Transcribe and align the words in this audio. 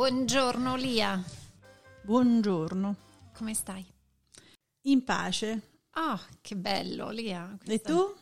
Buongiorno 0.00 0.76
Lia. 0.76 1.22
Buongiorno. 2.00 2.96
Come 3.36 3.52
stai? 3.52 3.86
In 4.84 5.04
pace. 5.04 5.82
Ah, 5.90 6.14
oh, 6.14 6.20
che 6.40 6.56
bello 6.56 7.10
Lia. 7.10 7.54
Questa... 7.62 7.72
E 7.74 7.80
tu? 7.92 8.14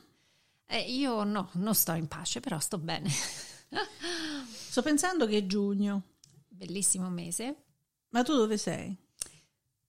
Eh, 0.67 0.93
io 0.93 1.23
no, 1.23 1.51
non 1.53 1.77
sto 1.77 1.93
in 1.93 2.09
pace, 2.09 2.41
però 2.41 2.59
sto 2.59 2.79
bene. 2.79 3.09
sto 4.51 4.83
pensando 4.83 5.29
che 5.29 5.39
è 5.39 5.47
giugno. 5.47 6.03
Bellissimo 6.49 7.09
mese. 7.11 7.67
Ma 8.09 8.25
tu 8.25 8.35
dove 8.35 8.59
sei? 8.59 8.93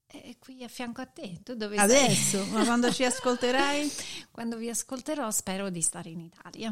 È 0.06 0.38
qui 0.38 0.64
a 0.64 0.68
fianco 0.68 1.02
a 1.02 1.08
te. 1.08 1.42
Tu 1.42 1.56
dove 1.56 1.76
Adesso? 1.76 2.46
Ma 2.52 2.66
quando 2.66 2.94
ci 2.94 3.02
ascolterai? 3.04 3.92
Quando 4.30 4.58
vi 4.58 4.70
ascolterò 4.70 5.32
spero 5.32 5.72
di 5.72 5.82
stare 5.82 6.10
in 6.10 6.20
Italia. 6.20 6.72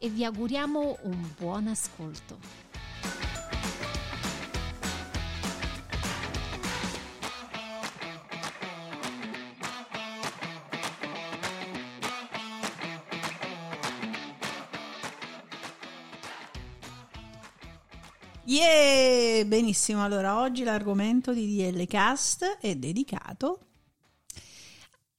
e 0.00 0.08
vi 0.08 0.24
auguriamo 0.24 0.96
un 1.02 1.28
buon 1.36 1.68
ascolto. 1.68 2.38
Yeah! 18.44 19.44
Benissimo, 19.44 20.02
allora 20.02 20.40
oggi 20.40 20.64
l'argomento 20.64 21.32
di 21.32 21.56
DL 21.56 21.86
Cast 21.86 22.58
è 22.60 22.74
dedicato 22.74 23.69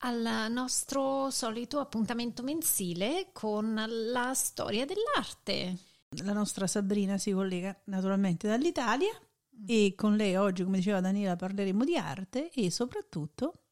al 0.04 0.52
nostro 0.52 1.30
solito 1.30 1.80
appuntamento 1.80 2.44
mensile 2.44 3.30
con 3.34 3.74
la 4.12 4.34
storia 4.34 4.86
dell'arte. 4.86 5.78
La 6.24 6.34
nostra 6.34 6.68
Sabrina 6.68 7.18
si 7.18 7.32
collega 7.32 7.80
naturalmente 7.86 8.48
dall'Italia 8.48 9.12
e 9.66 9.94
con 9.96 10.16
lei 10.16 10.36
oggi, 10.36 10.64
come 10.64 10.78
diceva 10.78 11.02
Daniela, 11.02 11.36
parleremo 11.36 11.84
di 11.86 11.98
arte 11.98 12.52
e 12.52 12.72
soprattutto 12.72 13.64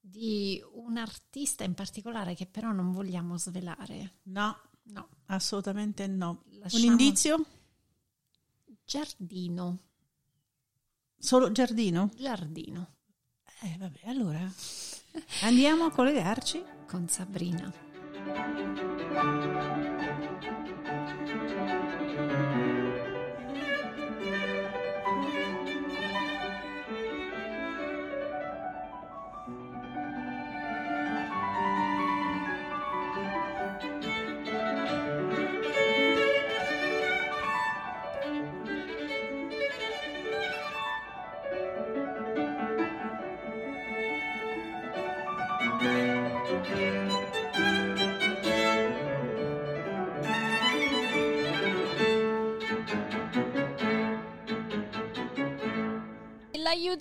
di 0.00 0.62
un 0.74 0.96
artista 0.96 1.64
in 1.64 1.74
particolare 1.74 2.34
che 2.34 2.46
però 2.46 2.70
non 2.70 2.92
vogliamo 2.92 3.36
svelare. 3.36 4.20
No, 4.24 4.56
no, 4.84 5.08
assolutamente 5.26 6.06
no. 6.06 6.44
Lasciamo... 6.60 6.84
Un 6.84 6.90
indizio? 6.92 7.44
Giardino. 8.84 9.78
Solo 11.18 11.50
giardino? 11.50 12.10
Giardino. 12.16 12.94
Eh, 13.62 13.76
vabbè, 13.78 14.00
allora 14.04 14.48
Andiamo 15.42 15.84
a 15.84 15.90
collegarci 15.90 16.62
con 16.86 17.08
Sabrina. 17.08 17.72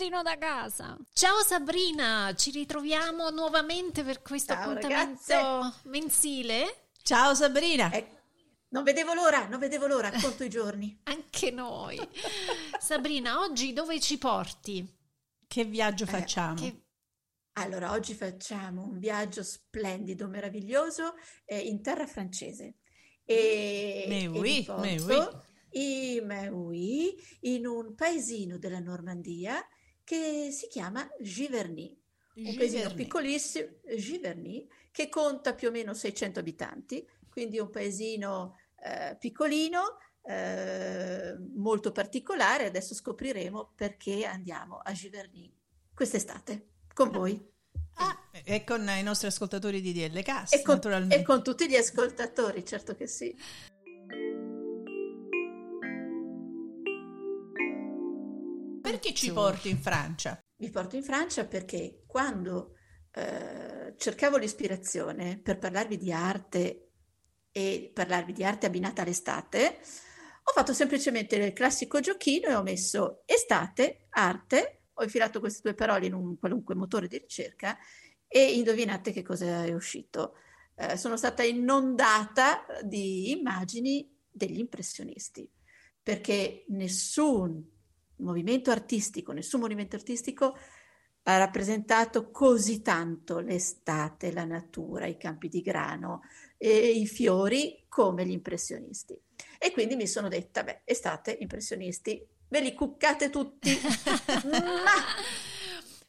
L'aiutino 0.06 0.22
da 0.22 0.38
casa. 0.38 0.98
Ciao 1.14 1.42
Sabrina, 1.42 2.34
ci 2.36 2.52
ritroviamo 2.52 3.30
nuovamente 3.30 4.04
per 4.04 4.22
questo 4.22 4.54
Ciao, 4.54 4.70
appuntamento 4.70 5.34
ragazze. 5.34 5.80
mensile. 5.90 6.90
Ciao 7.02 7.34
Sabrina. 7.34 7.92
Eh, 7.92 8.08
non 8.70 8.84
vedevo 8.84 9.14
l'ora, 9.14 9.48
non 9.48 9.60
vedevo 9.60 9.88
l'ora, 9.88 10.12
conto 10.12 10.44
i 10.44 10.50
giorni. 10.50 11.00
Anche 11.06 11.52
noi. 11.52 11.98
Sabrina, 12.80 13.40
oggi 13.40 13.74
dove 13.74 14.00
ci 14.00 14.18
porti? 14.18 14.88
Che 15.48 15.64
viaggio 15.64 16.04
eh, 16.04 16.08
facciamo? 16.08 16.56
Che... 16.56 16.84
Allora, 17.54 17.92
oggi 17.92 18.14
facciamo 18.14 18.84
un 18.84 19.00
viaggio 19.00 19.44
splendido, 19.44 20.28
meraviglioso 20.28 21.16
eh, 21.46 21.60
in 21.60 21.82
terra 21.82 22.06
francese. 22.06 22.76
E, 23.28 24.06
mais 24.08 24.28
oui, 24.28 24.64
e 24.66 24.74
mais 24.78 25.02
oui 25.02 25.28
i 25.76 26.22
Meui 26.24 27.16
in 27.42 27.66
un 27.66 27.96
paesino 27.96 28.58
della 28.58 28.80
Normandia 28.80 29.66
che 30.06 30.50
si 30.52 30.68
chiama 30.70 31.06
Giverny. 31.20 32.02
Un 32.36 32.56
paesino 32.56 32.94
piccolissimo, 32.94 33.68
Giverny, 33.98 34.68
che 34.92 35.10
conta 35.10 35.54
più 35.54 35.70
o 35.70 35.72
meno 35.72 35.94
600 35.94 36.40
abitanti, 36.40 37.06
quindi 37.30 37.60
un 37.60 37.70
paesino 37.70 38.58
eh, 38.84 39.16
piccolino, 39.18 39.98
eh, 40.22 41.36
molto 41.56 41.92
particolare. 41.92 42.66
Adesso 42.66 42.94
scopriremo 42.94 43.74
perché 43.76 44.26
andiamo 44.26 44.78
a 44.78 44.92
Giverny 44.92 45.54
quest'estate 45.94 46.68
con 46.94 47.10
voi. 47.10 47.54
Ah, 47.96 48.30
e 48.44 48.64
con 48.66 48.88
i 48.90 49.04
nostri 49.04 49.28
ascoltatori 49.28 49.80
di 49.80 49.94
DL 49.94 50.22
Cast, 50.22 50.56
e 50.56 50.62
con, 50.62 50.76
naturalmente. 50.76 51.16
E 51.16 51.24
con 51.24 51.42
tutti 51.42 51.70
gli 51.70 51.76
ascoltatori, 51.76 52.66
certo 52.66 52.96
che 52.96 53.08
sì. 53.08 53.34
Perché 59.06 59.20
ci 59.20 59.32
porti 59.32 59.70
in 59.70 59.78
Francia? 59.78 60.44
Vi 60.56 60.72
porto 60.72 60.96
in 60.96 61.04
Francia 61.04 61.46
perché 61.46 62.02
quando 62.08 62.74
eh, 63.12 63.94
cercavo 63.98 64.38
l'ispirazione 64.38 65.40
per 65.40 65.60
parlarvi 65.60 65.96
di 65.96 66.12
arte 66.12 66.90
e 67.52 67.92
parlarvi 67.94 68.34
di 68.34 68.44
arte 68.44 68.66
abbinata 68.66 69.04
all'estate, 69.04 69.78
ho 70.42 70.52
fatto 70.52 70.74
semplicemente 70.74 71.36
il 71.36 71.54
classico 71.54 72.00
giochino 72.00 72.48
e 72.48 72.56
ho 72.56 72.64
messo 72.64 73.22
estate, 73.28 74.08
arte, 74.10 74.86
ho 74.94 75.04
infilato 75.04 75.40
queste 75.40 75.62
due 75.62 75.76
parole 75.76 76.08
in 76.08 76.16
un 76.16 76.40
qualunque 76.40 76.74
motore 76.74 77.08
di 77.08 77.20
ricerca 77.20 77.78
e 78.28 78.54
indovinate 78.54 79.12
che 79.12 79.22
cosa 79.22 79.66
è 79.66 79.72
uscito. 79.72 80.34
Eh, 80.74 80.98
sono 80.98 81.16
stata 81.16 81.44
inondata 81.44 82.66
di 82.82 83.30
immagini 83.30 84.12
degli 84.28 84.58
impressionisti, 84.58 85.48
perché 86.02 86.66
nessun 86.70 87.74
movimento 88.18 88.72
artistico, 88.72 89.32
nessun 89.32 89.60
movimento 89.60 89.96
artistico 89.96 90.58
ha 91.28 91.38
rappresentato 91.38 92.30
così 92.30 92.82
tanto 92.82 93.40
l'estate, 93.40 94.32
la 94.32 94.46
natura, 94.46 95.08
i 95.08 95.18
campi 95.18 95.50
di 95.50 95.62
grano 95.62 96.22
e 96.58 96.92
i 96.92 97.08
fiori 97.08 97.86
come 97.90 98.26
gli 98.26 98.32
impressionisti. 98.32 99.20
E 99.58 99.72
quindi 99.72 99.96
mi 99.96 100.08
sono 100.08 100.28
detta, 100.28 100.64
beh, 100.64 100.82
estate, 100.84 101.36
impressionisti, 101.40 102.24
ve 102.48 102.62
li 102.62 102.74
cuccate 102.76 103.30
tutti, 103.30 103.72
ma, 104.50 104.92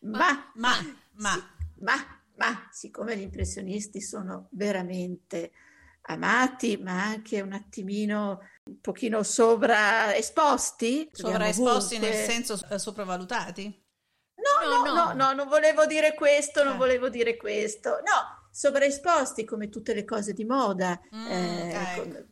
ma, 0.05 0.53
ma, 0.55 0.97
ma, 1.12 1.32
sì, 1.32 1.43
ma, 1.79 1.94
ma, 2.37 2.69
siccome 2.70 3.17
gli 3.17 3.23
impressionisti 3.23 4.03
sono 4.03 4.49
veramente 4.50 5.53
amati, 6.06 6.76
ma 6.76 7.05
anche 7.05 7.41
un 7.41 7.53
attimino 7.53 8.41
un 8.64 8.81
pochino 8.81 9.23
sovraesposti. 9.23 11.08
Sovraesposti 11.12 11.99
nel 11.99 12.14
senso 12.14 12.58
eh, 12.69 12.79
sopravvalutati? 12.79 13.85
No 14.37 14.69
no, 14.69 14.85
no 14.85 14.94
no, 14.94 15.12
no, 15.12 15.32
non 15.32 15.49
volevo 15.49 15.87
dire 15.87 16.14
questo, 16.14 16.62
non 16.62 16.75
eh. 16.75 16.79
volevo 16.79 17.08
dire 17.08 17.37
questo. 17.37 17.91
No, 17.91 18.49
sovraesposti 18.50 19.44
come 19.44 19.69
tutte 19.69 19.94
le 19.94 20.05
cose 20.05 20.32
di 20.32 20.44
moda. 20.44 21.00
Mm, 21.14 21.26
eh, 21.26 21.76
okay. 21.76 22.25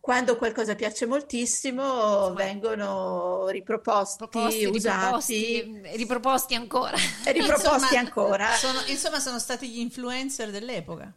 quando 0.00 0.36
qualcosa 0.36 0.74
piace 0.74 1.06
moltissimo 1.06 2.32
vengono 2.34 3.48
riproposti, 3.48 4.26
proposti, 4.28 4.64
usati, 4.64 5.82
riproposti, 5.94 6.54
ancora. 6.54 6.96
Riproposti 7.24 7.96
ancora. 7.96 8.48
Insomma, 8.86 9.20
sono 9.20 9.38
stati 9.38 9.68
gli 9.68 9.78
influencer 9.78 10.50
dell'epoca. 10.50 11.14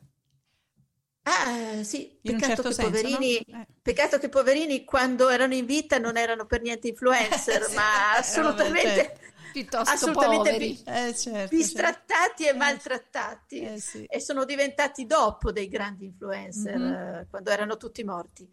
Ah, 1.29 1.83
sì, 1.83 2.17
peccato, 2.21 2.45
certo 2.45 2.61
che 2.69 2.73
senso, 2.73 2.89
poverini, 2.89 3.45
no? 3.47 3.59
eh. 3.59 3.67
peccato 3.81 4.17
che 4.17 4.29
poverini 4.29 4.85
quando 4.85 5.27
erano 5.27 5.53
in 5.53 5.65
vita 5.65 5.97
non 5.97 6.15
erano 6.15 6.45
per 6.45 6.61
niente 6.61 6.87
influencer, 6.87 7.63
sì, 7.67 7.75
ma 7.75 8.13
assolutamente... 8.15 8.95
Certo 8.95 9.35
piuttosto 9.57 9.93
assolutamente 9.93 10.51
poveri. 10.51 10.83
Eh, 10.85 11.15
certo, 11.15 11.55
bistrattati 11.55 12.43
certo. 12.43 12.55
e 12.55 12.57
maltrattati 12.57 13.59
eh, 13.61 13.79
sì. 13.79 14.03
e 14.05 14.19
sono 14.19 14.45
diventati 14.45 15.05
dopo 15.05 15.51
dei 15.51 15.67
grandi 15.67 16.05
influencer 16.05 16.77
mm-hmm. 16.77 17.21
quando 17.29 17.49
erano 17.49 17.77
tutti 17.77 18.03
morti. 18.03 18.47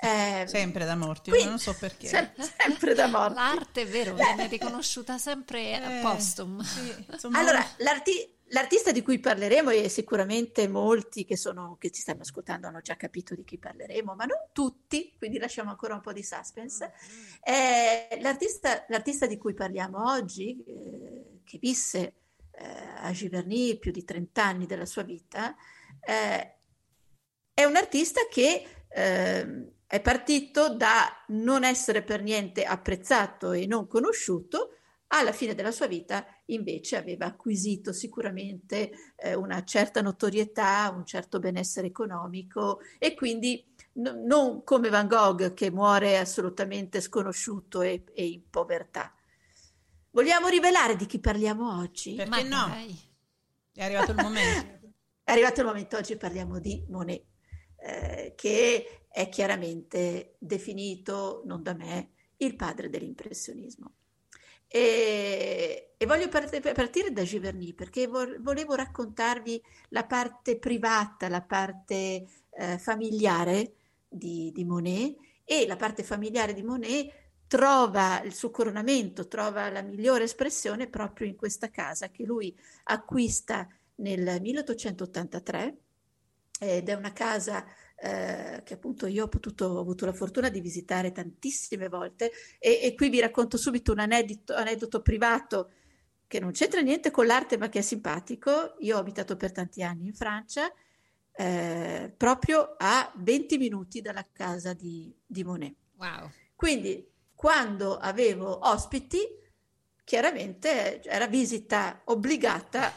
Eh, 0.00 0.44
sempre 0.46 0.84
da 0.84 0.96
morti, 0.96 1.30
qui, 1.30 1.44
non 1.44 1.58
so 1.58 1.74
perché. 1.78 2.08
Sem- 2.08 2.32
sempre 2.38 2.94
da 2.94 3.06
morti. 3.06 3.34
L'arte 3.34 3.82
è 3.82 3.86
vero, 3.86 4.14
viene 4.14 4.46
riconosciuta 4.48 5.18
sempre 5.18 5.60
eh, 5.74 6.00
postum. 6.02 6.60
Sì, 6.62 7.06
allora, 7.32 7.64
l'arti- 7.78 8.38
L'artista 8.52 8.90
di 8.90 9.02
cui 9.02 9.20
parleremo, 9.20 9.70
e 9.70 9.88
sicuramente 9.88 10.66
molti 10.66 11.24
che, 11.24 11.36
sono, 11.36 11.76
che, 11.78 11.90
ci 11.90 12.00
stanno 12.00 12.22
ascoltando 12.22 12.66
hanno 12.66 12.80
già 12.80 12.96
capito 12.96 13.34
di 13.34 13.44
chi 13.44 13.58
parleremo, 13.58 14.14
ma 14.14 14.24
non 14.24 14.38
tutti, 14.52 15.14
quindi 15.16 15.38
lasciamo 15.38 15.70
ancora 15.70 15.94
un 15.94 16.00
po' 16.00 16.12
di 16.12 16.24
suspense. 16.24 16.92
È 17.40 18.18
l'artista, 18.20 18.84
l'artista 18.88 19.26
di 19.26 19.38
cui 19.38 19.54
parliamo 19.54 20.10
oggi, 20.10 20.64
eh, 20.64 21.40
che 21.44 21.58
visse 21.58 22.14
eh, 22.50 22.66
a 22.96 23.12
Giverny 23.12 23.78
più 23.78 23.92
di 23.92 24.04
30 24.04 24.44
anni 24.44 24.66
della 24.66 24.86
sua 24.86 25.02
vita, 25.02 25.54
eh, 26.00 26.54
è 27.54 27.64
un 27.64 27.76
artista 27.76 28.22
che 28.28 28.66
ehm, 28.88 29.70
è 29.86 30.00
partito 30.00 30.74
da 30.74 31.24
non 31.28 31.62
essere 31.62 32.02
per 32.02 32.22
niente 32.22 32.64
apprezzato 32.64 33.52
e 33.52 33.66
non 33.66 33.86
conosciuto 33.86 34.76
alla 35.12 35.32
fine 35.32 35.54
della 35.54 35.72
sua 35.72 35.86
vita 35.86 36.24
invece 36.46 36.96
aveva 36.96 37.26
acquisito 37.26 37.92
sicuramente 37.92 38.90
eh, 39.16 39.34
una 39.34 39.64
certa 39.64 40.02
notorietà, 40.02 40.92
un 40.94 41.04
certo 41.04 41.38
benessere 41.38 41.88
economico 41.88 42.80
e 42.98 43.14
quindi 43.14 43.64
n- 43.94 44.22
non 44.24 44.62
come 44.62 44.88
Van 44.88 45.08
Gogh 45.08 45.52
che 45.54 45.70
muore 45.70 46.18
assolutamente 46.18 47.00
sconosciuto 47.00 47.82
e, 47.82 48.04
e, 48.12 48.24
in 48.24 48.48
povertà. 48.48 49.12
Vogliamo 50.10 50.48
rivelare 50.48 50.96
di 50.96 51.06
chi 51.06 51.18
parliamo 51.18 51.78
oggi? 51.78 52.14
Perché 52.14 52.44
Ma 52.44 52.66
no? 52.66 52.72
Dai. 52.72 52.98
È 53.72 53.82
arrivato 53.82 54.12
il 54.12 54.16
momento. 54.16 54.88
è 55.24 55.32
arrivato 55.32 55.60
il 55.60 55.66
momento, 55.66 55.96
oggi 55.96 56.16
parliamo 56.16 56.60
di 56.60 56.84
Monet, 56.88 57.24
eh, 57.78 58.34
che 58.36 59.06
è 59.08 59.28
chiaramente 59.28 60.36
definito, 60.38 61.42
non 61.46 61.62
da 61.62 61.74
me, 61.74 62.10
il 62.38 62.54
padre 62.54 62.88
dell'impressionismo. 62.88 63.94
E, 64.72 65.94
e 65.96 66.06
voglio 66.06 66.28
part- 66.28 66.72
partire 66.72 67.12
da 67.12 67.24
Giverny 67.24 67.74
perché 67.74 68.06
vo- 68.06 68.36
volevo 68.38 68.76
raccontarvi 68.76 69.60
la 69.88 70.04
parte 70.04 70.58
privata, 70.58 71.28
la 71.28 71.42
parte 71.42 72.24
eh, 72.50 72.78
familiare 72.78 73.74
di, 74.08 74.52
di 74.54 74.64
Monet 74.64 75.16
e 75.44 75.66
la 75.66 75.74
parte 75.74 76.04
familiare 76.04 76.54
di 76.54 76.62
Monet 76.62 77.12
trova 77.48 78.22
il 78.22 78.32
suo 78.32 78.50
coronamento, 78.50 79.26
trova 79.26 79.68
la 79.70 79.82
migliore 79.82 80.22
espressione 80.22 80.88
proprio 80.88 81.26
in 81.26 81.34
questa 81.34 81.68
casa 81.68 82.08
che 82.10 82.22
lui 82.22 82.56
acquista 82.84 83.66
nel 83.96 84.40
1883 84.40 85.76
ed 86.60 86.88
è 86.88 86.94
una 86.94 87.12
casa 87.12 87.64
eh, 88.02 88.62
che 88.64 88.74
appunto 88.74 89.06
io 89.06 89.24
ho, 89.24 89.28
potuto, 89.28 89.66
ho 89.66 89.80
avuto 89.80 90.06
la 90.06 90.14
fortuna 90.14 90.48
di 90.48 90.60
visitare 90.60 91.12
tantissime 91.12 91.88
volte 91.88 92.32
e, 92.58 92.80
e 92.82 92.94
qui 92.94 93.10
vi 93.10 93.20
racconto 93.20 93.58
subito 93.58 93.92
un 93.92 93.98
aneddoto, 93.98 94.54
aneddoto 94.54 95.02
privato 95.02 95.70
che 96.26 96.40
non 96.40 96.52
c'entra 96.52 96.80
niente 96.80 97.10
con 97.10 97.26
l'arte 97.26 97.58
ma 97.58 97.68
che 97.68 97.80
è 97.80 97.82
simpatico. 97.82 98.76
Io 98.78 98.96
ho 98.96 99.00
abitato 99.00 99.36
per 99.36 99.52
tanti 99.52 99.82
anni 99.82 100.06
in 100.06 100.14
Francia, 100.14 100.72
eh, 101.32 102.12
proprio 102.16 102.74
a 102.78 103.12
20 103.16 103.58
minuti 103.58 104.00
dalla 104.00 104.26
casa 104.32 104.72
di, 104.72 105.14
di 105.26 105.44
Monet. 105.44 105.74
Wow. 105.96 106.30
Quindi 106.54 107.06
quando 107.34 107.98
avevo 107.98 108.66
ospiti, 108.66 109.18
chiaramente 110.04 111.02
era 111.02 111.26
visita 111.26 112.00
obbligata 112.04 112.94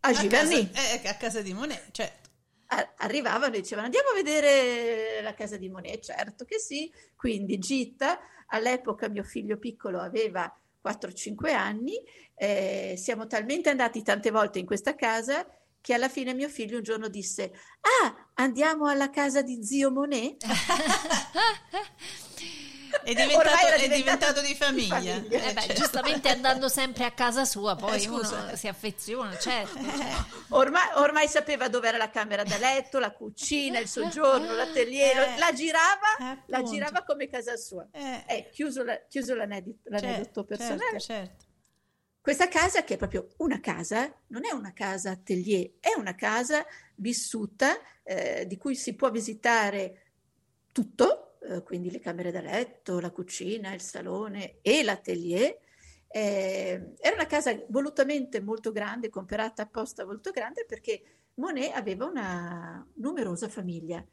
a 0.00 0.12
Giverny. 0.12 0.60
A 0.60 0.66
casa, 0.68 1.02
eh, 1.02 1.08
a 1.08 1.16
casa 1.16 1.40
di 1.40 1.54
Monet, 1.54 1.90
cioè 1.92 2.20
arrivavano 2.96 3.54
e 3.54 3.60
dicevano 3.60 3.86
andiamo 3.86 4.10
a 4.10 4.14
vedere 4.14 5.20
la 5.22 5.34
casa 5.34 5.56
di 5.56 5.68
Monet, 5.68 6.02
certo 6.04 6.44
che 6.44 6.58
sì, 6.58 6.92
quindi 7.16 7.58
Gitta, 7.58 8.18
all'epoca 8.48 9.08
mio 9.08 9.22
figlio 9.22 9.58
piccolo 9.58 10.00
aveva 10.00 10.52
4-5 10.82 11.52
anni, 11.54 11.94
eh, 12.34 12.94
siamo 12.96 13.26
talmente 13.26 13.70
andati 13.70 14.02
tante 14.02 14.30
volte 14.30 14.58
in 14.58 14.66
questa 14.66 14.94
casa 14.94 15.46
che 15.82 15.94
alla 15.94 16.08
fine 16.08 16.32
mio 16.32 16.48
figlio 16.48 16.76
un 16.76 16.82
giorno 16.84 17.08
disse 17.08 17.52
ah 17.80 18.30
andiamo 18.34 18.86
alla 18.86 19.10
casa 19.10 19.42
di 19.42 19.64
zio 19.64 19.90
Monet 19.90 20.44
È 23.02 23.14
diventato, 23.14 23.66
è 23.66 23.88
diventato, 23.88 24.40
di 24.40 24.54
famiglia. 24.54 24.96
Di 24.96 25.08
famiglia. 25.10 25.42
Eh 25.44 25.52
beh, 25.52 25.60
cioè. 25.62 25.74
Giustamente 25.74 26.28
andando 26.28 26.68
sempre 26.68 27.04
a 27.04 27.10
casa 27.12 27.44
sua, 27.44 27.76
poi 27.76 28.02
eh, 28.02 28.08
uno 28.08 28.54
si 28.54 28.68
affeziona, 28.68 29.36
certo. 29.38 29.78
Cioè. 29.78 30.12
Ormai, 30.50 30.88
ormai, 30.96 31.28
sapeva 31.28 31.68
dove 31.68 31.88
era 31.88 31.96
la 31.96 32.10
camera 32.10 32.42
da 32.42 32.58
letto, 32.58 32.98
la 32.98 33.12
cucina, 33.12 33.78
il 33.78 33.88
soggiorno, 33.88 34.52
l'atelier, 34.54 35.18
eh, 35.18 35.38
la 35.38 35.52
girava, 35.52 36.32
eh, 36.32 36.42
la 36.46 36.62
girava 36.62 37.02
come 37.02 37.28
casa 37.28 37.56
sua. 37.56 37.86
Eh, 37.90 38.24
eh 38.26 38.48
chiuso, 38.50 38.82
la, 38.84 39.00
chiuso 39.08 39.34
l'aneddoto, 39.34 39.78
l'aneddoto 39.84 40.22
certo, 40.22 40.44
personale. 40.44 41.00
Certo, 41.00 41.00
certo. 41.00 41.44
Questa 42.22 42.46
casa, 42.46 42.84
che 42.84 42.94
è 42.94 42.96
proprio 42.96 43.26
una 43.38 43.58
casa, 43.58 44.14
non 44.28 44.44
è 44.44 44.52
una 44.52 44.72
casa 44.72 45.10
atelier, 45.10 45.72
è 45.80 45.98
una 45.98 46.14
casa 46.14 46.64
vissuta 46.94 47.76
eh, 48.04 48.46
di 48.46 48.56
cui 48.56 48.76
si 48.76 48.94
può 48.94 49.10
visitare 49.10 50.12
tutto, 50.70 51.31
eh, 51.48 51.62
quindi 51.62 51.90
le 51.90 52.00
camere 52.00 52.30
da 52.30 52.40
letto, 52.40 53.00
la 53.00 53.10
cucina, 53.10 53.74
il 53.74 53.80
salone 53.80 54.58
e 54.62 54.82
l'atelier. 54.82 55.58
Eh, 56.08 56.94
era 57.00 57.14
una 57.14 57.26
casa 57.26 57.58
volutamente 57.68 58.40
molto 58.40 58.70
grande, 58.70 59.08
comperata 59.08 59.62
apposta 59.62 60.04
molto 60.04 60.30
grande 60.30 60.64
perché 60.66 61.02
Monet 61.34 61.74
aveva 61.74 62.04
una 62.04 62.86
numerosa 62.96 63.48
famiglia, 63.48 64.04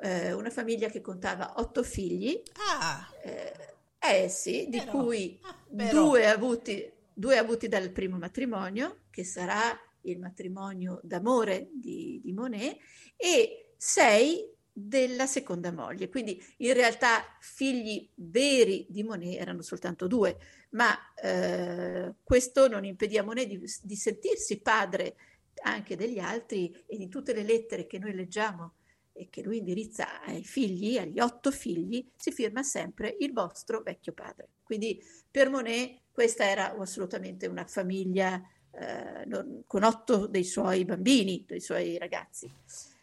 eh, 0.00 0.32
una 0.32 0.50
famiglia 0.50 0.88
che 0.88 1.00
contava 1.00 1.54
otto 1.56 1.82
figli. 1.82 2.40
Ah! 2.80 3.08
Eh, 3.22 3.52
eh 3.98 4.28
sì, 4.28 4.66
di 4.68 4.78
però, 4.78 5.04
cui 5.04 5.38
ah, 5.42 5.90
due, 5.90 6.26
avuti, 6.26 6.90
due 7.12 7.38
avuti 7.38 7.68
dal 7.68 7.90
primo 7.90 8.16
matrimonio, 8.16 9.02
che 9.10 9.24
sarà 9.24 9.78
il 10.02 10.18
matrimonio 10.18 11.00
d'amore 11.02 11.70
di, 11.72 12.20
di 12.22 12.32
Monet, 12.32 12.78
e 13.16 13.74
sei 13.76 14.53
della 14.76 15.26
seconda 15.26 15.70
moglie. 15.70 16.08
Quindi 16.08 16.42
in 16.58 16.72
realtà 16.72 17.22
figli 17.38 18.10
veri 18.16 18.86
di 18.88 19.04
Monet 19.04 19.40
erano 19.40 19.62
soltanto 19.62 20.08
due, 20.08 20.36
ma 20.70 20.92
eh, 21.14 22.14
questo 22.24 22.68
non 22.68 22.84
impedì 22.84 23.16
a 23.16 23.22
Monet 23.22 23.46
di, 23.46 23.64
di, 23.82 23.96
sentirsi 23.96 24.60
padre 24.60 25.14
anche 25.62 25.94
degli 25.96 26.18
altri 26.18 26.74
e 26.86 26.96
di 26.96 27.08
tutte 27.08 27.32
le 27.32 27.44
lettere 27.44 27.86
che 27.86 28.00
noi 28.00 28.14
leggiamo 28.14 28.74
e 29.12 29.28
che 29.30 29.42
lui 29.42 29.58
indirizza 29.58 30.22
ai 30.22 30.42
figli, 30.42 30.98
agli 30.98 31.20
otto 31.20 31.52
figli, 31.52 32.04
si 32.16 32.32
firma 32.32 32.64
sempre 32.64 33.16
il 33.20 33.32
vostro 33.32 33.80
vecchio 33.80 34.12
padre. 34.12 34.48
Quindi 34.64 35.00
per 35.30 35.50
Monet 35.50 36.00
questa 36.10 36.44
era 36.48 36.76
assolutamente 36.76 37.46
una 37.46 37.64
famiglia 37.64 38.42
eh, 38.72 39.24
non, 39.26 39.62
con 39.68 39.84
otto 39.84 40.26
dei 40.26 40.42
suoi 40.42 40.84
bambini, 40.84 41.44
dei 41.46 41.60
suoi 41.60 41.96
ragazzi. 41.96 42.50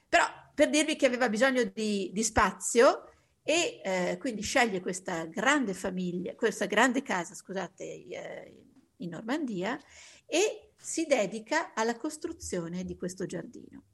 Però 0.10 0.26
per 0.62 0.70
dirvi 0.70 0.96
che 0.96 1.08
aveva 1.08 1.28
bisogno 1.28 1.64
di, 1.64 2.12
di 2.14 2.24
spazio 2.24 3.10
e 3.42 3.82
eh, 3.84 4.18
quindi 4.20 4.44
sceglie 4.44 4.80
questa 4.80 5.26
grande 5.26 5.74
famiglia, 5.74 6.36
questa 6.36 6.68
grande 6.68 7.02
casa, 7.02 7.34
scusate, 7.34 7.84
eh, 7.84 8.66
in 8.98 9.10
Normandia 9.10 9.82
e 10.24 10.74
si 10.78 11.08
dedica 11.08 11.74
alla 11.74 11.98
costruzione 11.98 12.86
di 12.86 12.96
questo 12.96 13.26
giardino. 13.26 13.86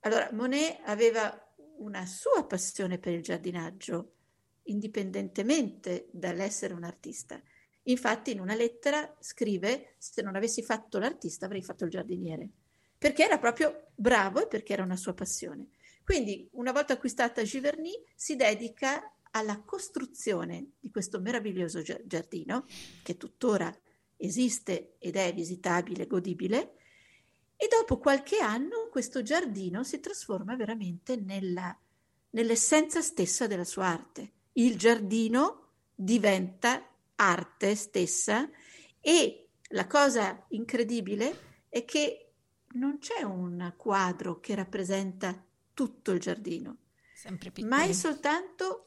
Allora, 0.00 0.28
Monet 0.34 0.78
aveva 0.84 1.34
una 1.78 2.04
sua 2.04 2.44
passione 2.44 2.98
per 2.98 3.14
il 3.14 3.22
giardinaggio, 3.22 4.16
indipendentemente 4.64 6.10
dall'essere 6.12 6.74
un 6.74 6.84
artista. 6.84 7.40
Infatti, 7.84 8.30
in 8.30 8.40
una 8.40 8.54
lettera 8.54 9.16
scrive: 9.20 9.94
Se 9.96 10.20
non 10.20 10.36
avessi 10.36 10.62
fatto 10.62 10.98
l'artista, 10.98 11.46
avrei 11.46 11.62
fatto 11.62 11.84
il 11.84 11.90
giardiniere 11.90 12.50
perché 12.98 13.24
era 13.24 13.38
proprio 13.38 13.88
bravo 13.94 14.42
e 14.42 14.46
perché 14.46 14.72
era 14.72 14.82
una 14.82 14.96
sua 14.96 15.14
passione. 15.14 15.68
Quindi, 16.04 16.48
una 16.52 16.72
volta 16.72 16.94
acquistata 16.94 17.42
Giverny, 17.42 17.92
si 18.14 18.36
dedica 18.36 19.12
alla 19.32 19.60
costruzione 19.60 20.72
di 20.80 20.90
questo 20.90 21.20
meraviglioso 21.20 21.82
giardino, 21.82 22.64
che 23.02 23.16
tuttora 23.16 23.74
esiste 24.16 24.94
ed 24.98 25.16
è 25.16 25.34
visitabile, 25.34 26.06
godibile, 26.06 26.74
e 27.56 27.68
dopo 27.68 27.98
qualche 27.98 28.38
anno 28.38 28.88
questo 28.90 29.22
giardino 29.22 29.82
si 29.82 29.98
trasforma 30.00 30.56
veramente 30.56 31.16
nella, 31.16 31.76
nell'essenza 32.30 33.00
stessa 33.00 33.46
della 33.46 33.64
sua 33.64 33.86
arte. 33.86 34.32
Il 34.52 34.76
giardino 34.76 35.72
diventa 35.94 36.86
arte 37.16 37.74
stessa 37.74 38.48
e 39.00 39.48
la 39.70 39.86
cosa 39.86 40.44
incredibile 40.50 41.64
è 41.68 41.84
che 41.84 42.25
non 42.76 42.98
c'è 42.98 43.22
un 43.22 43.74
quadro 43.76 44.40
che 44.40 44.54
rappresenta 44.54 45.44
tutto 45.74 46.12
il 46.12 46.20
giardino, 46.20 46.76
ma 47.64 47.82
è 47.84 47.92
soltanto 47.92 48.84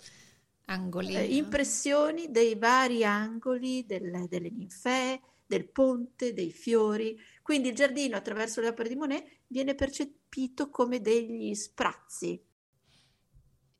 eh, 0.66 1.36
impressioni 1.36 2.32
dei 2.32 2.56
vari 2.56 3.04
angoli 3.04 3.86
del, 3.86 4.28
delle 4.28 4.50
ninfee, 4.50 5.22
del 5.46 5.68
ponte, 5.70 6.34
dei 6.34 6.52
fiori. 6.52 7.20
Quindi 7.42 7.70
il 7.70 7.76
giardino 7.76 8.16
attraverso 8.16 8.62
le 8.62 8.68
opere 8.68 8.90
di 8.90 8.96
Monet 8.96 9.40
viene 9.48 9.76
percepito 9.76 10.70
come 10.70 11.02
degli 11.02 11.54
sprazzi. 11.56 12.42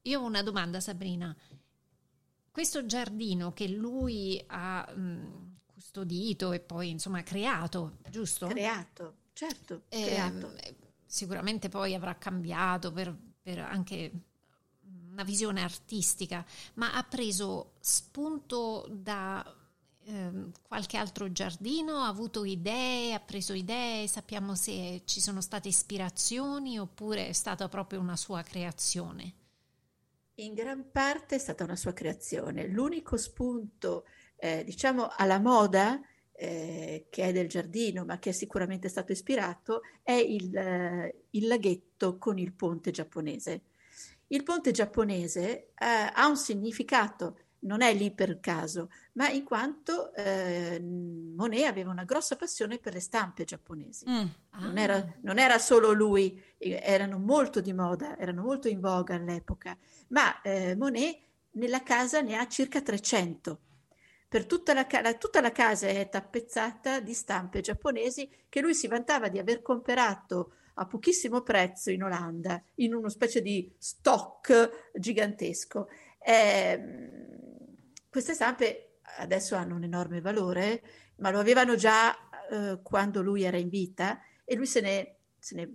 Io 0.04 0.20
ho 0.20 0.26
una 0.26 0.42
domanda, 0.42 0.80
Sabrina. 0.80 1.36
Questo 2.50 2.86
giardino 2.86 3.54
che 3.54 3.68
lui 3.68 4.44
ha 4.48 4.92
mh, 4.92 5.02
mm, 5.02 5.46
custodito 5.66 6.52
e 6.52 6.60
poi 6.60 6.90
insomma 6.90 7.22
creato, 7.22 8.00
giusto? 8.10 8.48
Creato, 8.48 9.18
certo. 9.40 9.84
Eh, 9.88 10.06
creato. 10.06 10.54
Sicuramente 11.06 11.70
poi 11.70 11.96
avrà 11.96 12.18
cambiato 12.18 12.92
per, 12.92 13.16
per 13.42 13.60
anche 13.60 14.12
una 15.12 15.24
visione 15.24 15.62
artistica, 15.62 16.46
ma 16.74 16.94
ha 16.94 17.04
preso 17.04 17.74
spunto 17.80 18.86
da 18.90 19.44
eh, 20.04 20.32
qualche 20.62 20.98
altro 20.98 21.32
giardino, 21.32 22.00
ha 22.00 22.08
avuto 22.08 22.44
idee, 22.44 23.14
ha 23.14 23.20
preso 23.22 23.54
idee, 23.54 24.08
sappiamo 24.08 24.56
se 24.56 25.04
ci 25.06 25.22
sono 25.22 25.40
state 25.40 25.70
ispirazioni 25.70 26.78
oppure 26.78 27.28
è 27.28 27.34
stata 27.34 27.70
proprio 27.70 28.02
una 28.02 28.18
sua 28.18 28.44
creazione. 28.44 29.34
In 30.36 30.54
gran 30.54 30.92
parte 30.92 31.36
è 31.36 31.40
stata 31.40 31.64
una 31.64 31.76
sua 31.78 31.94
creazione. 31.94 32.68
L'unico 32.68 33.16
spunto, 33.16 34.06
eh, 34.36 34.64
diciamo, 34.66 35.10
alla 35.16 35.40
moda 35.40 36.00
eh, 36.42 37.08
che 37.10 37.24
è 37.24 37.32
del 37.34 37.50
giardino, 37.50 38.06
ma 38.06 38.18
che 38.18 38.30
è 38.30 38.34
sicuramente 38.34 38.88
stato 38.88 39.12
ispirato, 39.12 39.82
è 40.02 40.14
il, 40.14 40.56
eh, 40.56 41.24
il 41.32 41.48
laghetto 41.48 42.18
con 42.18 42.38
il 42.38 42.54
ponte 42.54 42.92
giapponese. 42.92 43.64
Il 44.28 44.44
ponte 44.44 44.72
giapponese 44.72 45.74
eh, 45.76 46.12
ha 46.14 46.28
un 46.28 46.38
significato, 46.38 47.40
non 47.62 47.82
è 47.82 47.94
lì 47.94 48.12
per 48.12 48.40
caso, 48.40 48.90
ma 49.14 49.30
in 49.30 49.44
quanto 49.44 50.14
eh, 50.14 50.80
Monet 50.80 51.66
aveva 51.66 51.92
una 51.92 52.06
grossa 52.06 52.38
passione 52.38 52.78
per 52.78 52.94
le 52.94 53.02
stampe 53.02 53.44
giapponesi. 53.44 54.06
Mm. 54.10 54.26
Ah. 54.52 54.60
Non, 54.62 54.78
era, 54.78 55.14
non, 55.24 55.40
era, 55.40 55.58
solo 55.58 55.92
lui, 55.92 56.42
erano 56.58 57.18
molto 57.18 57.60
di 57.60 57.74
moda, 57.74 58.18
erano 58.18 58.44
molto 58.44 58.70
in 58.70 58.80
voga 58.80 59.16
all'epoca, 59.16 59.78
ma 60.10 60.40
eh, 60.42 60.74
Monet 60.78 61.20
nella 61.52 61.84
casa 61.84 62.22
ne 62.22 62.38
ha 62.38 62.48
circa 62.48 62.82
300. 62.82 63.60
Per 64.30 64.46
tutta 64.46 64.74
la, 64.74 64.86
tutta 65.16 65.42
la 65.42 65.52
casa 65.52 65.88
è 65.88 66.08
tappezzata 66.08 67.00
di 67.00 67.16
stampe 67.16 67.62
giapponesi 67.62 68.30
che 68.48 68.62
lui 68.62 68.76
si 68.76 68.88
vantava 68.88 69.28
di 69.28 69.40
aver 69.40 69.64
comprato 69.64 70.54
a 70.76 70.86
pochissimo 70.86 71.42
prezzo 71.42 71.90
in 71.90 72.04
Olanda, 72.04 72.62
in 72.76 72.94
una 72.94 73.10
specie 73.10 73.42
di 73.42 73.74
stock 73.76 74.92
gigantesco. 74.94 75.90
Eh, 76.20 76.80
queste 78.08 78.36
stampe 78.36 79.00
adesso 79.18 79.56
hanno 79.56 79.76
un 79.76 79.84
enorme 79.84 80.22
valore, 80.22 80.84
ma 81.16 81.32
lo 81.32 81.40
avevano 81.40 81.74
già 81.76 82.16
eh, 82.52 82.80
quando 82.84 83.24
lui 83.24 83.42
era 83.42 83.58
in 83.58 83.70
vita 83.70 84.22
e 84.46 84.56
lui 84.56 84.68
se 84.68 84.82
ne, 84.82 85.16
se 85.40 85.56
ne, 85.56 85.74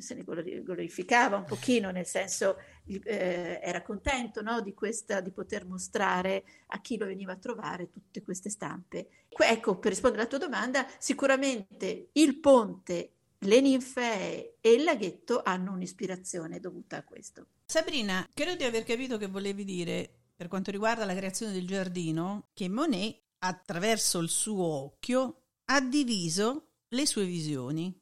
se 0.00 0.14
ne 0.14 0.24
glorificava 0.24 1.36
un 1.36 1.44
pochino, 1.44 1.92
nel 1.92 2.06
senso 2.06 2.56
eh, 2.86 3.60
era 3.62 3.82
contento 3.82 4.42
no, 4.42 4.60
di, 4.60 4.74
questa, 4.74 5.20
di 5.20 5.30
poter 5.30 5.66
mostrare 5.66 6.44
a 6.68 6.80
chi 6.80 6.96
lo 6.96 7.06
veniva 7.06 7.32
a 7.32 7.36
trovare 7.36 7.90
tutte 7.90 8.22
queste 8.22 8.50
stampe. 8.50 9.08
Ecco, 9.28 9.78
per 9.78 9.90
rispondere 9.90 10.22
alla 10.22 10.30
tua 10.30 10.38
domanda, 10.38 10.86
sicuramente 10.98 12.08
il 12.12 12.38
ponte 12.38 13.12
le 13.42 13.60
ninfee 13.60 14.58
e 14.60 14.72
il 14.72 14.84
laghetto 14.84 15.42
hanno 15.42 15.72
un'ispirazione 15.72 16.60
dovuta 16.60 16.98
a 16.98 17.04
questo. 17.04 17.46
Sabrina, 17.64 18.28
credo 18.32 18.56
di 18.56 18.64
aver 18.64 18.84
capito 18.84 19.16
che 19.16 19.26
volevi 19.26 19.64
dire 19.64 20.10
per 20.34 20.48
quanto 20.48 20.70
riguarda 20.70 21.04
la 21.04 21.14
creazione 21.14 21.52
del 21.52 21.66
giardino, 21.66 22.48
che 22.52 22.68
Monet, 22.68 23.20
attraverso 23.38 24.18
il 24.18 24.28
suo 24.28 24.64
occhio, 24.64 25.42
ha 25.66 25.80
diviso 25.80 26.70
le 26.88 27.06
sue 27.06 27.24
visioni 27.24 27.96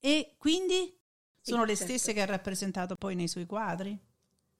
e 0.00 0.34
quindi 0.38 0.96
sono 1.40 1.62
sì, 1.62 1.68
le 1.68 1.76
certo. 1.76 1.92
stesse 1.92 2.12
che 2.12 2.22
ha 2.22 2.26
rappresentato 2.26 2.94
poi 2.96 3.14
nei 3.14 3.28
suoi 3.28 3.46
quadri? 3.46 3.98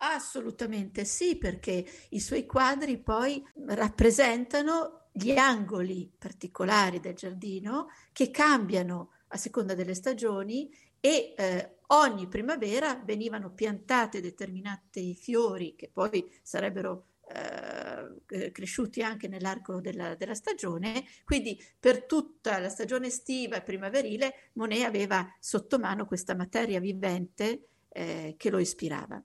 Assolutamente 0.00 1.04
sì, 1.04 1.36
perché 1.36 1.84
i 2.10 2.20
suoi 2.20 2.46
quadri 2.46 2.98
poi 2.98 3.44
rappresentano 3.66 5.08
gli 5.12 5.36
angoli 5.36 6.08
particolari 6.16 7.00
del 7.00 7.14
giardino 7.14 7.88
che 8.12 8.30
cambiano 8.30 9.10
a 9.28 9.36
seconda 9.36 9.74
delle 9.74 9.94
stagioni 9.94 10.70
e 11.00 11.34
eh, 11.36 11.78
ogni 11.88 12.28
primavera 12.28 13.02
venivano 13.04 13.50
piantate 13.50 14.20
determinati 14.20 15.14
fiori 15.14 15.74
che 15.74 15.90
poi 15.92 16.24
sarebbero 16.42 17.06
eh, 17.28 18.52
cresciuti 18.52 19.02
anche 19.02 19.26
nell'arco 19.28 19.80
della, 19.80 20.14
della, 20.14 20.34
stagione, 20.34 21.04
quindi 21.24 21.60
per 21.78 22.04
tutta 22.04 22.58
la 22.58 22.68
stagione 22.68 23.08
estiva 23.08 23.56
e 23.56 23.62
primaverile 23.62 24.50
Monet 24.54 24.84
aveva 24.84 25.26
sotto 25.40 25.78
mano 25.78 26.06
questa 26.06 26.34
materia 26.34 26.80
vivente 26.80 27.68
eh, 27.88 28.34
che 28.38 28.50
lo 28.50 28.58
ispirava. 28.58 29.22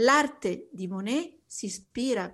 L'arte 0.00 0.68
di 0.70 0.86
Monet 0.86 1.40
si 1.44 1.66
ispira 1.66 2.32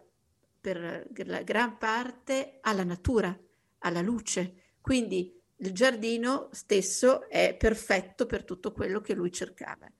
per 0.60 1.08
la 1.24 1.42
gran 1.42 1.78
parte 1.78 2.58
alla 2.60 2.84
natura, 2.84 3.38
alla 3.78 4.02
luce, 4.02 4.74
quindi 4.82 5.40
il 5.56 5.72
giardino 5.72 6.48
stesso 6.52 7.28
è 7.28 7.56
perfetto 7.56 8.26
per 8.26 8.44
tutto 8.44 8.72
quello 8.72 9.00
che 9.00 9.14
lui 9.14 9.32
cercava. 9.32 9.90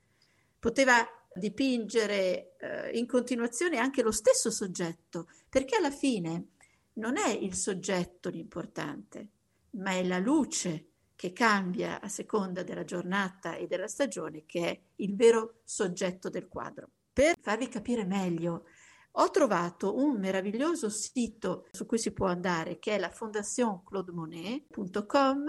Poteva 0.58 1.06
dipingere 1.34 2.56
eh, 2.58 2.98
in 2.98 3.06
continuazione 3.06 3.78
anche 3.78 4.02
lo 4.02 4.12
stesso 4.12 4.50
soggetto, 4.50 5.28
perché 5.48 5.76
alla 5.76 5.90
fine 5.90 6.48
non 6.94 7.16
è 7.16 7.30
il 7.30 7.54
soggetto 7.54 8.28
l'importante, 8.28 9.28
ma 9.70 9.92
è 9.92 10.04
la 10.04 10.18
luce 10.18 10.88
che 11.16 11.32
cambia 11.32 12.00
a 12.02 12.08
seconda 12.08 12.62
della 12.62 12.84
giornata 12.84 13.56
e 13.56 13.66
della 13.66 13.88
stagione 13.88 14.44
che 14.44 14.68
è 14.68 14.80
il 14.96 15.16
vero 15.16 15.60
soggetto 15.64 16.28
del 16.28 16.46
quadro. 16.46 16.90
Per 17.14 17.38
farvi 17.40 17.68
capire 17.68 18.04
meglio 18.04 18.64
ho 19.12 19.30
trovato 19.30 19.96
un 19.96 20.18
meraviglioso 20.18 20.90
sito 20.90 21.68
su 21.70 21.86
cui 21.86 21.98
si 21.98 22.10
può 22.10 22.26
andare 22.26 22.80
che 22.80 22.96
è 22.96 22.98
la 22.98 23.10
fondationsclaudemonet.com 23.10 25.44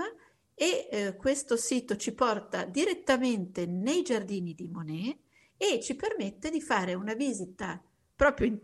e 0.54 0.88
eh, 0.92 1.16
questo 1.16 1.58
sito 1.58 1.96
ci 1.96 2.14
porta 2.14 2.66
direttamente 2.66 3.66
nei 3.66 4.04
giardini 4.04 4.54
di 4.54 4.70
Monet 4.70 5.18
e 5.58 5.82
ci 5.82 5.96
permette 5.96 6.52
di 6.52 6.62
fare 6.62 6.94
una 6.94 7.16
visita 7.16 7.82
proprio 8.16 8.46
in, 8.48 8.60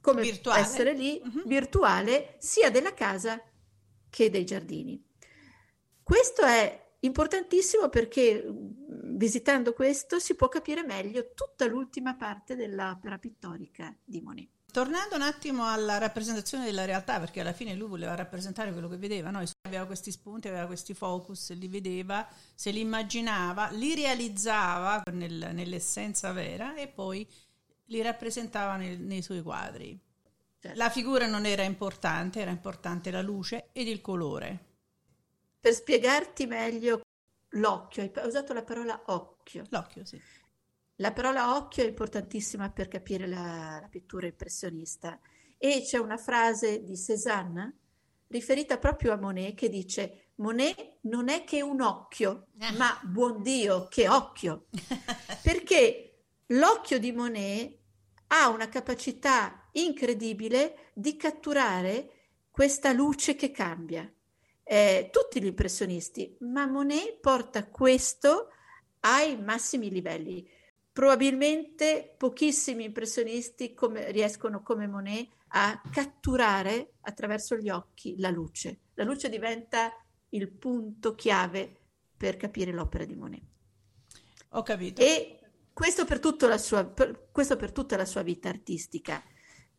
come 0.00 0.22
virtuale. 0.22 0.60
essere 0.60 0.92
lì, 0.92 1.20
uh-huh. 1.22 1.42
virtuale, 1.46 2.36
sia 2.38 2.70
della 2.70 2.94
casa 2.94 3.42
che 4.08 4.30
dei 4.30 4.44
giardini. 4.44 5.04
Questo 6.02 6.42
è 6.42 6.83
importantissimo 7.04 7.88
perché 7.88 8.44
visitando 9.16 9.72
questo 9.72 10.18
si 10.18 10.34
può 10.34 10.48
capire 10.48 10.84
meglio 10.84 11.32
tutta 11.34 11.66
l'ultima 11.66 12.14
parte 12.14 12.56
dell'opera 12.56 13.18
pittorica 13.18 13.94
di 14.02 14.20
Monet. 14.20 14.48
Tornando 14.74 15.14
un 15.14 15.22
attimo 15.22 15.68
alla 15.68 15.98
rappresentazione 15.98 16.64
della 16.64 16.84
realtà, 16.84 17.20
perché 17.20 17.40
alla 17.40 17.52
fine 17.52 17.76
lui 17.76 17.86
voleva 17.86 18.16
rappresentare 18.16 18.72
quello 18.72 18.88
che 18.88 18.96
vedeva, 18.96 19.30
no? 19.30 19.40
aveva 19.62 19.86
questi 19.86 20.10
spunti, 20.10 20.48
aveva 20.48 20.66
questi 20.66 20.94
focus, 20.94 21.52
li 21.52 21.68
vedeva, 21.68 22.26
se 22.56 22.72
li 22.72 22.80
immaginava, 22.80 23.68
li 23.70 23.94
realizzava 23.94 25.04
nel, 25.12 25.50
nell'essenza 25.52 26.32
vera 26.32 26.74
e 26.74 26.88
poi 26.88 27.24
li 27.84 28.02
rappresentava 28.02 28.74
nel, 28.74 28.98
nei 28.98 29.22
suoi 29.22 29.42
quadri. 29.42 29.96
Certo. 30.58 30.76
La 30.76 30.90
figura 30.90 31.26
non 31.28 31.46
era 31.46 31.62
importante, 31.62 32.40
era 32.40 32.50
importante 32.50 33.12
la 33.12 33.22
luce 33.22 33.68
ed 33.70 33.86
il 33.86 34.00
colore. 34.00 34.73
Per 35.64 35.72
spiegarti 35.72 36.44
meglio 36.44 37.00
l'occhio, 37.52 38.02
hai 38.02 38.26
usato 38.26 38.52
la 38.52 38.64
parola 38.64 39.04
occhio. 39.06 39.64
L'occhio, 39.70 40.04
sì. 40.04 40.20
La 40.96 41.10
parola 41.10 41.56
occhio 41.56 41.84
è 41.84 41.88
importantissima 41.88 42.70
per 42.70 42.86
capire 42.86 43.26
la, 43.26 43.78
la 43.80 43.88
pittura 43.88 44.26
impressionista 44.26 45.18
e 45.56 45.82
c'è 45.82 45.96
una 45.96 46.18
frase 46.18 46.84
di 46.84 46.98
Cézanne 46.98 47.78
riferita 48.26 48.76
proprio 48.76 49.14
a 49.14 49.16
Monet 49.16 49.54
che 49.54 49.70
dice 49.70 50.32
Monet 50.34 50.98
non 51.04 51.30
è 51.30 51.44
che 51.44 51.62
un 51.62 51.80
occhio, 51.80 52.48
ma 52.76 53.00
buon 53.02 53.40
Dio, 53.40 53.88
che 53.88 54.06
occhio! 54.06 54.66
Perché 55.42 56.24
l'occhio 56.48 56.98
di 56.98 57.10
Monet 57.10 57.78
ha 58.26 58.50
una 58.50 58.68
capacità 58.68 59.66
incredibile 59.72 60.90
di 60.92 61.16
catturare 61.16 62.34
questa 62.50 62.92
luce 62.92 63.34
che 63.34 63.50
cambia 63.50 64.06
eh, 64.64 65.10
tutti 65.12 65.40
gli 65.40 65.46
impressionisti, 65.46 66.36
ma 66.40 66.66
Monet 66.66 67.20
porta 67.20 67.66
questo 67.68 68.48
ai 69.00 69.40
massimi 69.40 69.90
livelli. 69.90 70.48
probabilmente 70.94 72.14
pochissimi 72.16 72.84
impressionisti 72.84 73.74
come, 73.74 74.12
riescono 74.12 74.62
come 74.62 74.86
Monet 74.86 75.28
a 75.48 75.82
catturare 75.90 76.94
attraverso 77.00 77.56
gli 77.56 77.68
occhi 77.68 78.14
la 78.18 78.30
luce. 78.30 78.78
La 78.94 79.02
luce 79.02 79.28
diventa 79.28 79.92
il 80.30 80.50
punto 80.52 81.16
chiave 81.16 81.80
per 82.16 82.36
capire 82.36 82.72
l'opera 82.72 83.04
di 83.04 83.16
Monet. 83.16 83.42
Ho 84.50 84.62
capito. 84.62 85.02
E 85.02 85.40
questo 85.72 86.04
per, 86.04 86.20
sua, 86.58 86.84
per, 86.84 87.28
questo 87.32 87.56
per 87.56 87.72
tutta 87.72 87.96
la 87.96 88.04
sua 88.04 88.22
vita 88.22 88.48
artistica. 88.48 89.20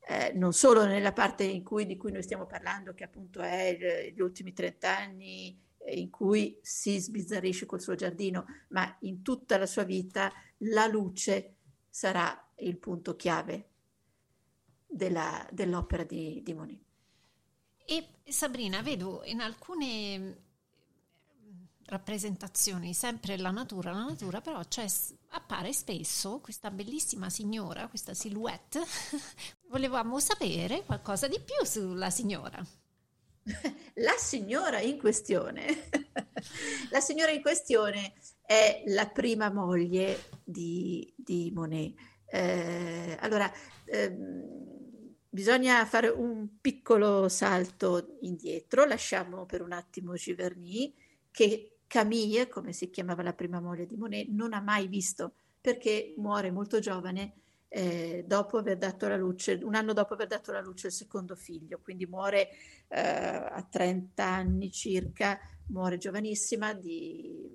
Eh, 0.08 0.34
non 0.36 0.54
solo 0.54 0.86
nella 0.86 1.14
parte 1.14 1.62
cui, 1.64 1.86
di 1.86 1.98
cui 1.98 2.12
noi 2.12 2.22
stiamo 2.22 2.46
parlando, 2.46 2.94
che 2.94 3.04
appunto 3.04 3.42
è 3.42 4.12
gli 4.14 4.22
ultimi 4.22 4.54
30 4.54 4.98
anni 4.98 5.60
in 5.88 6.10
cui 6.10 6.60
si 6.62 7.00
sbizzarrisce 7.00 7.66
col 7.66 7.82
suo 7.82 7.96
giardino, 7.96 8.46
ma 8.70 8.96
in 9.02 9.22
tutta 9.22 9.58
la 9.58 9.66
sua 9.66 9.84
vita 9.84 10.32
la 10.60 10.88
luce 10.88 11.56
sarà 11.90 12.52
il 12.58 12.78
punto 12.78 13.16
chiave 13.16 13.70
della, 14.86 15.48
dell'opera 15.52 16.04
di, 16.04 16.42
di 16.44 16.54
Monet. 16.54 16.84
E 17.86 18.08
Sabrina, 18.26 18.82
vedo 18.82 19.22
in 19.26 19.42
alcune 19.42 20.45
rappresentazioni 21.88 22.94
sempre 22.94 23.38
la 23.38 23.52
natura, 23.52 23.92
la 23.92 24.06
natura, 24.06 24.42
però 24.42 24.60
appare 25.30 25.74
spesso 25.74 26.40
questa 26.40 26.72
bellissima 26.72 27.30
signora, 27.30 27.88
questa 27.88 28.14
silhouette. 28.14 28.82
Volevamo 29.70 30.20
sapere 30.20 30.84
qualcosa 30.84 31.28
di 31.28 31.40
più 31.40 31.66
sulla 31.66 32.10
signora. 32.10 32.64
La 33.96 34.16
signora 34.18 34.80
in 34.82 34.98
questione, 34.98 35.88
la 36.90 37.00
signora 37.00 37.30
in 37.30 37.42
questione 37.42 38.14
è 38.42 38.84
la 38.88 39.08
prima 39.08 39.52
moglie 39.52 40.30
di, 40.44 41.14
di 41.16 41.52
Monet. 41.54 41.94
Eh, 42.26 43.16
allora, 43.20 43.50
ehm, 43.86 44.66
bisogna 45.30 45.86
fare 45.86 46.10
un 46.10 46.60
piccolo 46.60 47.30
salto 47.30 48.18
indietro, 48.22 48.84
lasciamo 48.84 49.46
per 49.46 49.62
un 49.62 49.74
attimo 49.74 50.16
Giverny, 50.16 50.94
che 51.30 51.75
Camille, 51.96 52.50
come 52.50 52.74
si 52.74 52.90
chiamava 52.90 53.24
la 53.24 53.32
prima 53.32 53.62
moglie 53.62 53.86
di 53.86 53.96
Monet, 53.96 54.28
non 54.28 54.52
ha 54.52 54.60
mai 54.60 54.90
visto 54.90 55.36
perché 55.62 56.14
muore 56.18 56.52
molto 56.52 56.80
giovane 56.80 57.36
eh, 57.70 58.26
dopo 58.28 58.58
aver 58.58 58.78
dato 58.78 59.08
la 59.08 59.16
luce, 59.16 59.62
un 59.64 59.76
anno 59.76 59.94
dopo 59.94 60.14
aver 60.14 60.28
dato 60.28 60.52
la 60.52 60.60
luce 60.60 60.88
al 60.88 60.92
secondo 60.92 61.38
figlio, 61.38 61.80
quindi 61.82 62.06
muore 62.06 62.50
eh, 62.90 63.00
a 63.00 63.66
30 63.70 64.26
anni 64.26 64.74
circa, 64.74 65.40
muore 65.68 65.98
giovanissima 65.98 66.74
di, 66.74 67.50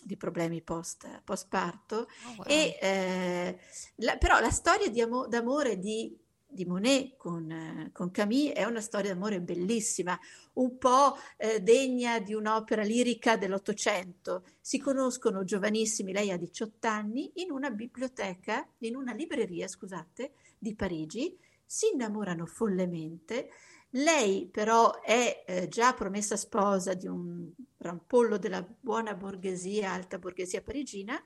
di 0.00 0.16
problemi 0.16 0.62
post, 0.62 1.22
post 1.24 1.48
parto. 1.48 1.96
Oh, 1.96 2.34
wow. 2.36 2.46
e, 2.46 2.78
eh, 2.80 3.58
la, 3.96 4.16
però 4.16 4.38
la 4.38 4.50
storia 4.50 4.88
di 4.88 5.00
amo, 5.00 5.26
d'amore 5.26 5.76
di 5.76 6.16
di 6.56 6.64
Monet 6.64 7.16
con, 7.16 7.90
con, 7.92 8.10
Camille 8.10 8.54
è 8.54 8.64
una 8.64 8.80
storia 8.80 9.12
d'amore 9.12 9.40
bellissima, 9.40 10.18
un 10.54 10.78
po' 10.78 11.16
eh, 11.36 11.60
degna 11.60 12.18
di 12.18 12.32
un'opera 12.32 12.82
lirica 12.82 13.36
dell'Ottocento. 13.36 14.44
Si 14.60 14.78
conoscono 14.78 15.44
giovanissimi, 15.44 16.12
lei 16.12 16.30
ha 16.32 16.36
18 16.36 16.88
anni, 16.88 17.30
in 17.34 17.50
una 17.50 17.70
biblioteca, 17.70 18.66
in 18.78 18.96
una 18.96 19.12
libreria, 19.12 19.68
scusate, 19.68 20.32
di 20.58 20.74
Parigi, 20.74 21.38
si 21.64 21.90
innamorano 21.92 22.46
follemente. 22.46 23.50
Lei 23.90 24.46
però 24.46 25.00
è 25.00 25.44
eh, 25.46 25.68
già 25.68 25.92
promessa 25.92 26.36
sposa 26.36 26.94
di 26.94 27.06
un 27.06 27.50
rampollo 27.76 28.38
della 28.38 28.66
buona 28.80 29.14
borghesia, 29.14 29.92
alta 29.92 30.18
borghesia 30.18 30.62
parigina 30.62 31.22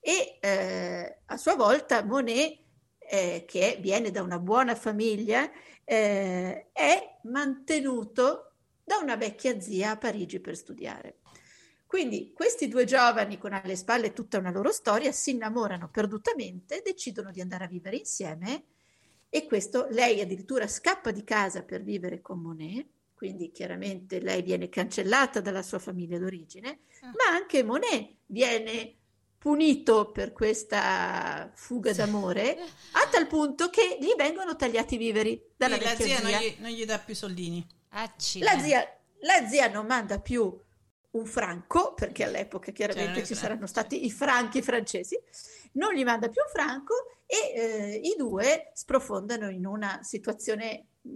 e 0.00 0.38
eh, 0.40 1.18
a 1.26 1.36
sua 1.36 1.56
volta 1.56 2.04
Monet 2.04 2.66
eh, 3.08 3.44
che 3.46 3.78
viene 3.80 4.10
da 4.10 4.22
una 4.22 4.38
buona 4.38 4.74
famiglia, 4.74 5.50
eh, 5.84 6.68
è 6.72 7.18
mantenuto 7.22 8.52
da 8.84 8.98
una 8.98 9.16
vecchia 9.16 9.60
zia 9.60 9.92
a 9.92 9.96
Parigi 9.96 10.40
per 10.40 10.56
studiare. 10.56 11.18
Quindi 11.86 12.32
questi 12.34 12.68
due 12.68 12.84
giovani 12.84 13.38
con 13.38 13.54
alle 13.54 13.74
spalle 13.74 14.12
tutta 14.12 14.36
una 14.36 14.50
loro 14.50 14.70
storia 14.70 15.10
si 15.10 15.30
innamorano 15.30 15.88
perdutamente, 15.88 16.82
decidono 16.84 17.30
di 17.30 17.40
andare 17.40 17.64
a 17.64 17.68
vivere 17.68 17.96
insieme 17.96 18.64
e 19.30 19.46
questo 19.46 19.86
lei 19.90 20.20
addirittura 20.20 20.68
scappa 20.68 21.10
di 21.10 21.24
casa 21.24 21.62
per 21.62 21.82
vivere 21.82 22.20
con 22.20 22.40
Monet, 22.40 22.86
quindi 23.14 23.50
chiaramente 23.50 24.20
lei 24.20 24.42
viene 24.42 24.68
cancellata 24.68 25.40
dalla 25.40 25.62
sua 25.62 25.78
famiglia 25.78 26.18
d'origine, 26.18 26.80
ah. 27.00 27.06
ma 27.06 27.34
anche 27.34 27.62
Monet 27.62 28.16
viene 28.26 28.97
punito 29.38 30.10
per 30.10 30.32
questa 30.32 31.50
fuga 31.54 31.92
d'amore 31.92 32.58
a 32.92 33.08
tal 33.10 33.28
punto 33.28 33.70
che 33.70 33.96
gli 34.00 34.12
vengono 34.16 34.56
tagliati 34.56 34.96
i 34.96 34.98
viveri 34.98 35.40
dalla 35.56 35.76
sì, 35.76 35.84
la 35.84 35.94
zia, 35.94 36.16
zia. 36.16 36.20
Non, 36.20 36.40
gli, 36.40 36.56
non, 36.58 36.70
gli, 36.70 36.84
dà 36.84 36.98
più 36.98 37.14
soldini. 37.14 37.66
La 38.40 38.58
zia, 38.58 38.84
la 39.20 39.46
zia, 39.46 39.68
non 39.68 39.86
manda 39.86 40.20
più 40.20 40.60
un 41.10 41.26
franco 41.26 41.94
perché 41.94 42.24
all'epoca 42.24 42.70
chiaramente 42.70 43.20
cioè, 43.20 43.24
ci 43.24 43.34
saranno 43.34 43.66
stati 43.66 44.04
i 44.04 44.10
franchi 44.10 44.60
francesi 44.60 45.18
non 45.72 45.94
gli 45.94 46.04
manda 46.04 46.28
più 46.28 46.42
un 46.42 46.50
franco 46.50 46.94
e 47.24 47.60
eh, 47.60 48.00
i 48.02 48.14
due 48.16 48.70
sprofondano 48.74 49.48
in 49.48 49.64
una 49.64 50.00
situazione 50.02 50.86
mh, 51.00 51.10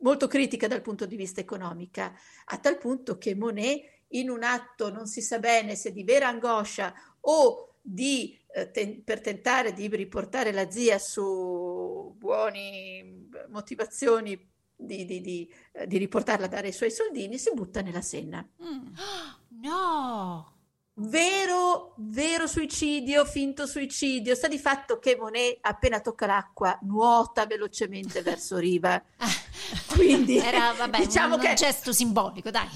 molto 0.00 0.26
critica 0.26 0.68
dal 0.68 0.82
punto 0.82 1.06
di 1.06 1.16
vista 1.16 1.40
economico 1.40 2.02
a 2.02 2.58
tal 2.58 2.76
punto 2.76 3.16
che 3.16 3.34
Monet 3.34 3.94
in 4.10 4.28
un 4.28 4.42
atto 4.42 4.92
non 4.92 5.06
si 5.06 5.20
sa 5.20 5.38
bene 5.38 5.74
se 5.74 5.92
di 5.92 6.04
vera 6.04 6.28
angoscia 6.28 6.94
o 7.28 7.76
di, 7.80 8.38
eh, 8.52 8.70
ten- 8.70 9.04
per 9.04 9.20
tentare 9.20 9.72
di 9.72 9.88
riportare 9.88 10.52
la 10.52 10.70
zia 10.70 10.98
su 10.98 12.14
buone 12.16 13.28
motivazioni 13.48 14.54
di, 14.76 15.04
di, 15.04 15.20
di, 15.20 15.54
eh, 15.72 15.86
di, 15.86 15.96
riportarla 15.98 16.46
a 16.46 16.48
dare 16.48 16.68
i 16.68 16.72
suoi 16.72 16.90
soldini, 16.90 17.38
si 17.38 17.50
butta 17.54 17.80
nella 17.80 18.02
Senna. 18.02 18.46
Mm. 18.62 18.86
No! 19.58 20.52
Vero, 20.98 21.94
vero 21.98 22.46
suicidio, 22.46 23.24
finto 23.24 23.66
suicidio. 23.66 24.34
Sta 24.34 24.48
di 24.48 24.58
fatto 24.58 24.98
che 24.98 25.16
Monet, 25.16 25.58
appena 25.60 26.00
tocca 26.00 26.24
l'acqua, 26.26 26.78
nuota 26.82 27.44
velocemente 27.46 28.20
verso 28.22 28.56
riva. 28.56 29.02
Quindi 29.94 30.38
era 30.38 30.72
vabbè, 30.72 30.98
diciamo 30.98 31.34
un, 31.34 31.40
che, 31.40 31.48
un 31.48 31.54
gesto 31.54 31.92
simbolico, 31.92 32.50
dai. 32.50 32.68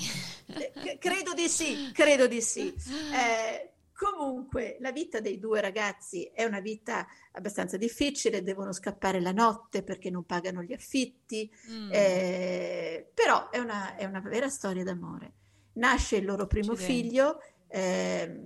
Eh, 0.47 0.99
credo 0.99 1.33
di 1.33 1.49
sì, 1.49 1.91
credo 1.93 2.27
di 2.27 2.43
sì. 2.43 2.73
Eh, 3.13 3.71
Comunque, 4.01 4.79
la 4.81 4.93
vita 4.93 5.21
dei 5.21 5.39
due 5.39 5.61
ragazzi 5.61 6.25
è 6.33 6.45
una 6.45 6.61
vita 6.61 7.07
abbastanza 7.33 7.77
difficile, 7.77 8.43
devono 8.43 8.73
scappare 8.73 9.21
la 9.21 9.31
notte 9.31 9.83
perché 9.83 10.09
non 10.09 10.25
pagano 10.25 10.63
gli 10.63 10.73
affitti, 10.73 11.53
mm. 11.71 11.91
eh, 11.93 13.11
però 13.13 13.51
è 13.51 13.59
una, 13.59 13.97
è 13.97 14.07
una, 14.07 14.21
vera 14.21 14.49
storia 14.49 14.85
d'amore. 14.85 15.33
Nasce 15.75 16.17
il 16.17 16.25
loro 16.25 16.47
primo 16.47 16.73
Accidenti. 16.73 17.03
figlio, 17.03 17.43
eh, 17.69 18.41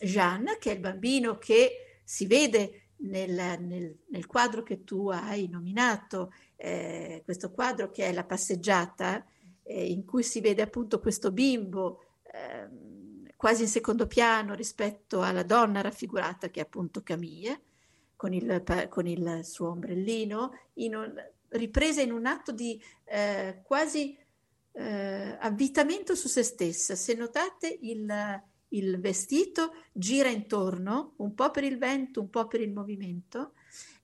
Jeanne, 0.00 0.58
che 0.58 0.72
è 0.72 0.74
il 0.74 0.80
bambino 0.80 1.38
che 1.38 2.00
si 2.02 2.26
vede 2.26 2.94
nel, 3.02 3.60
nel, 3.60 3.96
nel 4.08 4.26
quadro 4.26 4.64
che 4.64 4.82
tu 4.82 5.08
hai 5.08 5.46
nominato, 5.46 6.32
eh, 6.56 7.22
questo 7.24 7.52
quadro 7.52 7.92
che 7.92 8.06
è 8.06 8.12
La 8.12 8.24
passeggiata, 8.24 9.24
eh, 9.62 9.86
in 9.86 10.04
cui 10.04 10.24
si 10.24 10.40
vede 10.40 10.62
appunto 10.62 10.98
questo 10.98 11.30
bimbo 11.30 12.00
ehm, 12.32 12.89
quasi 13.40 13.62
in 13.62 13.68
secondo 13.68 14.06
piano 14.06 14.52
rispetto 14.52 15.22
alla 15.22 15.42
donna 15.42 15.80
raffigurata 15.80 16.50
che 16.50 16.60
è 16.60 16.64
appunto 16.64 17.02
Camille, 17.02 17.62
con 18.14 18.34
il, 18.34 18.62
con 18.90 19.06
il 19.06 19.40
suo 19.44 19.70
ombrellino, 19.70 20.50
in 20.74 20.94
un, 20.94 21.14
ripresa 21.48 22.02
in 22.02 22.12
un 22.12 22.26
atto 22.26 22.52
di 22.52 22.78
eh, 23.04 23.62
quasi 23.62 24.14
eh, 24.72 25.36
avvitamento 25.40 26.14
su 26.14 26.28
se 26.28 26.42
stessa. 26.42 26.94
Se 26.94 27.14
notate 27.14 27.78
il, 27.80 28.42
il 28.68 29.00
vestito 29.00 29.72
gira 29.90 30.28
intorno, 30.28 31.14
un 31.16 31.32
po' 31.32 31.50
per 31.50 31.64
il 31.64 31.78
vento, 31.78 32.20
un 32.20 32.28
po' 32.28 32.46
per 32.46 32.60
il 32.60 32.72
movimento. 32.72 33.54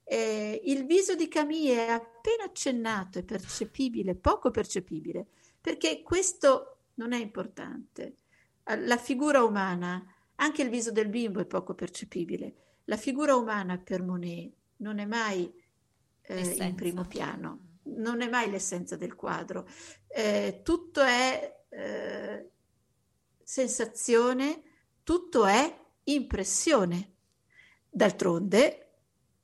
Eh, 0.03 0.63
il 0.65 0.87
viso 0.87 1.13
di 1.13 1.27
Camille 1.27 1.85
è 1.85 1.91
appena 1.91 2.45
accennato, 2.45 3.19
è 3.19 3.23
percepibile, 3.23 4.15
poco 4.15 4.49
percepibile, 4.49 5.27
perché 5.61 6.01
questo 6.01 6.79
non 6.95 7.13
è 7.13 7.19
importante 7.19 8.15
la 8.75 8.97
figura 8.97 9.43
umana, 9.43 10.03
anche 10.35 10.61
il 10.61 10.69
viso 10.69 10.91
del 10.91 11.09
bimbo 11.09 11.39
è 11.39 11.45
poco 11.45 11.73
percepibile. 11.73 12.55
La 12.85 12.97
figura 12.97 13.35
umana 13.35 13.77
per 13.77 14.01
Monet 14.01 14.53
non 14.77 14.99
è 14.99 15.05
mai 15.05 15.51
eh, 16.21 16.55
in 16.63 16.75
primo 16.75 17.05
piano, 17.05 17.79
non 17.83 18.21
è 18.21 18.29
mai 18.29 18.49
l'essenza 18.49 18.95
del 18.95 19.15
quadro. 19.15 19.67
Eh, 20.07 20.61
tutto 20.63 21.01
è 21.01 21.65
eh, 21.69 22.49
sensazione, 23.43 24.63
tutto 25.03 25.45
è 25.45 25.85
impressione. 26.03 27.13
D'altronde 27.89 28.87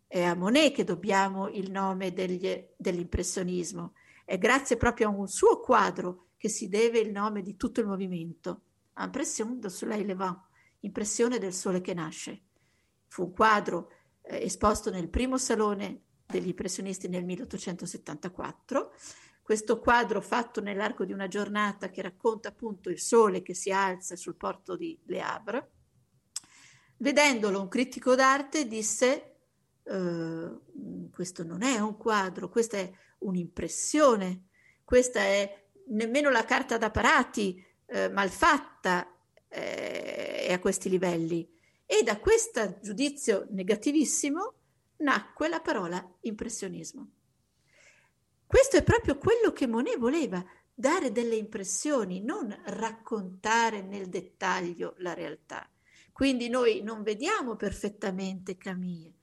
è 0.07 0.21
a 0.21 0.35
Monet 0.35 0.73
che 0.73 0.83
dobbiamo 0.83 1.47
il 1.49 1.71
nome 1.71 2.13
degli, 2.13 2.67
dell'impressionismo. 2.77 3.93
È 4.25 4.37
grazie 4.37 4.77
proprio 4.77 5.07
a 5.07 5.11
un 5.11 5.27
suo 5.27 5.59
quadro 5.59 6.27
che 6.37 6.49
si 6.49 6.67
deve 6.67 6.99
il 6.99 7.11
nome 7.11 7.41
di 7.41 7.55
tutto 7.55 7.79
il 7.79 7.87
movimento. 7.87 8.62
Impression 8.97 9.59
de 9.59 9.69
soleil 9.69 10.05
levant, 10.05 10.39
impressione 10.81 11.39
del 11.39 11.53
sole 11.53 11.81
che 11.81 11.93
nasce. 11.93 12.41
fu 13.07 13.25
un 13.25 13.33
quadro 13.33 13.91
eh, 14.23 14.43
esposto 14.43 14.89
nel 14.89 15.07
primo 15.07 15.37
salone 15.37 16.01
degli 16.25 16.47
impressionisti 16.47 17.07
nel 17.07 17.23
1874. 17.25 18.93
Questo 19.41 19.79
quadro 19.79 20.21
fatto 20.21 20.61
nell'arco 20.61 21.05
di 21.05 21.13
una 21.13 21.27
giornata 21.27 21.89
che 21.89 22.01
racconta 22.01 22.49
appunto 22.49 22.89
il 22.89 22.99
sole 22.99 23.41
che 23.41 23.53
si 23.53 23.71
alza 23.71 24.15
sul 24.15 24.35
porto 24.35 24.75
di 24.75 24.99
Le 25.05 25.21
Havre. 25.21 25.71
Vedendolo 26.97 27.61
un 27.61 27.67
critico 27.67 28.15
d'arte 28.15 28.67
disse 28.67 29.35
uh, 29.83 31.09
questo 31.11 31.43
non 31.43 31.61
è 31.61 31.77
un 31.79 31.97
quadro, 31.97 32.49
questa 32.49 32.77
è 32.77 32.91
un'impressione, 33.19 34.47
questa 34.83 35.19
è 35.19 35.65
nemmeno 35.89 36.29
la 36.29 36.45
carta 36.45 36.77
da 36.77 36.89
parati 36.89 37.63
eh, 37.93 38.09
malfatta 38.09 39.07
eh, 39.47 40.47
è 40.47 40.53
a 40.53 40.59
questi 40.59 40.89
livelli. 40.89 41.47
E 41.85 42.01
da 42.01 42.17
questo 42.17 42.79
giudizio 42.81 43.45
negativissimo 43.51 44.53
nacque 44.97 45.47
la 45.47 45.59
parola 45.59 46.03
impressionismo. 46.21 47.07
Questo 48.47 48.77
è 48.77 48.83
proprio 48.83 49.17
quello 49.17 49.51
che 49.51 49.67
Monet 49.67 49.99
voleva, 49.99 50.43
dare 50.73 51.11
delle 51.11 51.35
impressioni, 51.35 52.23
non 52.23 52.55
raccontare 52.65 53.83
nel 53.83 54.09
dettaglio 54.09 54.95
la 54.97 55.13
realtà. 55.13 55.69
Quindi 56.11 56.49
noi 56.49 56.81
non 56.81 57.03
vediamo 57.03 57.55
perfettamente 57.55 58.57
Camille, 58.57 59.13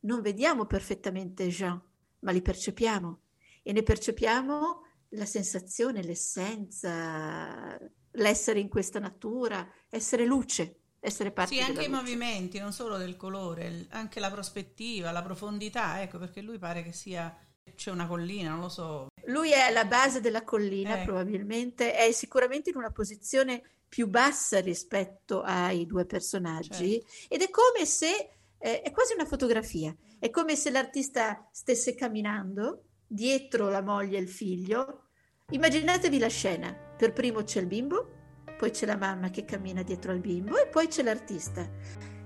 non 0.00 0.20
vediamo 0.20 0.66
perfettamente 0.66 1.48
Jean, 1.48 1.80
ma 2.20 2.30
li 2.30 2.42
percepiamo 2.42 3.20
e 3.62 3.72
ne 3.72 3.82
percepiamo 3.82 4.82
la 5.10 5.24
sensazione, 5.24 6.02
l'essenza, 6.02 7.78
l'essere 8.18 8.60
in 8.60 8.68
questa 8.68 8.98
natura, 8.98 9.66
essere 9.88 10.24
luce 10.24 10.74
essere 11.00 11.30
parte 11.30 11.54
Sì, 11.54 11.60
anche 11.60 11.84
i 11.84 11.88
movimenti, 11.88 12.58
non 12.58 12.72
solo 12.72 12.96
del 12.96 13.16
colore, 13.16 13.86
anche 13.90 14.18
la 14.20 14.30
prospettiva, 14.30 15.12
la 15.12 15.22
profondità, 15.22 16.02
ecco, 16.02 16.18
perché 16.18 16.40
lui 16.40 16.58
pare 16.58 16.82
che 16.82 16.92
sia 16.92 17.36
c'è 17.74 17.90
una 17.90 18.06
collina, 18.06 18.50
non 18.50 18.60
lo 18.60 18.68
so. 18.68 19.06
Lui 19.26 19.52
è 19.52 19.60
alla 19.60 19.84
base 19.84 20.20
della 20.20 20.42
collina, 20.42 21.00
eh. 21.00 21.04
probabilmente, 21.04 21.94
è 21.94 22.10
sicuramente 22.12 22.70
in 22.70 22.76
una 22.76 22.90
posizione 22.90 23.62
più 23.88 24.08
bassa 24.08 24.60
rispetto 24.60 25.42
ai 25.42 25.86
due 25.86 26.04
personaggi 26.04 27.00
certo. 27.00 27.34
ed 27.34 27.42
è 27.42 27.50
come 27.50 27.86
se 27.86 28.30
eh, 28.58 28.82
è 28.82 28.90
quasi 28.90 29.14
una 29.14 29.24
fotografia, 29.24 29.94
è 30.18 30.30
come 30.30 30.56
se 30.56 30.70
l'artista 30.70 31.48
stesse 31.52 31.94
camminando 31.94 32.82
dietro 33.06 33.70
la 33.70 33.82
moglie 33.82 34.18
e 34.18 34.20
il 34.20 34.28
figlio. 34.28 35.04
Immaginatevi 35.50 36.18
la 36.18 36.28
scena, 36.28 36.74
per 36.74 37.14
primo 37.14 37.42
c'è 37.42 37.60
il 37.60 37.66
bimbo, 37.66 38.10
poi 38.58 38.70
c'è 38.70 38.84
la 38.84 38.98
mamma 38.98 39.30
che 39.30 39.46
cammina 39.46 39.82
dietro 39.82 40.12
al 40.12 40.18
bimbo 40.18 40.58
e 40.58 40.66
poi 40.66 40.88
c'è 40.88 41.02
l'artista. 41.02 41.66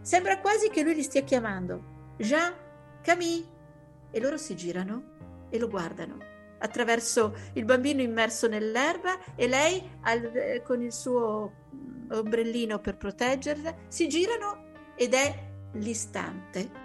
Sembra 0.00 0.40
quasi 0.40 0.70
che 0.70 0.82
lui 0.82 0.96
li 0.96 1.04
stia 1.04 1.22
chiamando. 1.22 2.14
Jean, 2.16 2.52
Camille. 3.00 3.46
E 4.10 4.18
loro 4.18 4.36
si 4.36 4.56
girano 4.56 5.46
e 5.50 5.58
lo 5.60 5.68
guardano. 5.68 6.16
Attraverso 6.58 7.36
il 7.52 7.64
bambino 7.64 8.02
immerso 8.02 8.48
nell'erba 8.48 9.36
e 9.36 9.46
lei 9.46 9.80
al, 10.00 10.24
eh, 10.24 10.62
con 10.64 10.82
il 10.82 10.92
suo 10.92 11.52
mm, 11.72 12.10
ombrellino 12.10 12.80
per 12.80 12.96
proteggerla 12.96 13.72
si 13.86 14.08
girano 14.08 14.72
ed 14.96 15.14
è 15.14 15.50
l'istante 15.74 16.81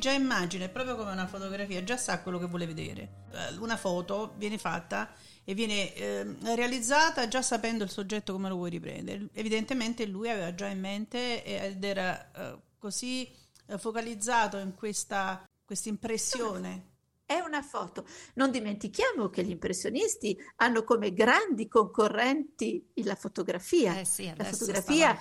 già 0.00 0.10
immagina, 0.10 0.64
è 0.64 0.68
proprio 0.68 0.96
come 0.96 1.12
una 1.12 1.28
fotografia, 1.28 1.84
già 1.84 1.96
sa 1.96 2.20
quello 2.22 2.40
che 2.40 2.46
vuole 2.46 2.66
vedere. 2.66 3.26
Eh, 3.30 3.56
una 3.58 3.76
foto 3.76 4.34
viene 4.36 4.58
fatta 4.58 5.12
e 5.44 5.54
viene 5.54 5.94
eh, 5.94 6.24
realizzata 6.56 7.28
già 7.28 7.42
sapendo 7.42 7.84
il 7.84 7.90
soggetto 7.90 8.32
come 8.32 8.48
lo 8.48 8.56
vuoi 8.56 8.70
riprendere. 8.70 9.28
Evidentemente 9.32 10.04
lui 10.06 10.28
aveva 10.28 10.52
già 10.52 10.66
in 10.66 10.80
mente 10.80 11.44
ed 11.44 11.84
era 11.84 12.32
eh, 12.32 12.58
così 12.78 13.30
eh, 13.66 13.78
focalizzato 13.78 14.58
in 14.58 14.74
questa 14.74 15.48
impressione. 15.84 16.88
È 17.24 17.38
una 17.38 17.62
foto. 17.62 18.04
Non 18.34 18.50
dimentichiamo 18.50 19.28
che 19.28 19.44
gli 19.44 19.50
impressionisti 19.50 20.36
hanno 20.56 20.82
come 20.82 21.12
grandi 21.12 21.68
concorrenti 21.68 22.90
la 23.04 23.14
fotografia. 23.14 24.00
Eh 24.00 24.04
sì, 24.04 24.32
la 24.36 24.42
fotografia 24.42 25.14
stava... 25.14 25.20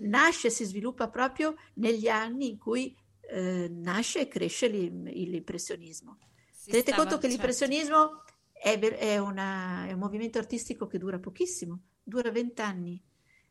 nasce 0.00 0.48
e 0.48 0.50
si 0.50 0.64
sviluppa 0.64 1.08
proprio 1.08 1.54
negli 1.74 2.08
anni 2.08 2.48
in 2.48 2.58
cui 2.58 2.92
eh, 3.28 3.68
nasce 3.70 4.20
e 4.20 4.28
cresce 4.28 4.68
l'impressionismo. 4.68 6.18
Si 6.50 6.70
Tenete 6.70 6.92
stava, 6.92 7.08
conto 7.08 7.18
che 7.18 7.28
certo. 7.28 7.36
l'impressionismo 7.36 8.22
è, 8.52 8.78
è, 8.78 9.18
una, 9.18 9.86
è, 9.86 9.92
un 9.92 9.98
movimento 9.98 10.38
artistico 10.38 10.86
che 10.86 10.98
dura 10.98 11.18
pochissimo, 11.18 11.80
dura 12.02 12.30
vent'anni, 12.30 13.00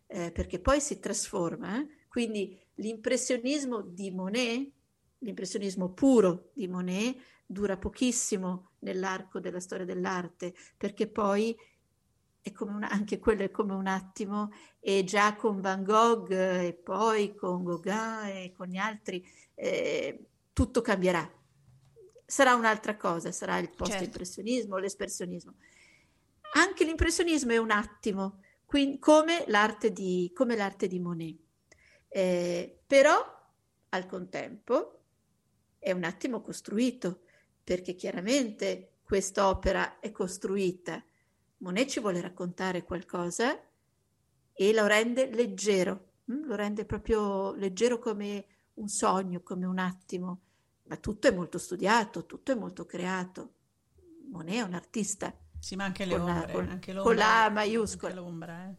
eh, 0.08 0.32
perché 0.32 0.60
poi 0.60 0.82
si 0.82 1.00
trasforma. 1.00 1.80
Eh? 1.80 1.88
Quindi 2.08 2.60
l'impressionismo 2.76 3.82
di 3.82 4.12
Monet, 4.12 4.72
l'impressionismo 5.20 5.92
puro 5.92 6.50
di 6.54 6.68
Monet, 6.68 7.18
dura 7.46 7.78
pochissimo 7.78 8.72
nell'arco 8.80 9.40
della 9.40 9.60
storia 9.60 9.86
dell'arte, 9.86 10.54
perché 10.76 11.08
poi 11.08 11.56
è 12.42 12.52
come 12.52 12.74
una, 12.74 12.90
anche 12.90 13.20
quello 13.20 13.44
è 13.44 13.52
come 13.52 13.74
un 13.74 13.88
attimo, 13.88 14.52
e 14.80 15.04
già 15.04 15.36
con 15.36 15.62
Van 15.62 15.84
Gogh 15.84 16.32
e 16.32 16.74
poi 16.74 17.36
con 17.36 17.64
Gauguin 17.64 18.26
e 18.26 18.54
con 18.56 18.68
gli 18.68 18.78
altri 18.78 19.26
eh, 19.60 20.26
tutto 20.54 20.82
cambierà. 20.82 21.30
Sarà 22.26 22.54
un'altra 22.54 22.96
cosa, 22.96 23.32
sarà 23.32 23.58
il 23.58 23.70
post-impressionismo, 23.70 24.72
certo. 24.72 24.78
l'espressionismo. 24.80 25.56
Anche 26.54 26.86
l'impressionismo 26.86 27.52
è 27.52 27.58
un 27.58 27.72
attimo, 27.72 28.42
quindi, 28.66 29.00
come, 29.00 29.46
l'arte 29.48 29.92
di, 29.92 30.32
come 30.34 30.56
l'arte 30.56 30.88
di 30.88 31.00
Monet. 31.00 31.38
Eh, 32.08 32.80
però, 32.86 33.16
al 33.90 34.06
contempo, 34.06 35.02
è 35.80 35.92
un 35.92 36.04
attimo 36.04 36.42
costruito, 36.42 37.22
perché 37.64 37.96
chiaramente 37.96 38.98
quest'opera 39.04 40.00
è 40.00 40.12
costruita. 40.12 41.04
Monet 41.60 41.90
ci 41.90 42.00
vuole 42.00 42.22
raccontare 42.22 42.84
qualcosa 42.84 43.60
e 44.54 44.74
lo 44.74 44.86
rende 44.86 45.30
leggero, 45.34 46.12
hm? 46.26 46.46
lo 46.46 46.56
rende 46.56 46.86
proprio 46.86 47.54
leggero 47.56 48.00
come 48.00 48.46
un 48.78 48.88
sogno, 48.88 49.42
come 49.42 49.66
un 49.66 49.80
attimo, 49.80 50.42
ma 50.84 50.98
tutto 50.98 51.28
è 51.28 51.32
molto 51.32 51.58
studiato, 51.58 52.26
tutto 52.26 52.52
è 52.52 52.56
molto 52.56 52.86
creato. 52.86 53.54
Monet 54.30 54.56
è 54.56 54.62
un 54.62 54.74
artista. 54.74 55.34
Sì, 55.60 55.76
ma 55.76 55.86
anche 55.86 56.06
le 56.06 56.18
con 56.18 56.30
ombre, 56.30 56.46
la, 56.48 56.54
con, 56.54 56.70
anche 56.70 56.94
con 56.94 57.16
la 57.16 57.50
maiuscola. 57.50 58.14
l'ombra, 58.14 58.70
eh. 58.70 58.76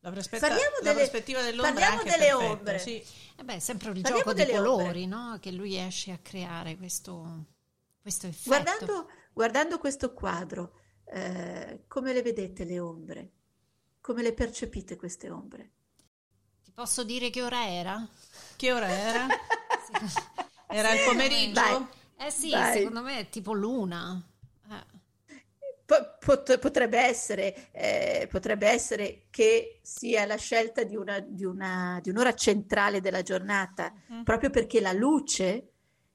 La, 0.00 0.10
prospetta, 0.10 0.48
la 0.48 0.56
delle, 0.80 0.94
prospettiva 0.94 1.42
dell'ombra 1.42 1.72
parliamo 1.72 2.02
delle 2.02 2.16
perfetto, 2.16 2.44
ombre. 2.44 2.78
Sì. 2.78 3.04
Eh 3.36 3.44
beh, 3.44 3.60
sempre 3.60 3.90
il 3.90 4.00
parliamo 4.00 4.18
gioco 4.18 4.32
dei 4.32 4.56
colori 4.56 5.06
no? 5.06 5.38
che 5.40 5.50
lui 5.50 5.76
esce 5.76 6.12
a 6.12 6.18
creare 6.18 6.76
questo, 6.76 7.46
questo 8.00 8.28
effetto. 8.28 8.48
Guardando, 8.48 9.10
guardando 9.32 9.78
questo 9.78 10.14
quadro, 10.14 10.72
eh, 11.04 11.84
come 11.88 12.12
le 12.12 12.22
vedete 12.22 12.64
le 12.64 12.78
ombre? 12.78 13.32
Come 14.00 14.22
le 14.22 14.32
percepite 14.32 14.96
queste 14.96 15.28
ombre? 15.28 15.72
Posso 16.78 17.02
dire 17.02 17.28
che 17.30 17.42
ora 17.42 17.68
era? 17.68 18.08
Che 18.54 18.72
ora 18.72 18.88
era? 18.88 19.26
Era 20.70 20.92
il 20.92 21.00
pomeriggio? 21.04 21.60
Vai. 21.60 21.86
Eh 22.28 22.30
sì, 22.30 22.50
Vai. 22.50 22.78
secondo 22.78 23.02
me 23.02 23.18
è 23.18 23.28
tipo 23.30 23.52
l'una. 23.52 24.22
Eh. 24.70 26.58
potrebbe, 26.60 27.00
essere, 27.00 27.72
eh, 27.72 28.28
potrebbe 28.30 28.68
essere 28.68 29.24
che 29.30 29.80
sia 29.82 30.24
la 30.24 30.36
scelta 30.36 30.84
di, 30.84 30.94
una, 30.94 31.18
di, 31.18 31.44
una, 31.44 31.98
di 32.00 32.10
un'ora 32.10 32.32
centrale 32.34 33.00
della 33.00 33.22
giornata, 33.22 33.92
mm. 34.12 34.22
proprio 34.22 34.50
perché 34.50 34.80
la 34.80 34.92
luce 34.92 35.72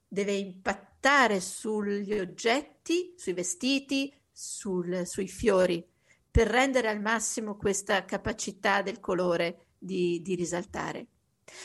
deve 0.08 0.32
impattare 0.32 1.42
sugli 1.42 2.18
oggetti, 2.18 3.16
sui 3.18 3.34
vestiti, 3.34 4.14
sul, 4.32 5.06
sui 5.06 5.28
fiori, 5.28 5.86
per 6.32 6.48
rendere 6.48 6.88
al 6.88 7.02
massimo 7.02 7.58
questa 7.58 8.06
capacità 8.06 8.82
del 8.82 9.02
colore 9.02 9.73
di, 9.84 10.22
di 10.22 10.36
risaltare. 10.36 11.08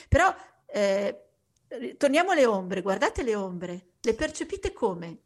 Però 0.09 0.35
eh, 0.67 1.29
torniamo 1.97 2.33
alle 2.33 2.47
ombre, 2.47 2.83
guardate 2.83 3.23
le 3.23 3.35
ombre, 3.35 3.91
le 4.01 4.15
percepite 4.15 4.73
come? 4.73 5.19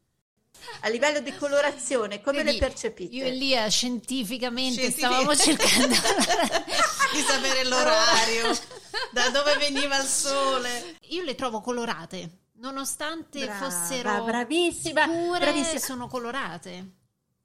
A 0.81 0.89
livello 0.89 1.21
di 1.21 1.35
colorazione, 1.35 2.21
come 2.21 2.43
Vedi, 2.43 2.53
le 2.53 2.59
percepite? 2.59 3.15
Io 3.15 3.25
e 3.25 3.31
Lia 3.31 3.67
scientificamente 3.69 4.91
stavamo 4.91 5.35
cercando 5.35 5.89
di 7.13 7.21
sapere 7.27 7.65
l'orario, 7.65 8.57
da 9.13 9.31
dove 9.31 9.57
veniva 9.57 9.97
il 9.97 10.07
sole. 10.07 10.99
Io 11.09 11.23
le 11.23 11.35
trovo 11.35 11.61
colorate, 11.61 12.43
nonostante 12.59 13.45
Brava, 13.45 13.71
fossero 13.71 14.25
bravissima, 14.25 15.07
scure, 15.07 15.39
bravissima. 15.41 15.81
sono 15.81 16.07
colorate. 16.07 16.91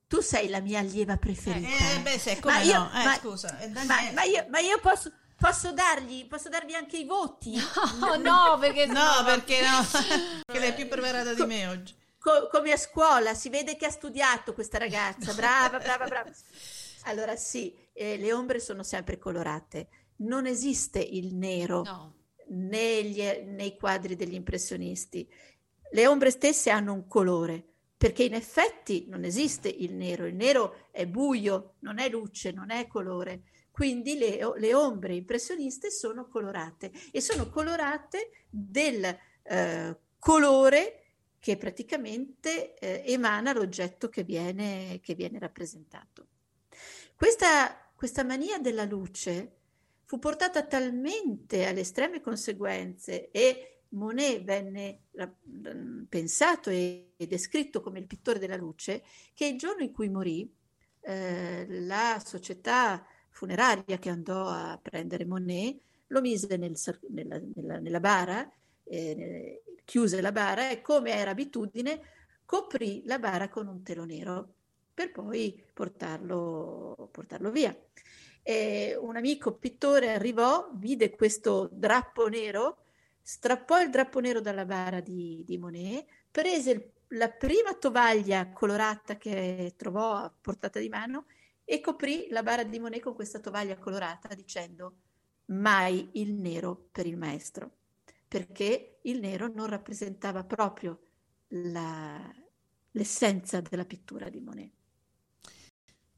Tu 0.08 0.22
sei 0.22 0.50
la 0.50 0.60
mia 0.60 0.80
allieva 0.80 1.18
preferita. 1.18 1.96
Eh, 1.96 2.00
beh, 2.00 2.20
se, 2.20 2.40
come 2.40 2.54
ma 2.54 2.62
io, 2.62 2.78
no? 2.78 2.92
Eh, 2.94 3.04
ma, 3.04 3.16
scusa. 3.16 3.58
Ma, 3.74 4.12
ma, 4.14 4.24
io, 4.24 4.46
ma 4.50 4.60
io 4.60 4.80
posso 4.80 5.12
Posso 5.40 5.72
dargli, 5.72 6.28
posso 6.28 6.50
dargli 6.50 6.74
anche 6.74 6.98
i 6.98 7.06
voti? 7.06 7.56
No, 8.00 8.16
no, 8.16 8.58
perché 8.60 8.86
no, 8.88 9.24
perché 9.24 9.62
no? 9.62 9.86
Perché 10.46 10.60
lei 10.60 10.70
è 10.70 10.76
più 10.76 10.88
preparata 10.88 11.34
di 11.34 11.46
me 11.46 11.68
oggi. 11.68 11.96
Co- 12.18 12.48
come 12.52 12.72
a 12.72 12.78
scuola, 12.78 13.34
si 13.34 13.50
vede 13.50 13.76
che 13.76 13.86
ha 13.86 13.92
studiato 13.92 14.54
questa 14.54 14.78
ragazza, 14.78 15.34
brava, 15.34 15.78
brava, 15.80 16.06
brava. 16.06 16.32
Allora 17.04 17.36
sì, 17.36 17.74
eh, 17.94 18.18
le 18.18 18.34
ombre 18.34 18.60
sono 18.60 18.84
sempre 18.84 19.18
colorate, 19.18 19.88
non 20.18 20.46
esiste 20.46 21.00
il 21.00 21.36
nero 21.36 21.84
no. 21.84 22.16
negli, 22.48 23.22
nei 23.46 23.78
quadri 23.78 24.16
degli 24.16 24.34
impressionisti. 24.34 25.32
Le 25.92 26.08
ombre 26.08 26.32
stesse 26.32 26.70
hanno 26.70 26.94
un 26.94 27.08
colore, 27.08 27.64
perché 27.96 28.24
in 28.24 28.34
effetti 28.34 29.06
non 29.08 29.24
esiste 29.24 29.70
il 29.70 29.94
nero, 29.94 30.26
il 30.26 30.36
nero 30.36 30.88
è 30.92 31.06
buio, 31.06 31.76
non 31.80 32.00
è 32.00 32.10
luce, 32.10 32.52
non 32.52 32.72
è 32.72 32.88
colore. 32.88 33.44
Quindi 33.78 34.18
le, 34.18 34.40
le 34.58 34.74
ombre 34.74 35.14
impressioniste 35.14 35.92
sono 35.92 36.28
colorate 36.28 36.92
e 37.12 37.22
sono 37.22 37.48
colorate 37.48 38.46
del 38.50 39.06
eh, 39.44 39.98
colore 40.18 41.04
che 41.38 41.58
praticamente 41.58 42.74
eh, 42.80 43.04
emana 43.06 43.54
l'oggetto 43.54 44.10
che 44.10 44.24
viene, 44.24 45.00
che 45.00 45.14
viene 45.14 45.38
rappresentato. 45.38 46.26
Questa, 47.16 47.92
questa 47.94 48.24
mania 48.24 48.58
della 48.58 48.84
luce 48.84 49.58
fu 50.06 50.18
portata 50.18 50.66
talmente 50.66 51.68
alle 51.68 51.82
estreme 51.82 52.20
conseguenze 52.20 53.30
e 53.30 53.82
Monet 53.90 54.44
venne 54.44 55.02
pensato 56.10 56.72
e 56.72 57.14
descritto 57.28 57.82
come 57.82 58.00
il 58.00 58.08
pittore 58.08 58.40
della 58.40 58.58
luce 58.58 59.04
che 59.36 59.46
il 59.46 59.60
giorno 59.60 59.84
in 59.84 59.92
cui 59.92 60.10
morì 60.10 60.52
eh, 61.02 61.68
la 61.82 62.20
società 62.26 63.06
funeraria 63.38 64.00
che 64.00 64.10
andò 64.10 64.48
a 64.48 64.80
prendere 64.82 65.24
Monet, 65.24 65.80
lo 66.08 66.22
mise 66.22 66.58
nel, 66.58 66.76
nella, 67.10 67.40
nella, 67.54 67.78
nella, 67.78 68.00
bara, 68.00 68.50
eh, 68.84 69.62
chiuse 69.86 70.22
la 70.22 70.32
bara 70.32 70.72
e 70.72 70.82
come 70.82 71.12
era 71.12 71.32
abitudine 71.32 72.02
coprì 72.46 73.04
la 73.06 73.20
bara 73.20 73.48
con 73.48 73.68
un 73.68 73.84
telo 73.84 74.06
nero 74.06 74.54
per 74.92 75.12
poi 75.12 75.64
portarlo, 75.72 77.10
portarlo 77.12 77.52
via. 77.52 77.78
E 78.42 78.98
un 79.00 79.18
amico 79.18 79.54
pittore 79.54 80.14
arrivò, 80.14 80.72
vide 80.74 81.16
questo 81.16 81.70
drappo 81.72 82.28
nero, 82.30 82.86
strappò 83.22 83.80
il 83.82 83.92
drappo 83.92 84.20
nero 84.20 84.42
dalla 84.42 84.66
bara 84.66 85.00
di, 85.00 85.44
di 85.46 85.60
Monet, 85.60 86.06
prese 86.32 86.72
il, 86.72 86.92
la 87.10 87.30
prima 87.30 87.76
tovaglia 87.76 88.50
colorata 88.52 89.18
che 89.18 89.74
trovò 89.78 90.16
a 90.16 90.34
portata 90.42 90.80
di 90.80 90.90
mano 90.90 91.26
e 91.70 91.82
coprì 91.82 92.28
la 92.30 92.44
bara 92.44 92.64
di 92.64 92.80
Monet 92.80 93.02
con 93.02 93.14
questa 93.14 93.42
tovaglia 93.42 93.78
colorata 93.78 94.34
dicendo 94.34 95.00
mai 95.48 96.12
il 96.14 96.32
nero 96.32 96.88
per 96.94 97.06
il 97.06 97.18
maestro, 97.18 97.80
perché 98.26 99.00
il 99.02 99.20
nero 99.20 99.50
non 99.50 99.68
rappresentava 99.68 100.46
proprio 100.46 101.02
la, 101.48 102.34
l'essenza 102.92 103.60
della 103.60 103.84
pittura 103.84 104.30
di 104.30 104.40
Monet. 104.40 104.72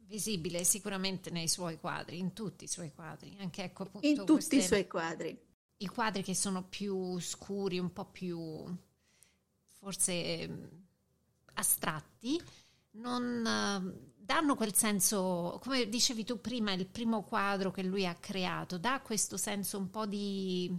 Visibile 0.01 0.63
sicuramente 0.63 1.31
nei 1.31 1.47
suoi 1.47 1.79
quadri, 1.79 2.19
in 2.19 2.33
tutti 2.33 2.65
i 2.65 2.67
suoi 2.67 2.93
quadri, 2.93 3.35
anche 3.39 3.63
ecco 3.63 3.83
appunto 3.83 4.05
in 4.05 4.17
tutti 4.17 4.33
queste, 4.33 4.55
i 4.57 4.61
suoi 4.61 4.85
quadri. 4.85 5.35
I 5.77 5.87
quadri 5.87 6.21
che 6.21 6.35
sono 6.35 6.63
più 6.63 7.17
scuri, 7.19 7.79
un 7.79 7.91
po' 7.91 8.05
più 8.05 8.71
forse 9.65 10.69
astratti, 11.53 12.39
non 12.91 14.18
danno 14.29 14.53
quel 14.53 14.75
senso, 14.75 15.59
come 15.63 15.89
dicevi 15.89 16.23
tu 16.23 16.39
prima, 16.39 16.71
il 16.71 16.85
primo 16.85 17.23
quadro 17.23 17.71
che 17.71 17.81
lui 17.81 18.05
ha 18.05 18.13
creato, 18.13 18.77
dà 18.77 19.01
questo 19.01 19.37
senso 19.37 19.79
un 19.79 19.89
po' 19.89 20.05
di 20.05 20.71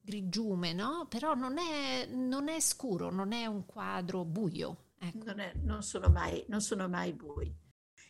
grigiume, 0.00 0.72
no? 0.74 1.08
Però 1.08 1.34
non 1.34 1.58
è, 1.58 2.06
non 2.06 2.46
è 2.46 2.60
scuro, 2.60 3.10
non 3.10 3.32
è 3.32 3.46
un 3.46 3.66
quadro 3.66 4.24
buio. 4.24 4.90
Ecco. 4.96 5.24
Non, 5.24 5.40
è, 5.40 5.54
non, 5.64 5.82
sono 5.82 6.08
mai, 6.08 6.44
non 6.46 6.60
sono 6.60 6.88
mai 6.88 7.12
bui. 7.14 7.52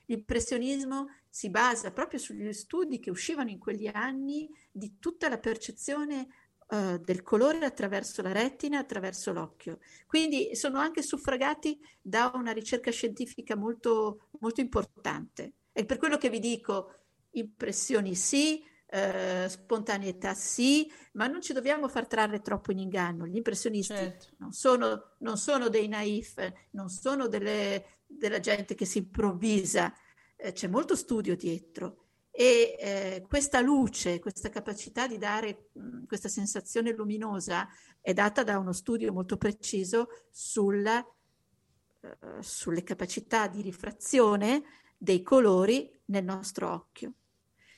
L'impressionismo 0.04 1.06
si 1.30 1.48
basa 1.48 1.90
proprio 1.90 2.18
sugli 2.18 2.52
studi 2.52 3.00
che 3.00 3.08
uscivano 3.08 3.48
in 3.48 3.58
quegli 3.58 3.86
anni 3.90 4.50
di 4.70 4.98
tutta 4.98 5.30
la 5.30 5.38
percezione 5.38 6.28
uh, 6.68 6.98
del 6.98 7.22
colore 7.22 7.64
attraverso 7.64 8.22
la 8.22 8.32
retina, 8.32 8.78
attraverso 8.78 9.32
l'occhio. 9.32 9.78
Quindi 10.06 10.54
sono 10.54 10.78
anche 10.78 11.02
suffragati 11.02 11.78
da 12.00 12.30
una 12.34 12.52
ricerca 12.52 12.90
scientifica 12.90 13.56
molto, 13.56 14.28
molto 14.40 14.60
importante. 14.60 15.54
È 15.72 15.84
per 15.84 15.98
quello 15.98 16.16
che 16.16 16.30
vi 16.30 16.40
dico, 16.40 16.94
impressioni 17.30 18.14
sì, 18.14 18.64
Uh, 18.90 19.46
spontaneità 19.48 20.32
sì, 20.32 20.90
ma 21.12 21.26
non 21.26 21.42
ci 21.42 21.52
dobbiamo 21.52 21.88
far 21.88 22.06
trarre 22.06 22.40
troppo 22.40 22.72
in 22.72 22.78
inganno. 22.78 23.26
Gli 23.26 23.36
impressionisti 23.36 23.92
certo. 23.92 24.28
non, 24.38 24.52
sono, 24.52 25.16
non, 25.18 25.36
sono, 25.36 25.68
dei 25.68 25.88
naif, 25.88 26.50
non 26.70 26.88
sono 26.88 27.28
delle, 27.28 27.98
della 28.06 28.40
gente 28.40 28.74
che 28.74 28.86
si 28.86 28.96
improvvisa, 28.96 29.92
eh, 30.36 30.52
c'è 30.52 30.68
molto 30.68 30.96
studio 30.96 31.36
dietro 31.36 32.07
e 32.40 32.76
eh, 32.78 33.24
questa 33.26 33.60
luce, 33.60 34.20
questa 34.20 34.48
capacità 34.48 35.08
di 35.08 35.18
dare 35.18 35.70
mh, 35.72 36.04
questa 36.06 36.28
sensazione 36.28 36.92
luminosa 36.92 37.68
è 38.00 38.12
data 38.12 38.44
da 38.44 38.58
uno 38.58 38.72
studio 38.72 39.12
molto 39.12 39.36
preciso 39.36 40.06
sulla, 40.30 40.98
uh, 41.00 42.40
sulle 42.40 42.84
capacità 42.84 43.48
di 43.48 43.60
rifrazione 43.60 44.62
dei 44.96 45.20
colori 45.20 45.90
nel 46.04 46.22
nostro 46.22 46.72
occhio. 46.72 47.14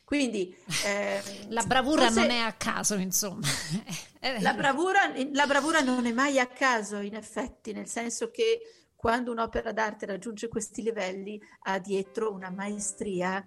Quindi 0.04 0.54
eh, 0.84 1.22
la 1.48 1.62
bravura 1.62 2.02
forse, 2.02 2.20
non 2.20 2.30
è 2.30 2.40
a 2.40 2.52
caso, 2.52 2.96
insomma. 2.96 3.46
la, 4.40 4.52
bravura, 4.52 5.10
la 5.32 5.46
bravura 5.46 5.80
non 5.80 6.04
è 6.04 6.12
mai 6.12 6.38
a 6.38 6.48
caso, 6.48 6.98
in 6.98 7.14
effetti, 7.14 7.72
nel 7.72 7.88
senso 7.88 8.30
che 8.30 8.60
quando 8.94 9.30
un'opera 9.30 9.72
d'arte 9.72 10.04
raggiunge 10.04 10.48
questi 10.48 10.82
livelli 10.82 11.40
ha 11.60 11.78
dietro 11.78 12.30
una 12.30 12.50
maestria 12.50 13.42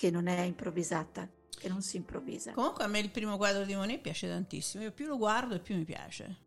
che 0.00 0.10
non 0.10 0.28
è 0.28 0.40
improvvisata, 0.40 1.28
che 1.50 1.68
non 1.68 1.82
si 1.82 1.98
improvvisa. 1.98 2.52
Comunque 2.52 2.84
a 2.84 2.86
me 2.86 3.00
il 3.00 3.10
primo 3.10 3.36
quadro 3.36 3.66
di 3.66 3.74
Monet 3.74 4.00
piace 4.00 4.26
tantissimo, 4.26 4.84
io 4.84 4.92
più 4.92 5.06
lo 5.06 5.18
guardo 5.18 5.56
e 5.56 5.58
più 5.58 5.76
mi 5.76 5.84
piace. 5.84 6.38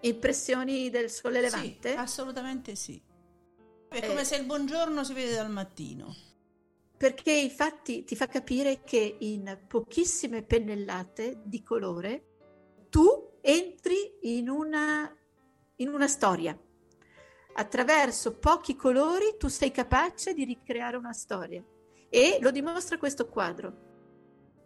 Impressioni 0.00 0.88
del 0.88 1.10
sole 1.10 1.42
levante? 1.42 1.90
Sì, 1.90 1.96
assolutamente 1.96 2.74
sì. 2.74 2.98
È 3.90 3.98
eh, 3.98 4.06
come 4.06 4.24
se 4.24 4.36
il 4.36 4.46
buongiorno 4.46 5.04
si 5.04 5.12
vede 5.12 5.34
dal 5.34 5.50
mattino. 5.50 6.16
Perché 6.96 7.30
infatti 7.30 8.04
ti 8.04 8.16
fa 8.16 8.26
capire 8.26 8.80
che 8.84 9.16
in 9.18 9.64
pochissime 9.68 10.42
pennellate 10.42 11.42
di 11.44 11.62
colore 11.62 12.24
tu 12.88 13.36
entri 13.42 14.16
in 14.22 14.48
una, 14.48 15.14
in 15.76 15.88
una 15.88 16.08
storia. 16.08 16.58
Attraverso 17.52 18.38
pochi 18.38 18.76
colori 18.76 19.36
tu 19.38 19.48
sei 19.48 19.70
capace 19.70 20.32
di 20.32 20.44
ricreare 20.44 20.96
una 20.96 21.12
storia. 21.12 21.62
E 22.08 22.38
lo 22.40 22.50
dimostra 22.50 22.98
questo 22.98 23.28
quadro. 23.28 23.84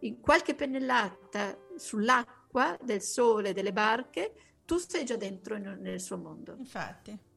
In 0.01 0.19
qualche 0.19 0.55
pennellata 0.55 1.57
sull'acqua 1.75 2.77
del 2.81 3.01
sole, 3.01 3.53
delle 3.53 3.73
barche, 3.73 4.33
tu 4.65 4.77
sei 4.77 5.05
già 5.05 5.15
dentro 5.15 5.57
nel 5.57 5.99
suo 5.99 6.17
mondo. 6.17 6.55
Infatti. 6.57 7.29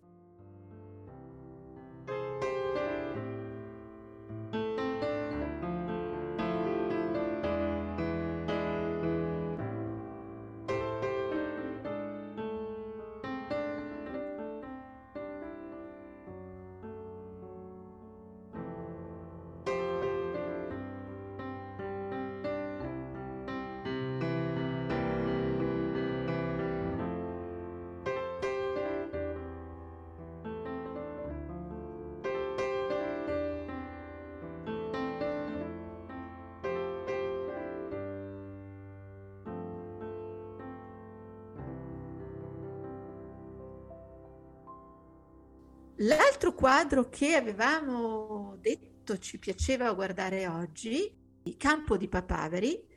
Quadro 46.65 47.11
che 47.11 47.35
avevamo 47.35 48.57
detto 48.59 49.19
ci 49.19 49.39
piaceva 49.39 49.93
guardare 49.93 50.47
oggi, 50.47 51.15
il 51.43 51.59
Campo 51.59 51.99
di 51.99 52.09
Papaveri, 52.09 52.89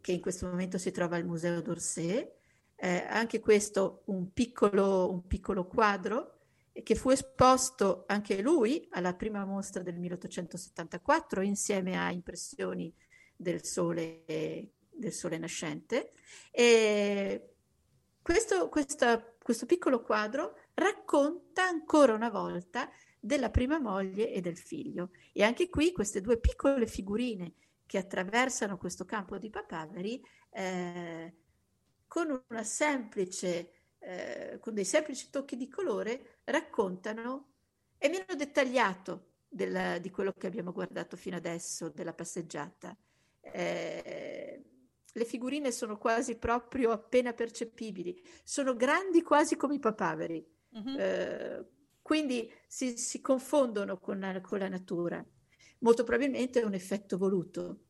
che 0.00 0.10
in 0.10 0.20
questo 0.20 0.48
momento 0.48 0.76
si 0.76 0.90
trova 0.90 1.14
al 1.14 1.24
Museo 1.24 1.62
d'Orsay, 1.62 2.28
eh, 2.74 3.06
anche 3.08 3.38
questo 3.38 4.02
un 4.06 4.32
piccolo, 4.32 5.08
un 5.08 5.24
piccolo 5.28 5.68
quadro 5.68 6.40
che 6.82 6.96
fu 6.96 7.10
esposto 7.10 8.02
anche 8.08 8.42
lui 8.42 8.88
alla 8.90 9.14
prima 9.14 9.44
mostra 9.44 9.84
del 9.84 10.00
1874 10.00 11.42
insieme 11.42 11.96
a 11.96 12.10
impressioni 12.10 12.92
del 13.36 13.64
sole, 13.64 14.24
del 14.90 15.12
sole 15.12 15.38
nascente. 15.38 16.10
E 16.50 17.54
questo, 18.20 18.68
questa, 18.68 19.22
questo 19.40 19.64
piccolo 19.64 20.02
quadro 20.02 20.56
racconta 20.74 21.62
ancora 21.62 22.14
una 22.14 22.30
volta 22.30 22.90
della 23.24 23.50
prima 23.50 23.78
moglie 23.78 24.32
e 24.32 24.40
del 24.40 24.58
figlio. 24.58 25.10
E 25.32 25.44
anche 25.44 25.68
qui 25.68 25.92
queste 25.92 26.20
due 26.20 26.40
piccole 26.40 26.86
figurine 26.86 27.54
che 27.86 27.98
attraversano 27.98 28.76
questo 28.76 29.04
campo 29.04 29.38
di 29.38 29.50
papaveri 29.50 30.20
eh, 30.50 31.34
con 32.08 32.42
una 32.48 32.64
semplice 32.64 33.82
eh, 34.04 34.58
con 34.60 34.74
dei 34.74 34.84
semplici 34.84 35.30
tocchi 35.30 35.56
di 35.56 35.68
colore 35.68 36.40
raccontano, 36.44 37.52
è 37.96 38.08
meno 38.08 38.34
dettagliato 38.36 39.34
del, 39.48 40.00
di 40.00 40.10
quello 40.10 40.32
che 40.32 40.48
abbiamo 40.48 40.72
guardato 40.72 41.16
fino 41.16 41.36
adesso, 41.36 41.88
della 41.88 42.12
passeggiata. 42.12 42.96
Eh, 43.40 44.62
le 45.14 45.24
figurine 45.24 45.70
sono 45.70 45.98
quasi 45.98 46.36
proprio 46.36 46.90
appena 46.90 47.32
percepibili, 47.32 48.20
sono 48.42 48.74
grandi 48.74 49.22
quasi 49.22 49.56
come 49.56 49.76
i 49.76 49.78
papaveri, 49.78 50.44
uh-huh. 50.70 50.98
eh, 50.98 51.64
quindi 52.12 52.46
si, 52.66 52.98
si 52.98 53.22
confondono 53.22 53.96
con 53.96 54.20
la, 54.20 54.38
con 54.42 54.58
la, 54.58 54.68
natura. 54.68 55.24
Molto 55.78 56.04
probabilmente 56.04 56.60
è 56.60 56.64
un 56.64 56.74
effetto 56.74 57.16
voluto. 57.16 57.84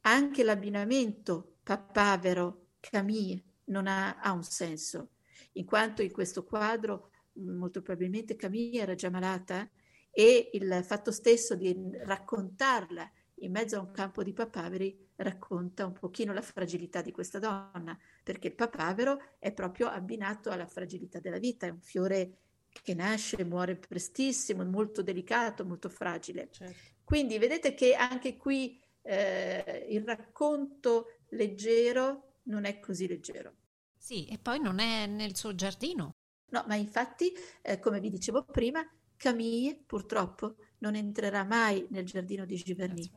Anche 0.00 0.42
l'abbinamento 0.42 1.58
papavero-camille 1.62 3.44
non 3.66 3.86
ha, 3.86 4.18
ha 4.18 4.32
un 4.32 4.42
senso 4.42 5.10
in 5.52 5.64
quanto 5.64 6.02
in 6.02 6.10
questo 6.10 6.42
quadro 6.42 7.12
molto 7.34 7.80
probabilmente 7.80 8.34
Camilla 8.34 8.82
era 8.82 8.96
già 8.96 9.08
malata 9.08 9.70
e 10.10 10.50
il 10.54 10.82
fatto 10.84 11.12
stesso 11.12 11.54
di 11.54 11.72
raccontarla 12.02 13.08
in 13.42 13.52
mezzo 13.52 13.76
a 13.76 13.82
un 13.82 13.92
campo 13.92 14.24
di 14.24 14.32
papaveri 14.32 15.10
racconta 15.14 15.86
un 15.86 15.92
pochino 15.92 16.32
la 16.32 16.42
fragilità 16.42 17.02
di 17.02 17.12
questa 17.12 17.38
donna, 17.38 17.96
perché 18.24 18.48
il 18.48 18.54
papavero 18.56 19.36
è 19.38 19.52
proprio 19.52 19.86
abbinato 19.86 20.50
alla 20.50 20.66
fragilità 20.66 21.20
della 21.20 21.38
vita, 21.38 21.68
è 21.68 21.70
un 21.70 21.80
fiore 21.80 22.38
che 22.82 22.94
nasce 22.94 23.36
e 23.36 23.44
muore 23.44 23.76
prestissimo, 23.76 24.64
molto 24.64 25.02
delicato, 25.02 25.64
molto 25.64 25.88
fragile. 25.88 26.48
Certo. 26.50 26.98
Quindi 27.04 27.38
vedete 27.38 27.74
che 27.74 27.94
anche 27.94 28.36
qui 28.36 28.80
eh, 29.02 29.86
il 29.90 30.04
racconto 30.04 31.18
leggero 31.30 32.38
non 32.44 32.64
è 32.64 32.78
così 32.78 33.06
leggero. 33.06 33.54
Sì, 33.96 34.26
e 34.26 34.38
poi 34.38 34.60
non 34.60 34.78
è 34.78 35.06
nel 35.06 35.36
suo 35.36 35.54
giardino. 35.54 36.14
No, 36.50 36.64
ma 36.66 36.74
infatti, 36.74 37.32
eh, 37.62 37.78
come 37.78 38.00
vi 38.00 38.10
dicevo 38.10 38.44
prima, 38.44 38.84
Camille 39.16 39.82
purtroppo 39.86 40.56
non 40.78 40.94
entrerà 40.94 41.44
mai 41.44 41.86
nel 41.90 42.06
giardino 42.06 42.44
di 42.44 42.56
Giverny. 42.56 43.08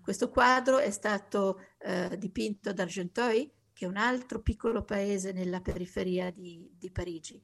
Questo 0.00 0.30
quadro 0.30 0.78
è 0.78 0.90
stato 0.90 1.60
eh, 1.78 2.16
dipinto 2.18 2.70
ad 2.70 2.78
Argenteuil, 2.78 3.50
che 3.72 3.84
è 3.84 3.88
un 3.88 3.96
altro 3.96 4.40
piccolo 4.40 4.84
paese 4.84 5.32
nella 5.32 5.60
periferia 5.60 6.30
di, 6.30 6.70
di 6.76 6.90
Parigi. 6.90 7.40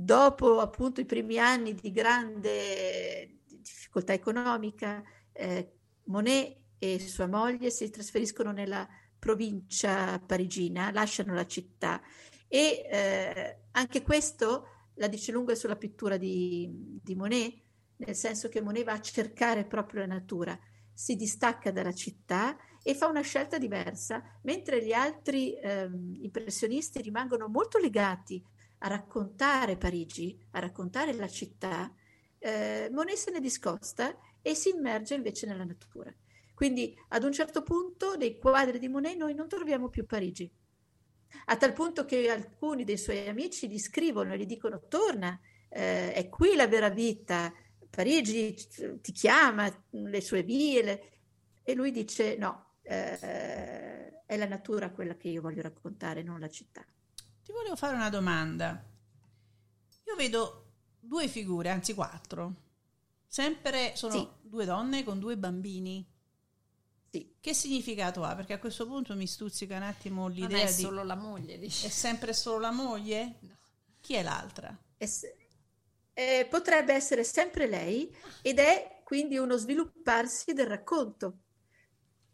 Dopo 0.00 0.60
appunto 0.60 1.00
i 1.00 1.04
primi 1.04 1.40
anni 1.40 1.74
di 1.74 1.90
grande 1.90 3.40
difficoltà 3.44 4.12
economica, 4.12 5.02
eh, 5.32 5.72
Monet 6.04 6.56
e 6.78 7.00
sua 7.00 7.26
moglie 7.26 7.70
si 7.70 7.90
trasferiscono 7.90 8.52
nella 8.52 8.88
provincia 9.18 10.20
parigina, 10.20 10.92
lasciano 10.92 11.34
la 11.34 11.48
città. 11.48 12.00
E 12.46 12.86
eh, 12.88 13.58
anche 13.72 14.02
questo 14.04 14.68
la 14.94 15.08
dice 15.08 15.32
lunga 15.32 15.56
sulla 15.56 15.74
pittura 15.74 16.16
di, 16.16 17.00
di, 17.02 17.16
Monet, 17.16 17.60
nel 17.96 18.14
senso 18.14 18.48
che 18.48 18.62
Monet 18.62 18.84
va 18.84 18.92
a 18.92 19.00
cercare 19.00 19.64
proprio 19.64 20.02
la 20.02 20.14
natura, 20.14 20.56
si 20.92 21.16
distacca 21.16 21.72
dalla 21.72 21.92
città 21.92 22.56
e 22.84 22.94
fa 22.94 23.08
una 23.08 23.22
scelta 23.22 23.58
diversa, 23.58 24.22
mentre 24.42 24.84
gli 24.84 24.92
altri 24.92 25.54
eh, 25.54 25.90
impressionisti 26.20 27.02
rimangono 27.02 27.48
molto 27.48 27.78
legati 27.78 28.40
a 28.78 28.88
raccontare 28.88 29.76
Parigi, 29.76 30.38
a 30.52 30.60
raccontare 30.60 31.12
la 31.14 31.28
città, 31.28 31.92
eh, 32.38 32.88
Monet 32.92 33.16
se 33.16 33.30
ne 33.30 33.40
discosta 33.40 34.16
e 34.40 34.54
si 34.54 34.70
immerge 34.70 35.14
invece 35.14 35.46
nella 35.46 35.64
natura. 35.64 36.14
Quindi 36.54 36.96
ad 37.08 37.24
un 37.24 37.32
certo 37.32 37.62
punto 37.62 38.16
nei 38.16 38.38
quadri 38.38 38.78
di 38.78 38.88
Monet 38.88 39.16
noi 39.16 39.34
non 39.34 39.48
troviamo 39.48 39.88
più 39.88 40.06
Parigi. 40.06 40.50
A 41.46 41.56
tal 41.56 41.72
punto 41.72 42.04
che 42.04 42.30
alcuni 42.30 42.84
dei 42.84 42.98
suoi 42.98 43.28
amici 43.28 43.68
gli 43.68 43.78
scrivono 43.78 44.32
e 44.32 44.38
gli 44.38 44.46
dicono 44.46 44.82
torna, 44.88 45.38
eh, 45.68 46.12
è 46.12 46.28
qui 46.28 46.54
la 46.54 46.66
vera 46.66 46.88
vita, 46.88 47.52
Parigi 47.90 48.54
ti 49.00 49.12
chiama, 49.12 49.70
le 49.90 50.20
sue 50.20 50.42
vie, 50.42 50.82
le... 50.82 51.12
e 51.62 51.74
lui 51.74 51.90
dice 51.90 52.36
no, 52.36 52.76
eh, 52.82 54.24
è 54.24 54.36
la 54.36 54.46
natura 54.46 54.90
quella 54.90 55.16
che 55.16 55.28
io 55.28 55.40
voglio 55.40 55.62
raccontare, 55.62 56.22
non 56.22 56.40
la 56.40 56.48
città. 56.48 56.84
Ti 57.48 57.54
volevo 57.54 57.76
fare 57.76 57.94
una 57.96 58.10
domanda. 58.10 58.84
Io 60.04 60.16
vedo 60.16 60.72
due 61.00 61.28
figure, 61.28 61.70
anzi 61.70 61.94
quattro. 61.94 62.56
Sempre 63.26 63.96
sono 63.96 64.12
sì. 64.12 64.28
due 64.42 64.66
donne 64.66 65.02
con 65.02 65.18
due 65.18 65.38
bambini. 65.38 66.06
Sì. 67.08 67.36
Che 67.40 67.54
significato 67.54 68.22
ha? 68.22 68.34
Perché 68.34 68.52
a 68.52 68.58
questo 68.58 68.86
punto 68.86 69.16
mi 69.16 69.26
stuzzica 69.26 69.76
un 69.76 69.84
attimo 69.84 70.28
l'idea 70.28 70.58
non 70.58 70.66
è 70.66 70.74
di... 70.74 70.82
solo 70.82 71.02
la 71.02 71.14
moglie, 71.14 71.56
dici. 71.56 71.86
È 71.86 71.88
sempre 71.88 72.34
solo 72.34 72.58
la 72.58 72.70
moglie? 72.70 73.38
No. 73.40 73.56
Chi 73.98 74.12
è 74.12 74.22
l'altra? 74.22 74.78
Se... 74.98 75.34
Eh, 76.12 76.46
potrebbe 76.50 76.92
essere 76.92 77.24
sempre 77.24 77.66
lei 77.66 78.14
ed 78.42 78.58
è 78.58 79.00
quindi 79.04 79.38
uno 79.38 79.56
svilupparsi 79.56 80.52
del 80.52 80.66
racconto. 80.66 81.38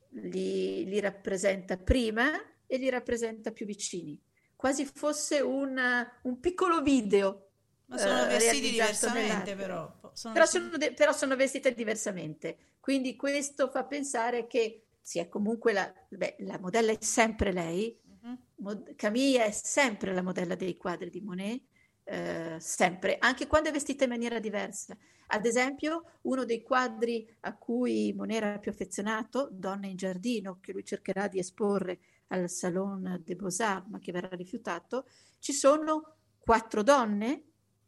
Li, 0.08 0.84
li 0.84 0.98
rappresenta 0.98 1.76
prima 1.76 2.32
e 2.66 2.78
li 2.78 2.90
rappresenta 2.90 3.52
più 3.52 3.64
vicini, 3.64 4.20
quasi 4.56 4.84
fosse 4.84 5.40
un, 5.40 5.78
un 6.22 6.40
piccolo 6.40 6.82
video. 6.82 7.48
Ma 7.86 7.98
sono 7.98 8.24
eh, 8.24 8.28
vestiti 8.28 8.70
diversamente 8.70 9.54
però. 9.54 9.92
Sono 10.12 10.32
però, 10.32 10.44
vestiti... 10.44 10.64
Sono 10.64 10.76
de- 10.78 10.92
però 10.94 11.12
sono 11.12 11.36
vestite 11.36 11.74
diversamente. 11.74 12.56
Quindi 12.80 13.16
questo 13.16 13.68
fa 13.68 13.84
pensare 13.84 14.46
che 14.46 14.86
sia 15.00 15.28
comunque 15.28 15.72
la, 15.72 15.92
beh, 16.08 16.36
la 16.40 16.58
modella 16.58 16.92
è 16.92 16.98
sempre 17.00 17.52
lei, 17.52 17.98
uh-huh. 18.22 18.38
Mod- 18.56 18.94
Camilla 18.94 19.44
è 19.44 19.50
sempre 19.50 20.14
la 20.14 20.22
modella 20.22 20.54
dei 20.54 20.76
quadri 20.76 21.10
di 21.10 21.20
Monet, 21.20 21.62
eh, 22.04 22.56
sempre, 22.58 23.16
anche 23.18 23.46
quando 23.46 23.68
è 23.68 23.72
vestita 23.72 24.04
in 24.04 24.10
maniera 24.10 24.38
diversa. 24.38 24.96
Ad 25.28 25.46
esempio, 25.46 26.18
uno 26.22 26.44
dei 26.44 26.62
quadri 26.62 27.26
a 27.40 27.56
cui 27.56 28.12
Monet 28.14 28.36
era 28.36 28.58
più 28.58 28.70
affezionato, 28.70 29.48
Donna 29.50 29.86
in 29.86 29.96
giardino, 29.96 30.58
che 30.60 30.72
lui 30.72 30.84
cercherà 30.84 31.28
di 31.28 31.38
esporre 31.38 31.98
al 32.34 32.50
Salon 32.50 33.20
des 33.24 33.36
Beaux-Arts, 33.36 33.88
ma 33.88 33.98
che 33.98 34.12
verrà 34.12 34.28
rifiutato, 34.36 35.06
ci 35.38 35.52
sono 35.52 36.16
quattro 36.38 36.82
donne 36.82 37.44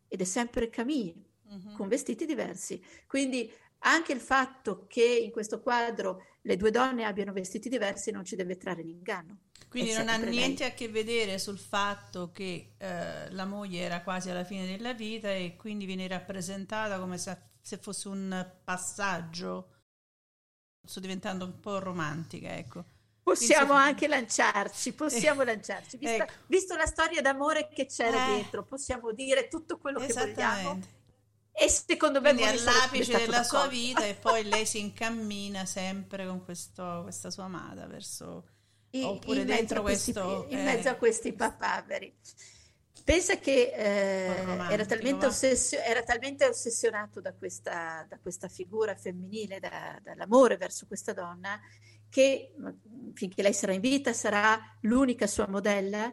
ed 0.09 0.21
è 0.21 0.25
sempre 0.25 0.71
Camille, 0.71 1.23
uh-huh. 1.49 1.73
con 1.73 1.89
vestiti 1.89 2.27
diversi. 2.27 2.83
Quindi 3.07 3.51
anche 3.81 4.13
il 4.13 4.21
fatto 4.21 4.87
che 4.89 5.05
in 5.05 5.31
questo 5.31 5.61
quadro 5.61 6.23
le 6.43 6.57
due 6.57 6.71
donne 6.71 7.05
abbiano 7.05 7.33
vestiti 7.33 7.69
diversi 7.69 8.11
non 8.11 8.25
ci 8.25 8.37
deve 8.37 8.57
trarre 8.57 8.83
in 8.83 8.89
inganno. 8.89 9.41
Quindi 9.69 9.93
non 9.93 10.09
ha 10.09 10.17
niente 10.17 10.63
lei. 10.63 10.73
a 10.73 10.75
che 10.75 10.89
vedere 10.89 11.39
sul 11.39 11.59
fatto 11.59 12.31
che 12.31 12.75
eh, 12.79 13.31
la 13.31 13.45
moglie 13.45 13.81
era 13.81 14.03
quasi 14.03 14.31
alla 14.31 14.45
fine 14.45 14.67
della 14.67 14.95
vita 14.95 15.31
e 15.33 15.57
quindi 15.57 15.87
viene 15.87 16.07
rappresentata 16.09 16.99
come 16.99 17.19
se, 17.19 17.37
se 17.61 17.77
fosse 17.77 18.09
un 18.09 18.53
passaggio. 18.65 19.73
Sto 20.83 21.01
diventando 21.01 21.45
un 21.45 21.59
po' 21.59 21.81
romantica, 21.81 22.57
ecco. 22.57 22.85
Possiamo 23.27 23.72
Quindi, 23.72 23.85
anche 23.89 24.07
lanciarci, 24.07 24.93
possiamo 24.93 25.43
eh, 25.43 25.47
lanciarci. 25.47 25.97
Vista, 25.97 26.22
ecco. 26.22 26.33
Visto 26.47 26.77
la 26.77 26.87
storia 26.87 27.20
d'amore 27.20 27.66
che 27.66 27.87
c'era 27.87 28.29
eh, 28.29 28.35
dietro, 28.37 28.62
possiamo 28.62 29.11
dire 29.11 29.49
tutto 29.49 29.79
quello 29.79 29.99
che 29.99 30.12
vogliamo. 30.12 30.79
E 31.51 31.68
secondo 31.68 32.20
me 32.20 32.33
Quindi 32.33 32.49
all'apice 32.49 33.18
della 33.18 33.43
sua 33.43 33.66
vita 33.66 34.07
e 34.07 34.14
poi 34.14 34.45
lei 34.49 34.64
si 34.64 34.79
incammina 34.79 35.64
sempre 35.64 36.24
con 36.24 36.45
questo, 36.45 37.01
questa 37.03 37.31
sua 37.31 37.45
amata 37.45 37.89
verso 37.89 38.45
in, 38.91 39.03
oppure 39.03 39.41
in 39.41 39.47
dentro 39.47 39.83
questo 39.83 40.45
questi, 40.45 40.55
in 40.55 40.62
mezzo 40.62 40.89
a 40.89 40.93
eh, 40.93 40.97
questi 40.97 41.33
papaveri. 41.33 42.16
Pensa 43.03 43.39
che 43.39 43.72
eh, 43.74 44.70
era, 44.70 44.85
talmente 44.85 45.27
ossessio, 45.27 45.81
era, 45.81 46.05
talmente 46.05 46.47
ossessionato 46.47 47.20
da 47.20 47.35
questa, 47.35 48.07
da 48.09 48.20
questa 48.20 48.47
figura 48.47 48.95
femminile 48.95 49.59
da, 49.59 49.99
dall'amore 50.01 50.57
verso 50.57 50.87
questa 50.87 51.12
donna 51.12 51.61
che 52.17 52.55
finché 53.12 53.43
lei 53.43 53.53
sarà 53.53 53.75
in 53.75 53.83
vita 53.83 54.14
sarà 54.14 54.59
l'unica 54.83 55.27
sua 55.27 55.47
modella 55.49 56.11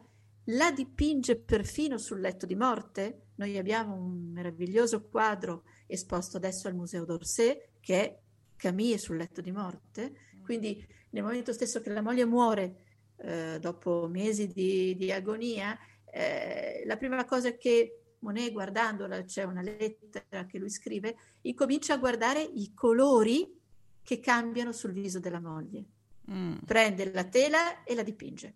la 0.48 0.70
dipinge 0.70 1.38
perfino 1.38 1.98
sul 1.98 2.20
letto 2.20 2.46
di 2.46 2.56
morte. 2.56 3.28
Noi 3.36 3.58
abbiamo 3.58 3.96
un 3.96 4.32
meraviglioso 4.34 5.08
quadro 5.08 5.64
esposto 5.88 6.36
adesso 6.36 6.68
al 6.68 6.76
Museo 6.76 7.06
d'Orsay 7.06 7.58
che 7.80 8.02
è 8.02 8.20
Camille 8.58 8.98
sul 8.98 9.16
letto 9.16 9.40
di 9.40 9.54
morte, 9.54 10.12
quindi 10.44 10.86
nel 11.12 11.24
momento 11.24 11.54
stesso 11.54 11.80
che 11.80 11.90
la 11.90 12.02
moglie 12.02 12.26
muore 12.26 12.76
eh, 13.20 13.58
dopo 13.62 14.06
mesi 14.10 14.48
di, 14.48 14.98
di 14.98 15.10
agonia, 15.10 15.80
eh, 16.12 16.84
la 16.86 16.98
prima 16.98 17.24
cosa 17.24 17.56
che 17.56 18.00
Monet 18.20 18.52
guardandola, 18.52 19.24
c'è 19.24 19.44
una 19.44 19.62
lettera 19.62 20.46
che 20.46 20.58
lui 20.58 20.70
scrive, 20.70 21.16
incomincia 21.44 21.94
a 21.94 21.98
guardare 21.98 22.42
i 22.42 22.74
colori 22.74 23.62
che 24.04 24.20
cambiano 24.20 24.72
sul 24.72 24.92
viso 24.92 25.20
della 25.20 25.40
moglie. 25.40 25.84
mm. 26.30 26.58
prende 26.66 27.12
la 27.12 27.24
tela 27.26 27.84
e 27.84 27.96
la 27.96 28.04
dipinge. 28.04 28.56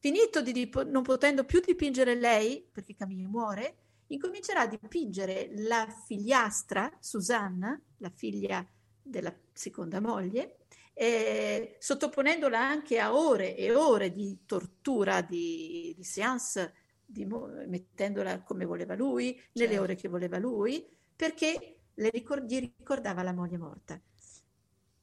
Finito 0.00 0.40
di 0.42 0.52
dip- 0.52 0.86
non 0.86 1.02
potendo 1.02 1.44
più 1.44 1.60
dipingere 1.60 2.14
lei, 2.14 2.66
perché 2.70 2.94
Camille 2.94 3.26
muore, 3.26 3.76
incomincerà 4.08 4.62
a 4.62 4.66
dipingere 4.66 5.50
la 5.56 5.86
figliastra, 6.06 6.90
Susanna, 7.00 7.80
la 7.98 8.10
figlia 8.14 8.64
della 9.02 9.34
seconda 9.52 10.00
moglie, 10.00 10.58
eh, 10.94 11.76
sottoponendola 11.78 12.58
anche 12.58 12.98
a 12.98 13.14
ore 13.14 13.56
e 13.56 13.74
ore 13.74 14.12
di 14.12 14.40
tortura, 14.46 15.20
di, 15.20 15.94
di 15.96 16.04
seance, 16.04 16.74
di, 17.04 17.24
mettendola 17.24 18.42
come 18.42 18.64
voleva 18.64 18.94
lui, 18.94 19.40
nelle 19.52 19.68
certo. 19.68 19.82
ore 19.82 19.94
che 19.94 20.08
voleva 20.08 20.38
lui, 20.38 20.86
perché 21.14 21.78
le 21.94 22.10
ricord- 22.10 22.44
gli 22.44 22.58
ricordava 22.58 23.22
la 23.22 23.32
moglie 23.32 23.58
morta. 23.58 24.00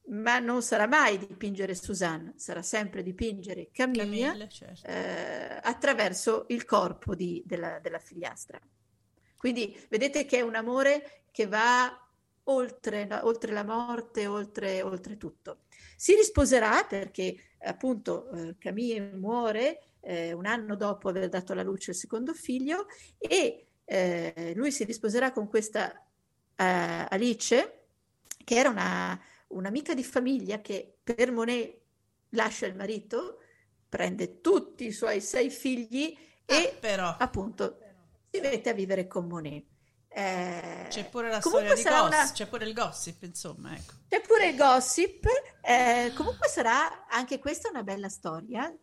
Ma 0.08 0.40
non 0.40 0.62
sarà 0.62 0.88
mai 0.88 1.18
dipingere 1.18 1.74
Suzanne, 1.74 2.34
sarà 2.36 2.62
sempre 2.62 3.02
dipingere 3.02 3.70
Camilla, 3.72 4.48
certo. 4.48 4.88
eh, 4.88 5.60
attraverso 5.64 6.46
il 6.50 6.64
corpo 6.66 7.16
di, 7.16 7.42
della, 7.46 7.80
della 7.80 8.00
figliastra. 8.00 8.60
Quindi 9.36 9.76
vedete 9.90 10.26
che 10.26 10.38
è 10.38 10.42
un 10.42 10.56
amore 10.56 11.24
che 11.32 11.48
va 11.48 12.06
oltre, 12.46 13.08
oltre 13.24 13.52
la 13.52 13.64
morte, 13.64 14.28
oltre, 14.28 14.82
oltre, 14.82 15.18
tutto. 15.18 15.62
Si 15.96 16.16
risposerà 16.16 16.84
perché 16.84 17.36
appunto 17.60 18.30
eh, 18.32 18.56
Camille 18.58 19.12
muore 19.14 19.82
eh, 20.02 20.34
un 20.34 20.46
anno 20.46 20.76
dopo 20.76 21.10
aver 21.10 21.30
dato 21.30 21.54
alla 21.54 21.64
luce 21.64 21.92
il 21.92 21.98
secondo 21.98 22.34
figlio 22.34 22.88
e 23.18 23.68
eh, 23.86 24.54
lui 24.56 24.72
si 24.72 24.84
risposerà 24.84 25.32
con 25.32 25.48
questa 25.48 25.92
eh, 26.56 27.06
Alice 27.10 27.86
che 28.44 28.56
era 28.56 28.70
una, 28.70 29.20
un'amica 29.48 29.94
di 29.94 30.04
famiglia 30.04 30.62
che 30.62 30.98
per 31.04 31.32
Monet 31.32 31.82
lascia 32.30 32.66
il 32.66 32.76
marito, 32.76 33.40
prende 33.88 34.42
tutti 34.42 34.86
i 34.86 34.92
suoi 34.92 35.22
sei 35.22 35.50
figli 35.50 36.18
e 36.46 36.78
ah, 36.98 37.18
appunto 37.18 37.78
si 38.30 38.40
mette 38.40 38.70
a 38.70 38.74
vivere 38.74 39.08
con 39.08 39.28
Monet. 39.28 39.66
Eh, 40.08 40.88
c'è 40.88 41.10
pure 41.10 41.30
la 41.30 41.42
storia 41.42 41.74
di 41.74 41.84
gossip, 41.84 42.06
una... 42.06 42.32
c'è 42.32 42.48
pure 42.48 42.66
il 42.66 42.74
gossip, 42.74 43.24
insomma. 43.24 43.76
Ecco. 43.76 43.94
C'è 44.08 44.22
pure 44.22 44.48
il 44.48 44.56
gossip. 44.56 45.26
Eh, 45.62 46.14
comunque 46.16 46.48
sarà 46.48 47.08
anche 47.08 47.38
questa 47.40 47.70
una 47.70 47.84
bella 47.84 48.08
storia, 48.08 48.74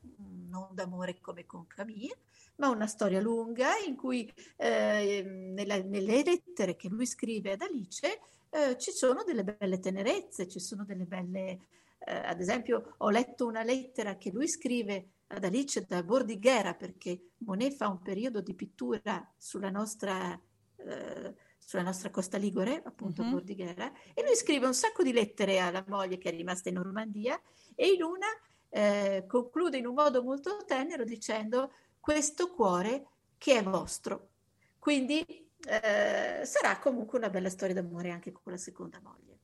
non 0.48 0.68
d'amore 0.72 1.20
come 1.20 1.46
con 1.46 1.66
Camille, 1.66 2.18
ma 2.56 2.68
una 2.68 2.86
storia 2.86 3.20
lunga 3.20 3.78
in 3.86 3.96
cui 3.96 4.30
eh, 4.56 5.22
nella, 5.24 5.80
nelle 5.80 6.22
lettere 6.22 6.76
che 6.76 6.88
lui 6.88 7.06
scrive 7.06 7.52
ad 7.52 7.62
Alice 7.62 8.20
eh, 8.52 8.76
ci 8.78 8.90
sono 8.90 9.24
delle 9.24 9.44
belle 9.44 9.80
tenerezze, 9.80 10.48
ci 10.48 10.60
sono 10.60 10.84
delle 10.84 11.04
belle... 11.04 11.58
Eh, 11.98 12.14
ad 12.14 12.40
esempio, 12.40 12.94
ho 12.98 13.10
letto 13.10 13.46
una 13.46 13.62
lettera 13.62 14.16
che 14.16 14.30
lui 14.30 14.48
scrive 14.48 15.12
ad 15.28 15.44
Alice 15.44 15.86
da 15.86 16.02
Bordighera 16.02 16.74
perché 16.74 17.30
Monet 17.38 17.74
fa 17.74 17.88
un 17.88 18.02
periodo 18.02 18.40
di 18.40 18.54
pittura 18.54 19.32
sulla 19.38 19.70
nostra 19.70 20.38
eh, 20.76 21.34
sulla 21.64 21.82
nostra 21.82 22.10
costa 22.10 22.36
ligure, 22.36 22.82
appunto 22.84 23.22
mm-hmm. 23.22 23.32
Bordighera, 23.32 23.92
e 24.12 24.22
lui 24.22 24.34
scrive 24.34 24.66
un 24.66 24.74
sacco 24.74 25.02
di 25.02 25.12
lettere 25.12 25.60
alla 25.60 25.84
moglie 25.86 26.18
che 26.18 26.28
è 26.28 26.32
rimasta 26.32 26.68
in 26.68 26.74
Normandia 26.74 27.40
e 27.74 27.92
in 27.92 28.02
una 28.02 28.26
eh, 28.68 29.24
conclude 29.26 29.78
in 29.78 29.86
un 29.86 29.94
modo 29.94 30.22
molto 30.22 30.64
tenero 30.66 31.04
dicendo 31.04 31.72
questo 32.00 32.50
cuore 32.50 33.06
che 33.38 33.58
è 33.58 33.62
vostro. 33.62 34.30
Quindi 34.78 35.50
eh, 35.68 36.44
sarà 36.44 36.78
comunque 36.78 37.18
una 37.18 37.30
bella 37.30 37.50
storia 37.50 37.74
d'amore 37.74 38.10
anche 38.10 38.32
con 38.32 38.52
la 38.52 38.58
seconda 38.58 39.00
moglie. 39.02 39.38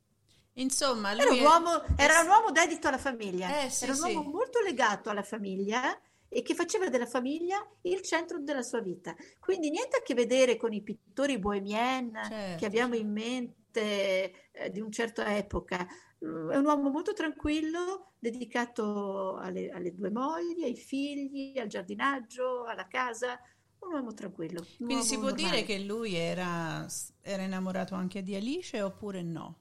Insomma, 0.55 1.13
era 1.13 1.31
un, 1.31 1.41
uomo, 1.41 1.83
è... 1.83 2.03
era, 2.03 2.21
un 2.21 2.29
uomo, 2.29 2.51
dedito 2.51 2.89
alla 2.89 2.99
famiglia, 2.99 3.63
eh, 3.63 3.71
sì, 3.71 3.85
era 3.85 3.93
un 3.93 4.01
uomo 4.01 4.31
molto 4.31 4.61
legato 4.61 5.09
alla 5.09 5.23
famiglia 5.23 5.97
e 6.29 6.43
che 6.43 6.55
faceva 6.55 6.89
della 6.89 7.07
famiglia 7.07 7.65
il 7.83 8.03
centro 8.03 8.39
della 8.41 8.63
sua 8.63 8.81
vita. 8.81 9.15
Quindi 9.39 9.71
niente 9.71 9.97
a 9.99 10.03
che 10.03 10.15
vedere 10.15 10.57
con 10.57 10.73
i 10.73 10.83
pittori 10.83 11.39
bohemien 11.39 12.13
certo. 12.13 12.59
che 12.59 12.67
abbiamo 12.67 12.97
in 12.97 13.11
mente 13.11 14.51
eh, 14.51 14.71
di 14.71 14.81
una 14.81 14.91
certa 14.91 15.37
epoca. 15.37 15.87
È 16.19 16.25
un 16.57 16.65
uomo 16.65 16.91
molto 16.91 17.13
tranquillo, 17.13 18.15
dedicato 18.19 19.37
alle, 19.37 19.71
alle, 19.71 19.95
due 19.95 20.11
mogli, 20.11 20.65
ai 20.65 20.77
figli, 20.77 21.57
al 21.59 21.69
giardinaggio, 21.69 22.65
alla 22.65 22.89
casa. 22.89 23.41
Un 23.81 23.93
uomo 23.93 24.13
tranquillo. 24.15 24.61
Un 24.61 24.67
Quindi 24.77 24.95
uomo 24.95 25.07
si 25.07 25.15
può 25.19 25.29
normale. 25.29 25.51
dire 25.51 25.63
che 25.65 25.79
lui 25.79 26.15
era, 26.15 26.87
era, 27.21 27.43
innamorato 27.43 27.95
anche 27.95 28.23
di 28.23 28.35
Alice 28.35 28.81
oppure 28.83 29.23
no? 29.23 29.59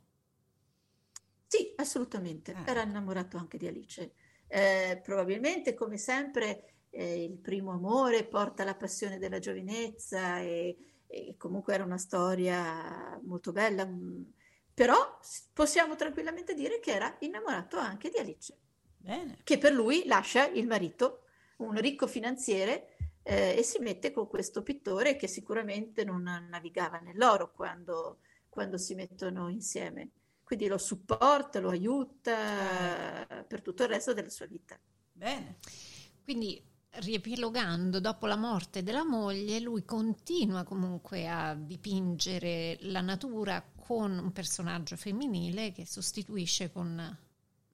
Sì, 1.47 1.73
assolutamente. 1.77 2.53
Ah. 2.53 2.63
Era 2.65 2.83
innamorato 2.83 3.37
anche 3.37 3.57
di 3.57 3.67
Alice. 3.67 4.13
Eh, 4.47 4.99
probabilmente, 5.03 5.73
come 5.73 5.97
sempre, 5.97 6.77
eh, 6.89 7.23
il 7.23 7.37
primo 7.37 7.71
amore 7.71 8.25
porta 8.25 8.63
la 8.63 8.75
passione 8.75 9.17
della 9.19 9.39
giovinezza 9.39 10.39
e, 10.39 10.77
e, 11.07 11.35
comunque 11.37 11.73
era 11.73 11.83
una 11.83 11.97
storia 11.97 13.19
molto 13.23 13.51
bella, 13.51 13.85
mm, 13.85 14.23
però 14.73 15.19
possiamo 15.53 15.95
tranquillamente 15.95 16.53
dire 16.53 16.79
che 16.79 16.91
era 16.91 17.15
innamorato 17.19 17.77
anche 17.77 18.09
di 18.09 18.17
Alice, 18.17 18.57
Bene. 18.97 19.39
che 19.43 19.57
per 19.57 19.73
lui 19.73 20.05
lascia 20.05 20.47
il 20.47 20.67
marito, 20.67 21.23
un 21.57 21.75
ricco 21.75 22.07
finanziere, 22.07 22.96
eh, 23.27 23.55
e 23.57 23.63
si 23.63 23.79
mette 23.79 24.11
con 24.11 24.27
questo 24.27 24.63
pittore 24.63 25.15
che 25.15 25.27
sicuramente 25.27 26.03
non 26.03 26.23
navigava 26.49 26.99
nell'oro 26.99 27.51
quando, 27.51 28.19
quando 28.49 28.77
si 28.77 28.95
mettono 28.95 29.49
insieme 29.49 30.11
quindi 30.47 30.67
lo 30.67 30.77
supporta, 30.77 31.59
lo 31.59 31.71
aiuta 31.71 33.27
eh. 33.27 33.43
per 33.43 33.61
tutto 33.61 33.83
il 33.83 33.89
resto 33.89 34.13
della 34.13 34.29
sua 34.29 34.45
vita. 34.45 34.79
Bene. 35.11 35.57
Quindi 36.23 36.63
riepilogando, 36.89 37.99
dopo 37.99 38.27
la 38.27 38.37
morte 38.37 38.81
della 38.81 39.03
moglie, 39.03 39.59
lui 39.59 39.83
continua 39.83 40.63
comunque 40.63 41.27
a 41.27 41.53
dipingere 41.53 42.77
la 42.83 43.01
natura 43.01 43.61
con 43.61 44.17
un 44.17 44.31
personaggio 44.31 44.95
femminile 44.95 45.73
che 45.73 45.85
sostituisce 45.85 46.71
con 46.71 47.17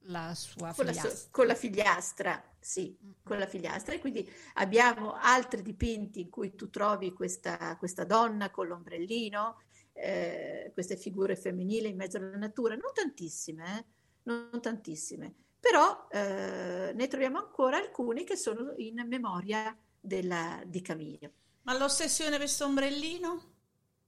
la 0.06 0.34
sua 0.34 0.72
con 0.72 0.86
figliastra. 0.86 1.08
La 1.08 1.14
sua, 1.14 1.28
con 1.30 1.46
la 1.46 1.54
figliastra, 1.54 2.44
sì, 2.58 2.98
con 3.22 3.38
la 3.38 3.46
figliastra. 3.46 3.94
E 3.94 3.98
quindi 4.00 4.30
abbiamo 4.54 5.14
altri 5.14 5.62
dipinti 5.62 6.20
in 6.20 6.30
cui 6.30 6.54
tu 6.54 6.70
trovi 6.70 7.12
questa, 7.12 7.76
questa 7.78 8.04
donna 8.04 8.50
con 8.50 8.66
l'ombrellino, 8.66 9.62
eh, 9.92 10.70
queste 10.72 10.96
figure 10.96 11.36
femminili 11.36 11.88
in 11.88 11.96
mezzo 11.96 12.16
alla 12.16 12.36
natura, 12.36 12.74
non 12.74 12.92
tantissime, 12.92 13.78
eh? 13.78 13.84
non 14.24 14.60
tantissime, 14.60 15.34
però 15.60 16.08
eh, 16.10 16.92
ne 16.94 17.06
troviamo 17.08 17.38
ancora 17.38 17.78
alcuni 17.78 18.24
che 18.24 18.36
sono 18.36 18.72
in 18.76 19.04
memoria 19.06 19.76
della, 20.00 20.62
di 20.66 20.82
Camillo. 20.82 21.30
Ma 21.62 21.76
l'ossessione 21.78 22.30
per 22.30 22.40
questo 22.40 22.66
ombrellino? 22.66 23.53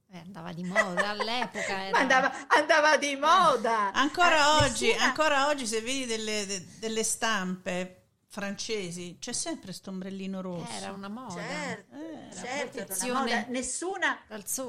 Eh, 0.09 0.19
andava 0.19 0.53
di 0.53 0.63
moda 0.63 1.09
all'epoca. 1.09 1.83
Era... 1.87 1.97
andava, 1.97 2.47
andava, 2.47 2.97
di 2.97 3.15
moda. 3.15 3.91
Ancora, 3.91 4.37
eh, 4.37 4.65
oggi, 4.65 4.87
nessuna... 4.87 5.05
ancora 5.05 5.47
oggi, 5.47 5.67
se 5.67 5.81
vedi 5.81 6.05
delle, 6.05 6.45
de, 6.45 6.65
delle 6.79 7.03
stampe 7.03 7.93
francesi 8.29 9.17
c'è 9.19 9.33
sempre 9.33 9.65
questo 9.65 9.89
ombrellino 9.89 10.41
rosso. 10.41 10.71
Era 10.71 10.93
una 10.93 11.09
moda. 11.09 11.41
Certo, 11.41 11.95
eh, 11.95 12.73
certo 12.73 13.05
una 13.05 13.19
moda. 13.19 13.45
Nessuna, 13.47 14.19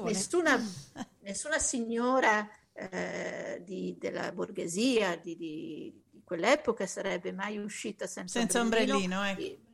nessuna, 0.03 0.61
nessuna, 1.21 1.59
signora 1.59 2.49
eh, 2.73 3.61
di, 3.63 3.95
della 3.97 4.33
borghesia 4.33 5.15
di, 5.15 5.37
di, 5.37 5.93
di, 6.11 6.21
quell'epoca 6.23 6.85
sarebbe 6.85 7.31
mai 7.31 7.57
uscita 7.57 8.07
senza, 8.07 8.39
senza 8.39 8.59
ombrellino. 8.59 8.95
ombrellino 8.95 9.23
ecco 9.23 9.67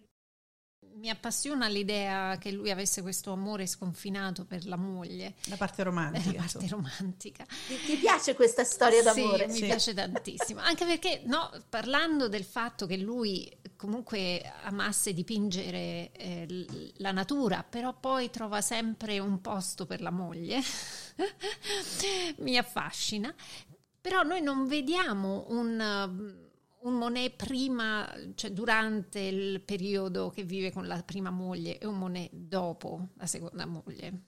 mi 0.95 1.09
appassiona 1.09 1.67
l'idea 1.67 2.37
che 2.37 2.51
lui 2.51 2.71
avesse 2.71 3.01
questo 3.01 3.31
amore 3.31 3.67
sconfinato 3.67 4.45
per 4.45 4.65
la 4.65 4.77
moglie. 4.77 5.35
La 5.45 5.57
parte 5.57 5.83
romantica. 5.83 6.31
La 6.31 6.37
parte 6.37 6.67
romantica. 6.67 7.45
Ti, 7.67 7.77
ti, 7.85 7.95
piace 7.97 8.33
questa 8.33 8.63
storia 8.63 9.01
d'amore? 9.01 9.45
Sì, 9.47 9.51
mi 9.51 9.57
sì. 9.57 9.65
piace 9.65 9.93
tantissimo. 9.93 10.61
Anche 10.61 10.85
perché, 10.85 11.21
no, 11.25 11.51
parlando 11.69 12.27
del 12.27 12.43
fatto 12.43 12.85
che 12.85 12.97
lui 12.97 13.51
comunque 13.75 14.41
amasse 14.63 15.13
dipingere 15.13 16.11
eh, 16.13 16.93
la 16.97 17.11
natura, 17.11 17.65
però 17.67 17.93
poi 17.93 18.29
trova 18.29 18.61
sempre 18.61 19.19
un 19.19 19.41
posto 19.41 19.85
per 19.85 20.01
la 20.01 20.11
moglie, 20.11 20.61
mi 22.39 22.57
affascina. 22.57 23.33
Però 23.99 24.21
noi 24.23 24.41
non 24.41 24.67
vediamo 24.67 25.45
un 25.49 26.43
un 26.85 26.93
Monet 26.93 27.35
prima, 27.35 28.11
cioè 28.35 28.51
durante 28.51 29.19
il 29.19 29.61
periodo 29.61 30.29
che 30.29 30.43
vive 30.43 30.71
con 30.71 30.87
la 30.87 31.01
prima 31.03 31.29
moglie 31.29 31.77
e 31.77 31.85
un 31.85 31.97
Monet 31.97 32.29
dopo 32.31 33.09
la 33.17 33.25
seconda 33.25 33.65
moglie. 33.65 34.21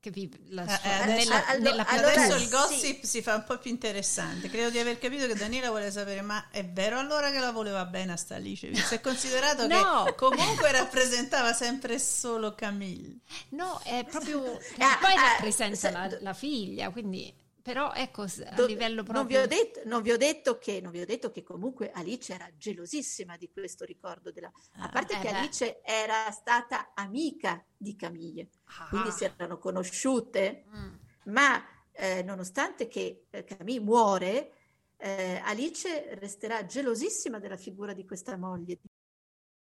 Che 0.00 0.10
vive 0.10 0.38
la 0.48 0.64
eh, 0.64 0.66
sua, 0.66 0.82
eh, 0.82 1.02
adesso, 1.02 1.28
nella, 1.28 1.46
allo, 1.46 1.62
nella 1.62 1.86
allora, 1.86 2.12
adesso 2.12 2.36
il 2.36 2.48
gossip 2.48 3.00
sì. 3.00 3.06
si 3.06 3.22
fa 3.22 3.34
un 3.34 3.44
po' 3.44 3.58
più 3.58 3.70
interessante. 3.70 4.48
Credo 4.48 4.70
di 4.70 4.78
aver 4.78 4.98
capito 4.98 5.26
che 5.26 5.34
Daniela 5.34 5.68
vuole 5.68 5.90
sapere: 5.90 6.22
ma 6.22 6.48
è 6.48 6.64
vero 6.64 6.98
allora 6.98 7.30
che 7.30 7.38
la 7.38 7.52
voleva 7.52 7.84
bene 7.84 8.12
a 8.12 8.16
sta 8.16 8.36
Alice? 8.36 8.74
Si 8.74 8.94
è 8.94 9.00
considerato 9.00 9.66
no. 9.66 10.04
che 10.04 10.14
comunque 10.14 10.72
rappresentava 10.72 11.52
sempre 11.52 11.98
solo 11.98 12.54
Camille. 12.54 13.18
No, 13.50 13.78
è 13.84 14.06
proprio. 14.10 14.40
poi 14.40 15.14
ah, 15.14 15.34
rappresenta 15.34 15.90
la, 15.90 16.18
la 16.20 16.32
figlia, 16.32 16.88
quindi 16.88 17.30
però 17.72 17.92
ecco, 17.92 18.22
a 18.22 18.54
Do- 18.54 18.66
livello 18.66 19.02
proprio... 19.02 19.16
Non 19.20 19.26
vi, 19.26 19.36
ho 19.36 19.46
detto, 19.46 19.80
non, 19.84 20.02
vi 20.02 20.10
ho 20.12 20.16
detto 20.16 20.58
che, 20.58 20.80
non 20.80 20.90
vi 20.90 21.00
ho 21.00 21.06
detto 21.06 21.30
che 21.30 21.42
comunque 21.42 21.90
Alice 21.92 22.32
era 22.34 22.50
gelosissima 22.56 23.36
di 23.36 23.50
questo 23.50 23.84
ricordo 23.84 24.32
della... 24.32 24.50
A 24.78 24.88
parte 24.88 25.14
eh 25.14 25.20
che 25.20 25.30
beh. 25.30 25.36
Alice 25.36 25.80
era 25.82 26.30
stata 26.30 26.92
amica 26.94 27.64
di 27.76 27.94
Camille, 27.96 28.48
quindi 28.88 29.08
Ah. 29.08 29.12
si 29.12 29.24
erano 29.24 29.58
conosciute, 29.58 30.64
Mm. 30.74 30.94
ma 31.26 31.64
eh, 31.92 32.22
nonostante 32.22 32.88
che 32.88 33.26
eh, 33.30 33.44
Camille 33.44 33.80
muore, 33.80 34.52
eh, 34.96 35.40
Alice 35.44 36.14
resterà 36.18 36.64
gelosissima 36.66 37.38
della 37.38 37.56
figura 37.56 37.92
di 37.92 38.04
questa 38.04 38.36
moglie. 38.36 38.78